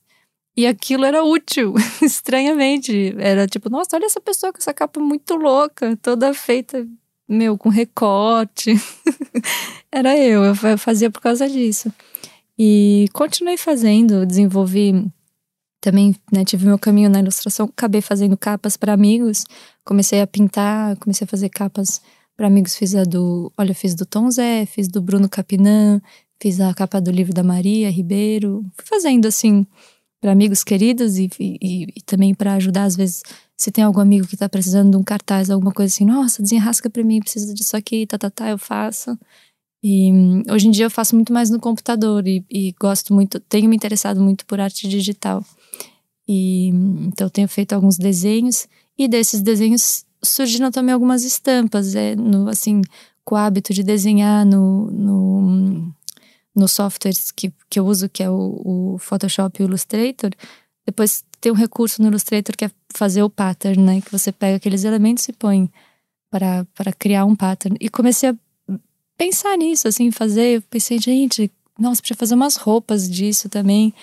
E 0.56 0.68
aquilo 0.68 1.04
era 1.04 1.24
útil, 1.24 1.74
estranhamente. 2.02 3.16
Era 3.18 3.48
tipo, 3.48 3.70
nossa, 3.70 3.96
olha 3.96 4.06
essa 4.06 4.22
pessoa 4.22 4.54
com 4.54 4.60
essa 4.60 4.74
capa 4.74 5.00
muito 5.00 5.36
louca, 5.36 5.98
toda 5.98 6.34
feita 6.34 6.88
meu, 7.28 7.58
com 7.58 7.70
recorte. 7.70 8.74
Era 9.92 10.18
eu, 10.18 10.44
eu 10.44 10.78
fazia 10.78 11.10
por 11.10 11.22
causa 11.22 11.48
disso. 11.50 11.92
E 12.58 13.08
continuei 13.14 13.58
fazendo, 13.58 14.26
desenvolvi 14.26 15.06
também, 15.82 16.16
né, 16.32 16.46
tive 16.46 16.66
meu 16.66 16.80
caminho 16.80 17.10
na 17.10 17.20
ilustração, 17.20 17.66
acabei 17.66 18.00
fazendo 18.00 18.38
capas 18.38 18.78
para 18.78 18.94
amigos, 18.94 19.44
comecei 19.84 20.22
a 20.22 20.28
pintar, 20.28 20.96
comecei 20.98 21.26
a 21.26 21.28
fazer 21.28 21.50
capas 21.50 22.02
para 22.38 22.48
amigos, 22.48 22.76
fiz 22.76 22.96
a 22.96 23.04
do, 23.04 23.52
olha, 23.58 23.76
fiz 23.76 23.94
do 23.94 24.06
Tom 24.06 24.32
Zé, 24.32 24.66
fiz 24.66 24.88
do 24.88 25.02
Bruno 25.02 25.28
Capinã, 25.28 26.02
fiz 26.42 26.62
a 26.62 26.74
capa 26.74 27.02
do 27.02 27.12
livro 27.12 27.34
da 27.34 27.44
Maria 27.44 27.92
Ribeiro, 27.92 28.64
fui 28.76 28.86
fazendo 28.86 29.28
assim 29.28 29.66
para 30.22 30.32
amigos 30.32 30.64
queridos 30.64 31.18
e, 31.18 31.30
e, 31.40 31.84
e 31.98 32.02
também 32.06 32.34
para 32.34 32.54
ajudar 32.54 32.86
às 32.86 32.96
vezes 32.96 33.22
se 33.58 33.72
tem 33.72 33.84
algum 33.84 34.00
amigo 34.00 34.28
que 34.28 34.38
tá 34.38 34.50
precisando 34.50 34.92
de 34.92 34.98
um 34.98 35.04
cartaz, 35.04 35.50
alguma 35.50 35.72
coisa 35.72 35.94
assim, 35.94 36.06
nossa, 36.06 36.42
desenrasca 36.42 36.90
pra 36.90 37.04
mim, 37.04 37.20
precisa 37.20 37.54
disso 37.54 37.78
aqui, 37.78 38.06
tá, 38.06 38.18
tá, 38.18 38.30
tá, 38.30 38.50
eu 38.50 38.58
faço. 38.58 39.18
E 39.84 40.12
hoje 40.50 40.68
em 40.68 40.72
dia 40.72 40.86
eu 40.86 40.92
faço 40.92 41.16
muito 41.16 41.34
mais 41.34 41.50
no 41.50 41.60
computador 41.60 42.26
e, 42.28 42.44
e 42.50 42.74
gosto 42.80 43.14
muito, 43.14 43.40
tenho 43.40 43.70
me 43.70 43.76
interessado 43.76 44.22
muito 44.22 44.46
por 44.46 44.60
arte 44.60 44.88
digital. 44.88 45.44
E 46.28 46.70
então 47.06 47.30
tenho 47.30 47.48
feito 47.48 47.74
alguns 47.74 47.98
desenhos 47.98 48.68
e 48.98 49.08
desses 49.08 49.42
desenhos 49.42 50.06
surgiram 50.24 50.72
também 50.72 50.94
algumas 50.94 51.24
estampas, 51.24 51.96
é, 51.96 52.16
no, 52.16 52.48
assim, 52.48 52.82
com 53.26 53.36
o 53.36 53.38
hábito 53.38 53.74
de 53.74 53.84
desenhar 53.84 54.46
no, 54.46 54.90
no, 54.92 55.94
no 56.56 56.68
softwares 56.68 57.32
que, 57.32 57.52
que 57.70 57.80
eu 57.80 57.86
uso, 57.86 58.08
que 58.10 58.24
é 58.24 58.30
o, 58.30 58.94
o 58.96 58.98
Photoshop 59.00 59.62
e 59.62 59.66
o 59.66 59.68
Illustrator. 59.68 60.32
Depois 60.86 61.24
tem 61.44 61.52
um 61.52 61.56
recurso 61.56 62.02
no 62.02 62.08
Illustrator 62.08 62.56
que 62.56 62.64
é 62.64 62.72
fazer 62.96 63.22
o 63.22 63.30
pattern, 63.30 63.84
né? 63.84 64.00
Que 64.00 64.10
você 64.10 64.32
pega 64.32 64.56
aqueles 64.56 64.86
elementos 64.86 65.28
e 65.28 65.34
põe 65.34 65.70
para, 66.32 66.66
criar 66.98 67.26
um 67.26 67.36
pattern. 67.36 67.76
E 67.82 67.90
comecei 67.90 68.30
a 68.30 68.36
pensar 69.18 69.58
nisso, 69.58 69.86
assim, 69.86 70.10
fazer. 70.10 70.56
Eu 70.56 70.62
pensei, 70.62 70.98
gente, 71.00 71.52
nossa, 71.78 72.02
podia 72.02 72.16
fazer 72.16 72.36
umas 72.36 72.56
roupas 72.56 73.10
disso 73.12 73.50
também. 73.50 73.94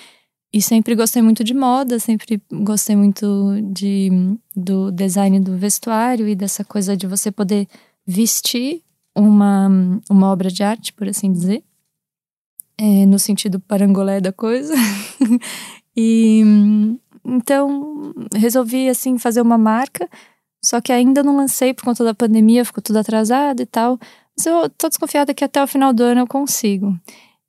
E 0.52 0.60
sempre 0.60 0.94
gostei 0.94 1.22
muito 1.22 1.42
de 1.42 1.54
moda, 1.54 1.98
sempre 1.98 2.42
gostei 2.52 2.94
muito 2.94 3.26
de, 3.72 4.10
do 4.54 4.90
design 4.92 5.40
do 5.40 5.56
vestuário 5.56 6.28
e 6.28 6.34
dessa 6.34 6.62
coisa 6.62 6.94
de 6.94 7.06
você 7.06 7.30
poder 7.30 7.66
vestir 8.06 8.82
uma, 9.16 9.66
uma 10.10 10.30
obra 10.30 10.50
de 10.50 10.62
arte, 10.62 10.92
por 10.92 11.08
assim 11.08 11.32
dizer. 11.32 11.64
É, 12.76 13.06
no 13.06 13.18
sentido 13.18 13.58
parangolé 13.60 14.20
da 14.20 14.32
coisa. 14.32 14.74
e 15.96 16.98
então, 17.24 18.14
resolvi 18.34 18.88
assim 18.88 19.18
fazer 19.18 19.40
uma 19.40 19.58
marca, 19.58 20.08
só 20.62 20.80
que 20.80 20.92
ainda 20.92 21.22
não 21.22 21.36
lancei 21.36 21.72
por 21.72 21.84
conta 21.84 22.04
da 22.04 22.14
pandemia, 22.14 22.64
ficou 22.64 22.82
tudo 22.82 22.98
atrasado 22.98 23.62
e 23.62 23.66
tal. 23.66 23.98
Mas 24.36 24.46
eu 24.46 24.68
tô 24.70 24.88
desconfiada 24.88 25.34
que 25.34 25.44
até 25.44 25.62
o 25.62 25.66
final 25.66 25.92
do 25.92 26.02
ano 26.02 26.22
eu 26.22 26.26
consigo. 26.26 26.98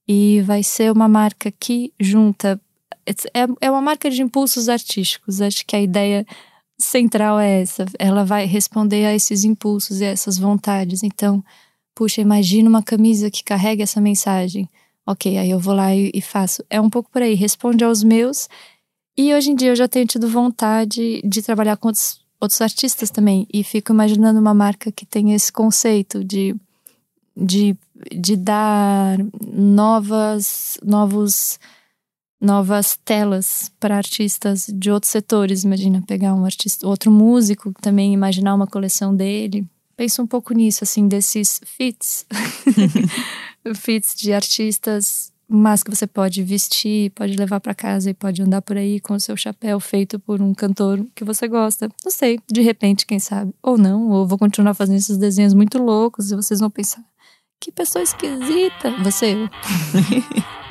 E 0.07 0.41
vai 0.41 0.63
ser 0.63 0.91
uma 0.91 1.07
marca 1.07 1.51
que 1.51 1.93
junta. 1.99 2.59
É, 3.33 3.67
é 3.67 3.71
uma 3.71 3.81
marca 3.81 4.09
de 4.09 4.21
impulsos 4.21 4.69
artísticos. 4.69 5.41
Acho 5.41 5.65
que 5.65 5.75
a 5.75 5.81
ideia 5.81 6.25
central 6.79 7.39
é 7.39 7.61
essa. 7.61 7.85
Ela 7.99 8.23
vai 8.23 8.45
responder 8.45 9.05
a 9.05 9.15
esses 9.15 9.43
impulsos 9.43 10.01
e 10.01 10.05
a 10.05 10.09
essas 10.09 10.37
vontades. 10.37 11.03
Então, 11.03 11.43
puxa, 11.95 12.21
imagina 12.21 12.69
uma 12.69 12.83
camisa 12.83 13.29
que 13.29 13.43
carrega 13.43 13.83
essa 13.83 14.01
mensagem. 14.01 14.69
Ok, 15.05 15.37
aí 15.37 15.49
eu 15.49 15.59
vou 15.59 15.73
lá 15.73 15.93
e, 15.95 16.11
e 16.13 16.21
faço. 16.21 16.63
É 16.69 16.79
um 16.79 16.89
pouco 16.89 17.09
por 17.09 17.21
aí. 17.21 17.33
Responde 17.33 17.83
aos 17.83 18.03
meus 18.03 18.47
e 19.17 19.33
hoje 19.33 19.51
em 19.51 19.55
dia 19.55 19.69
eu 19.69 19.75
já 19.75 19.87
tenho 19.87 20.05
tido 20.05 20.27
vontade 20.27 21.21
de 21.23 21.41
trabalhar 21.41 21.77
com 21.77 21.89
outros, 21.89 22.21
outros 22.39 22.61
artistas 22.61 23.09
também. 23.09 23.47
E 23.53 23.63
fico 23.63 23.91
imaginando 23.91 24.39
uma 24.39 24.53
marca 24.53 24.91
que 24.91 25.05
tem 25.05 25.33
esse 25.33 25.51
conceito 25.51 26.23
de, 26.23 26.55
de, 27.35 27.75
de 28.11 28.37
dar 28.37 29.17
novas, 29.53 30.77
novos, 30.83 31.59
novas 32.39 32.97
telas 33.03 33.71
para 33.79 33.97
artistas 33.97 34.67
de 34.73 34.89
outros 34.89 35.11
setores. 35.11 35.63
Imagina 35.63 36.01
pegar 36.01 36.33
um 36.33 36.45
artista, 36.45 36.87
outro 36.87 37.11
músico 37.11 37.73
também, 37.81 38.13
imaginar 38.13 38.55
uma 38.55 38.67
coleção 38.67 39.15
dele. 39.15 39.65
Penso 39.97 40.21
um 40.23 40.27
pouco 40.27 40.53
nisso, 40.53 40.83
assim, 40.83 41.07
desses 41.07 41.59
fits. 41.65 42.25
fits 43.75 44.15
de 44.15 44.33
artistas 44.33 45.30
mas 45.51 45.83
que 45.83 45.93
você 45.93 46.07
pode 46.07 46.41
vestir, 46.43 47.11
pode 47.11 47.35
levar 47.35 47.59
para 47.59 47.75
casa 47.75 48.09
e 48.09 48.13
pode 48.13 48.41
andar 48.41 48.61
por 48.61 48.77
aí 48.77 49.01
com 49.01 49.13
o 49.13 49.19
seu 49.19 49.35
chapéu 49.35 49.79
feito 49.79 50.17
por 50.17 50.41
um 50.41 50.53
cantor 50.53 51.05
que 51.13 51.25
você 51.25 51.47
gosta. 51.47 51.89
Não 52.05 52.11
sei, 52.11 52.39
de 52.49 52.61
repente, 52.61 53.05
quem 53.05 53.19
sabe. 53.19 53.53
Ou 53.61 53.77
não, 53.77 54.09
ou 54.09 54.25
vou 54.25 54.37
continuar 54.37 54.73
fazendo 54.73 54.97
esses 54.97 55.17
desenhos 55.17 55.53
muito 55.53 55.77
loucos 55.77 56.31
e 56.31 56.35
vocês 56.35 56.61
vão 56.61 56.69
pensar: 56.69 57.03
que 57.59 57.71
pessoa 57.71 58.01
esquisita. 58.01 58.91
Você 59.03 59.33
eu. 59.33 59.49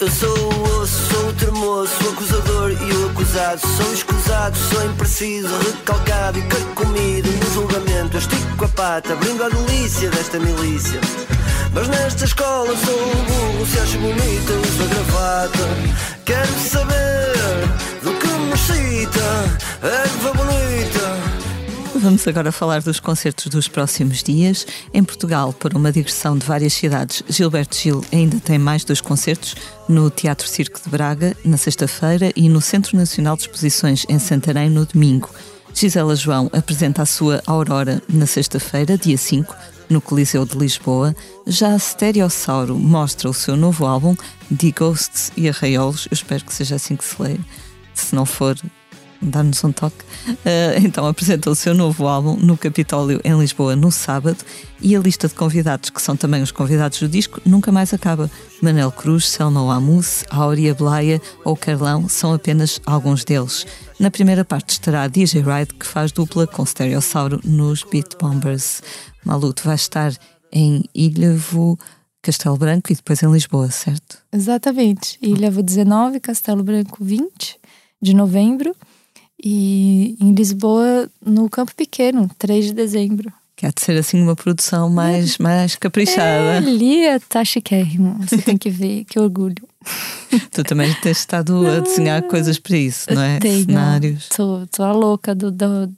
Eu 0.00 0.10
sou 0.10 0.34
o 0.34 0.80
osso, 0.80 1.12
sou 1.12 1.28
o 1.28 1.32
termoço, 1.34 1.92
o 2.06 2.12
acusador 2.12 2.70
e 2.70 2.92
o 2.96 3.10
acusado. 3.10 3.60
Sou 3.60 3.92
escusado, 3.92 4.56
sou 4.56 4.86
impreciso, 4.86 5.54
recalcado 5.58 6.38
e 6.38 6.42
carcomido 6.46 7.39
julgamento. 7.52 8.16
Eu 8.16 8.20
estico 8.20 8.64
a 8.64 8.68
pata, 8.68 9.14
brindo 9.16 9.44
a 9.44 9.48
delícia 9.48 10.10
desta 10.10 10.38
milícia. 10.38 11.00
Mas 11.72 11.88
nesta 11.88 12.24
escola 12.24 12.74
sou 12.76 12.94
o 12.94 13.16
burro, 13.24 13.66
se 13.66 13.78
acho 13.78 13.98
bonita, 13.98 14.52
uso 14.52 14.82
a 14.82 14.86
gravata. 14.86 15.58
Quero 16.24 16.58
saber 16.58 17.34
do 18.02 18.12
que 18.18 18.26
me 18.26 18.56
cita, 18.56 19.20
erva 19.82 20.32
bonita. 20.32 22.00
vamos 22.00 22.26
agora 22.26 22.50
falar 22.50 22.80
dos 22.82 22.98
concertos 22.98 23.46
dos 23.46 23.68
próximos 23.68 24.22
dias. 24.22 24.66
Em 24.92 25.04
Portugal, 25.04 25.52
para 25.52 25.76
uma 25.76 25.92
digressão 25.92 26.36
de 26.36 26.46
várias 26.46 26.72
cidades, 26.72 27.22
Gilberto 27.28 27.76
Gil 27.76 28.04
ainda 28.12 28.40
tem 28.40 28.58
mais 28.58 28.84
dois 28.84 29.00
concertos 29.00 29.54
no 29.88 30.10
Teatro 30.10 30.48
Circo 30.48 30.80
de 30.82 30.88
Braga, 30.88 31.36
na 31.44 31.56
sexta-feira, 31.56 32.32
e 32.34 32.48
no 32.48 32.60
Centro 32.60 32.96
Nacional 32.96 33.36
de 33.36 33.42
Exposições, 33.42 34.04
em 34.08 34.18
Santarém, 34.18 34.70
no 34.70 34.86
domingo. 34.86 35.30
Gisela 35.74 36.14
João 36.14 36.50
apresenta 36.52 37.02
a 37.02 37.06
sua 37.06 37.42
Aurora 37.46 38.02
na 38.08 38.26
sexta-feira, 38.26 38.98
dia 38.98 39.16
5, 39.16 39.54
no 39.88 40.00
Coliseu 40.00 40.44
de 40.44 40.56
Lisboa. 40.56 41.14
Já 41.46 41.74
a 41.74 41.78
Stereossauro 41.78 42.78
mostra 42.78 43.28
o 43.28 43.34
seu 43.34 43.56
novo 43.56 43.86
álbum, 43.86 44.14
The 44.56 44.70
Ghosts 44.70 45.32
e 45.36 45.48
Arraiolos. 45.48 46.06
Eu 46.10 46.14
espero 46.14 46.44
que 46.44 46.52
seja 46.52 46.76
assim 46.76 46.96
que 46.96 47.04
se 47.04 47.20
leia. 47.20 47.40
Se 47.94 48.14
não 48.14 48.26
for, 48.26 48.56
dar-nos 49.20 49.62
um 49.64 49.72
toque. 49.72 50.04
Uh, 50.28 50.84
então 50.84 51.06
apresentou 51.06 51.52
o 51.52 51.56
seu 51.56 51.74
novo 51.74 52.06
álbum 52.06 52.36
no 52.36 52.56
Capitólio 52.56 53.20
em 53.24 53.38
Lisboa 53.38 53.76
no 53.76 53.90
sábado 53.90 54.38
e 54.80 54.96
a 54.96 55.00
lista 55.00 55.28
de 55.28 55.34
convidados, 55.34 55.90
que 55.90 56.00
são 56.00 56.16
também 56.16 56.42
os 56.42 56.50
convidados 56.50 56.98
do 57.00 57.08
disco, 57.08 57.40
nunca 57.44 57.70
mais 57.70 57.92
acaba. 57.92 58.30
Manel 58.62 58.90
Cruz, 58.90 59.28
Selma 59.28 59.62
Wamus, 59.62 60.24
Áurea 60.30 60.74
Blaia 60.74 61.20
ou 61.44 61.56
Carlão 61.56 62.08
são 62.08 62.32
apenas 62.32 62.80
alguns 62.86 63.24
deles. 63.24 63.66
Na 63.98 64.10
primeira 64.10 64.44
parte 64.44 64.70
estará 64.70 65.06
DJ 65.06 65.42
Ride, 65.42 65.74
que 65.74 65.86
faz 65.86 66.12
dupla 66.12 66.46
com 66.46 66.64
Stereossauro 66.64 67.40
nos 67.44 67.82
Beat 67.82 68.16
Bombers. 68.18 68.82
Maluto 69.24 69.62
vai 69.64 69.74
estar 69.74 70.12
em 70.52 70.84
Ilhavo, 70.94 71.78
Castelo 72.22 72.56
Branco 72.56 72.92
e 72.92 72.96
depois 72.96 73.22
em 73.22 73.30
Lisboa, 73.30 73.70
certo? 73.70 74.18
Exatamente. 74.32 75.18
Ilhavo 75.22 75.62
19, 75.62 76.20
Castelo 76.20 76.62
Branco 76.62 77.04
20 77.04 77.58
de 78.00 78.14
novembro. 78.14 78.74
E 79.42 80.16
em 80.20 80.34
Lisboa, 80.34 81.08
no 81.24 81.48
Campo 81.48 81.74
Pequeno, 81.74 82.30
3 82.38 82.66
de 82.66 82.72
dezembro. 82.74 83.32
Que 83.56 83.66
há 83.66 83.70
de 83.70 83.80
ser 83.80 83.98
assim 83.98 84.20
uma 84.22 84.36
produção 84.36 84.88
mais, 84.88 85.38
é. 85.38 85.42
mais 85.42 85.76
caprichada. 85.76 86.54
É, 86.54 86.56
ali 86.58 87.20
tá 87.28 87.44
chiquérrimo. 87.44 88.16
Você 88.20 88.38
tem 88.38 88.56
que 88.56 88.70
ver, 88.70 89.04
que 89.04 89.18
orgulho. 89.18 89.68
tu 90.52 90.64
também 90.64 90.92
tens 91.02 91.18
estado 91.18 91.66
a 91.66 91.80
desenhar 91.80 92.22
coisas 92.22 92.58
para 92.58 92.76
isso, 92.76 93.12
não 93.12 93.22
é? 93.22 93.38
Tenho. 93.38 93.64
Cenários. 93.64 94.28
Tô, 94.28 94.66
tô 94.66 94.82
a 94.82 94.92
louca 94.92 95.34
do, 95.34 95.50
do. 95.50 95.92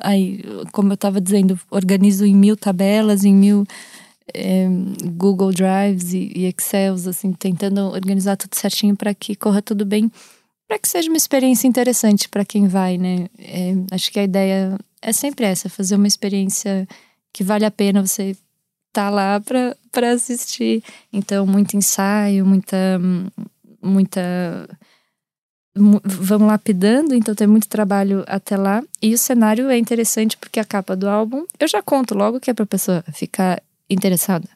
Aí, 0.00 0.42
como 0.72 0.90
eu 0.90 0.94
estava 0.94 1.20
dizendo, 1.20 1.58
organizo 1.70 2.26
em 2.26 2.34
mil 2.34 2.56
tabelas, 2.56 3.24
em 3.24 3.34
mil 3.34 3.66
é, 4.34 4.66
Google 5.04 5.52
Drives 5.52 6.12
e, 6.12 6.32
e 6.34 6.46
Excels, 6.46 7.06
assim, 7.06 7.32
tentando 7.32 7.80
organizar 7.82 8.36
tudo 8.36 8.54
certinho 8.54 8.96
para 8.96 9.14
que 9.14 9.34
corra 9.34 9.62
tudo 9.62 9.84
bem 9.84 10.10
para 10.66 10.78
que 10.78 10.88
seja 10.88 11.08
uma 11.08 11.16
experiência 11.16 11.68
interessante 11.68 12.28
para 12.28 12.44
quem 12.44 12.66
vai, 12.66 12.98
né? 12.98 13.28
É, 13.38 13.72
acho 13.92 14.10
que 14.10 14.18
a 14.18 14.24
ideia 14.24 14.76
é 15.00 15.12
sempre 15.12 15.46
essa, 15.46 15.68
fazer 15.68 15.94
uma 15.94 16.06
experiência 16.06 16.88
que 17.32 17.44
vale 17.44 17.64
a 17.64 17.70
pena 17.70 18.04
você 18.04 18.30
estar 18.30 18.40
tá 18.92 19.10
lá 19.10 19.40
para 19.40 20.12
assistir. 20.12 20.82
Então, 21.12 21.46
muito 21.46 21.76
ensaio, 21.76 22.44
muita 22.44 23.00
muita 23.80 24.68
vamos 25.76 26.48
lapidando, 26.48 27.14
então 27.14 27.34
tem 27.34 27.46
muito 27.46 27.68
trabalho 27.68 28.24
até 28.26 28.56
lá. 28.56 28.82
E 29.00 29.12
o 29.12 29.18
cenário 29.18 29.68
é 29.68 29.78
interessante 29.78 30.36
porque 30.36 30.58
a 30.58 30.64
capa 30.64 30.96
do 30.96 31.08
álbum, 31.08 31.44
eu 31.60 31.68
já 31.68 31.82
conto 31.82 32.14
logo 32.14 32.40
que 32.40 32.50
é 32.50 32.54
para 32.54 32.64
pessoa 32.66 33.04
ficar 33.12 33.62
interessada. 33.88 34.48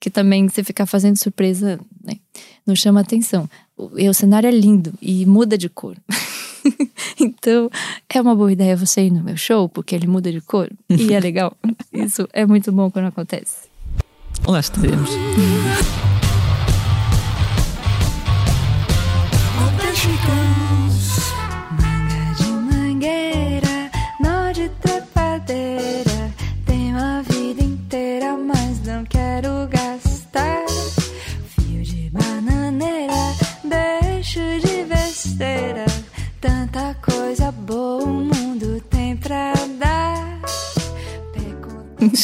Que 0.00 0.10
também 0.10 0.48
você 0.48 0.64
ficar 0.64 0.86
fazendo 0.86 1.18
surpresa, 1.18 1.78
né? 2.02 2.14
Não 2.66 2.74
chama 2.74 3.00
atenção 3.00 3.48
o, 3.76 4.08
o 4.08 4.14
cenário 4.14 4.48
é 4.48 4.52
lindo 4.52 4.92
e 5.00 5.26
muda 5.26 5.58
de 5.58 5.68
cor. 5.68 5.96
então, 7.20 7.70
é 8.08 8.20
uma 8.20 8.34
boa 8.34 8.52
ideia 8.52 8.76
você 8.76 9.02
ir 9.02 9.10
no 9.10 9.22
meu 9.22 9.36
show, 9.36 9.68
porque 9.68 9.94
ele 9.94 10.06
muda 10.06 10.30
de 10.30 10.40
cor 10.40 10.70
e 10.88 11.12
é 11.12 11.20
legal. 11.20 11.56
Isso 11.92 12.28
é 12.32 12.46
muito 12.46 12.72
bom 12.72 12.90
quando 12.90 13.06
acontece. 13.06 13.68
Lá 14.46 14.60
estaremos. 14.60 15.10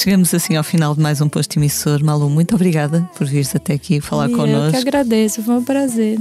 Chegamos 0.03 0.33
assim 0.33 0.57
ao 0.57 0.65
final 0.65 0.95
de 0.95 1.01
mais 1.03 1.21
um 1.21 1.29
posto 1.29 1.59
emissor. 1.59 2.03
Malu, 2.03 2.31
muito 2.31 2.55
obrigada 2.55 3.07
por 3.19 3.27
vires 3.27 3.55
até 3.55 3.75
aqui 3.75 4.01
falar 4.01 4.31
e 4.31 4.33
connosco. 4.33 4.69
Eu 4.69 4.71
que 4.71 4.89
agradeço, 4.89 5.43
foi 5.43 5.57
um 5.57 5.63
prazer. 5.63 6.19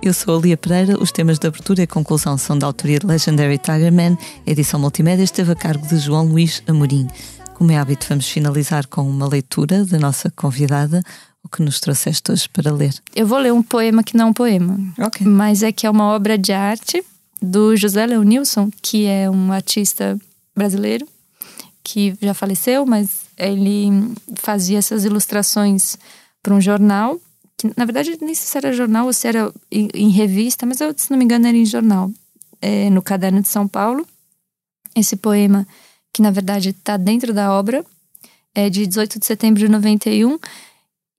Eu 0.00 0.14
sou 0.14 0.38
a 0.38 0.40
Lia 0.40 0.56
Pereira, 0.56 0.96
os 1.02 1.10
temas 1.10 1.36
de 1.36 1.44
abertura 1.48 1.82
e 1.82 1.88
conclusão 1.88 2.38
são 2.38 2.56
da 2.56 2.68
autoria 2.68 3.00
de 3.00 3.06
Legendary 3.06 3.58
Tigerman, 3.58 4.16
a 4.46 4.48
edição 4.48 4.78
multimédia 4.78 5.24
esteve 5.24 5.50
a 5.50 5.56
cargo 5.56 5.84
de 5.88 5.98
João 5.98 6.24
Luís 6.24 6.62
Amorim. 6.68 7.08
Como 7.54 7.72
é 7.72 7.76
hábito, 7.76 8.06
vamos 8.08 8.28
finalizar 8.28 8.86
com 8.86 9.02
uma 9.02 9.28
leitura 9.28 9.84
da 9.84 9.98
nossa 9.98 10.30
convidada, 10.30 11.02
o 11.42 11.48
que 11.48 11.62
nos 11.62 11.80
trouxeste 11.80 12.30
hoje 12.30 12.48
para 12.48 12.72
ler. 12.72 12.94
Eu 13.12 13.26
vou 13.26 13.40
ler 13.40 13.52
um 13.52 13.60
poema 13.60 14.04
que 14.04 14.16
não 14.16 14.26
é 14.26 14.30
um 14.30 14.32
poema, 14.32 14.78
okay. 15.04 15.26
mas 15.26 15.64
é 15.64 15.72
que 15.72 15.84
é 15.84 15.90
uma 15.90 16.04
obra 16.14 16.38
de 16.38 16.52
arte 16.52 17.04
do 17.42 17.74
José 17.74 18.06
Leonilson, 18.06 18.70
que 18.80 19.04
é 19.04 19.28
um 19.28 19.50
artista 19.50 20.16
brasileiro 20.54 21.08
que 21.86 22.18
já 22.20 22.34
faleceu, 22.34 22.84
mas 22.84 23.26
ele 23.38 24.12
fazia 24.34 24.78
essas 24.78 25.04
ilustrações 25.04 25.96
para 26.42 26.52
um 26.52 26.60
jornal, 26.60 27.20
que 27.56 27.70
na 27.76 27.84
verdade 27.84 28.18
nem 28.20 28.34
sei 28.34 28.48
se 28.48 28.58
era 28.58 28.72
jornal 28.72 29.06
ou 29.06 29.12
se 29.12 29.28
era 29.28 29.52
em, 29.70 29.88
em 29.94 30.10
revista, 30.10 30.66
mas 30.66 30.80
eu, 30.80 30.92
se 30.96 31.08
não 31.12 31.16
me 31.16 31.24
engano 31.24 31.46
era 31.46 31.56
em 31.56 31.64
jornal, 31.64 32.10
é, 32.60 32.90
no 32.90 33.00
Caderno 33.00 33.40
de 33.40 33.46
São 33.46 33.68
Paulo. 33.68 34.04
Esse 34.96 35.14
poema, 35.14 35.64
que 36.12 36.20
na 36.20 36.32
verdade 36.32 36.70
está 36.70 36.96
dentro 36.96 37.32
da 37.32 37.52
obra, 37.52 37.86
é 38.52 38.68
de 38.68 38.84
18 38.84 39.20
de 39.20 39.26
setembro 39.26 39.60
de 39.60 39.68
91. 39.68 40.40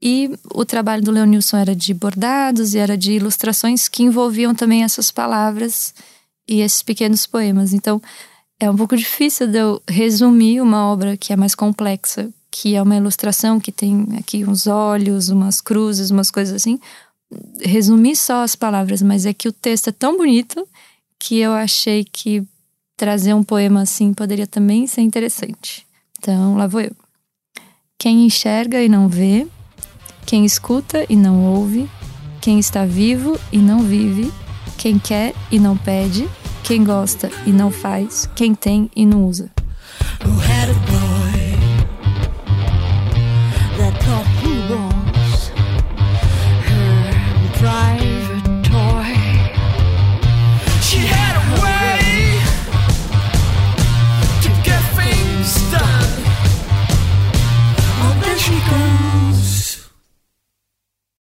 E 0.02 0.30
o 0.54 0.66
trabalho 0.66 1.02
do 1.02 1.12
Leonilson 1.12 1.58
era 1.58 1.74
de 1.74 1.94
bordados 1.94 2.74
e 2.74 2.78
era 2.78 2.98
de 2.98 3.14
ilustrações 3.14 3.88
que 3.88 4.04
envolviam 4.04 4.54
também 4.54 4.84
essas 4.84 5.12
palavras 5.12 5.94
e 6.46 6.60
esses 6.60 6.84
pequenos 6.84 7.26
poemas. 7.26 7.74
Então, 7.74 8.02
é 8.60 8.70
um 8.70 8.76
pouco 8.76 8.96
difícil 8.96 9.48
de 9.48 9.60
eu 9.60 9.82
resumir 9.88 10.62
uma 10.62 10.86
obra 10.92 11.16
que 11.16 11.32
é 11.32 11.36
mais 11.36 11.54
complexa, 11.54 12.30
que 12.50 12.76
é 12.76 12.82
uma 12.82 12.96
ilustração 12.96 13.60
que 13.60 13.72
tem 13.72 14.08
aqui 14.18 14.44
uns 14.44 14.66
olhos, 14.66 15.30
umas 15.30 15.62
cruzes, 15.62 16.10
umas 16.10 16.32
coisas 16.32 16.56
assim. 16.56 16.80
Resumir 17.62 18.16
só 18.16 18.44
as 18.44 18.56
palavras, 18.56 19.02
mas 19.02 19.26
é 19.26 19.34
que 19.34 19.48
o 19.48 19.52
texto 19.52 19.90
é 19.90 19.92
tão 19.92 20.18
bonito 20.18 20.68
que 21.20 21.38
eu 21.38 21.52
achei 21.52 22.04
que 22.04 22.44
trazer 22.96 23.34
um 23.34 23.44
poema 23.44 23.82
assim 23.82 24.14
poderia 24.14 24.48
também 24.48 24.88
ser 24.88 25.02
interessante. 25.02 25.86
Então, 26.18 26.58
lá 26.58 26.66
vou 26.66 26.82
eu. 26.82 26.96
Quem 27.98 28.26
enxerga 28.26 28.82
e 28.82 28.90
não 28.90 29.08
vê, 29.08 29.48
quem 30.26 30.46
escuta 30.46 31.06
e 31.08 31.16
não 31.16 31.46
ouve, 31.46 31.90
quem 32.42 32.58
está 32.58 32.86
vivo 32.86 33.40
e 33.52 33.58
não 33.60 33.82
vive, 33.84 34.32
quem 34.78 34.98
quer 34.98 35.34
e 35.52 35.60
não 35.60 35.78
pede, 35.78 36.28
quem 36.64 36.84
gosta 36.84 37.30
e 37.46 37.52
não 37.52 37.72
faz, 37.72 38.30
quem 38.36 38.54
tem 38.54 38.90
e 38.96 39.06
não 39.06 39.26
usa. 39.26 39.50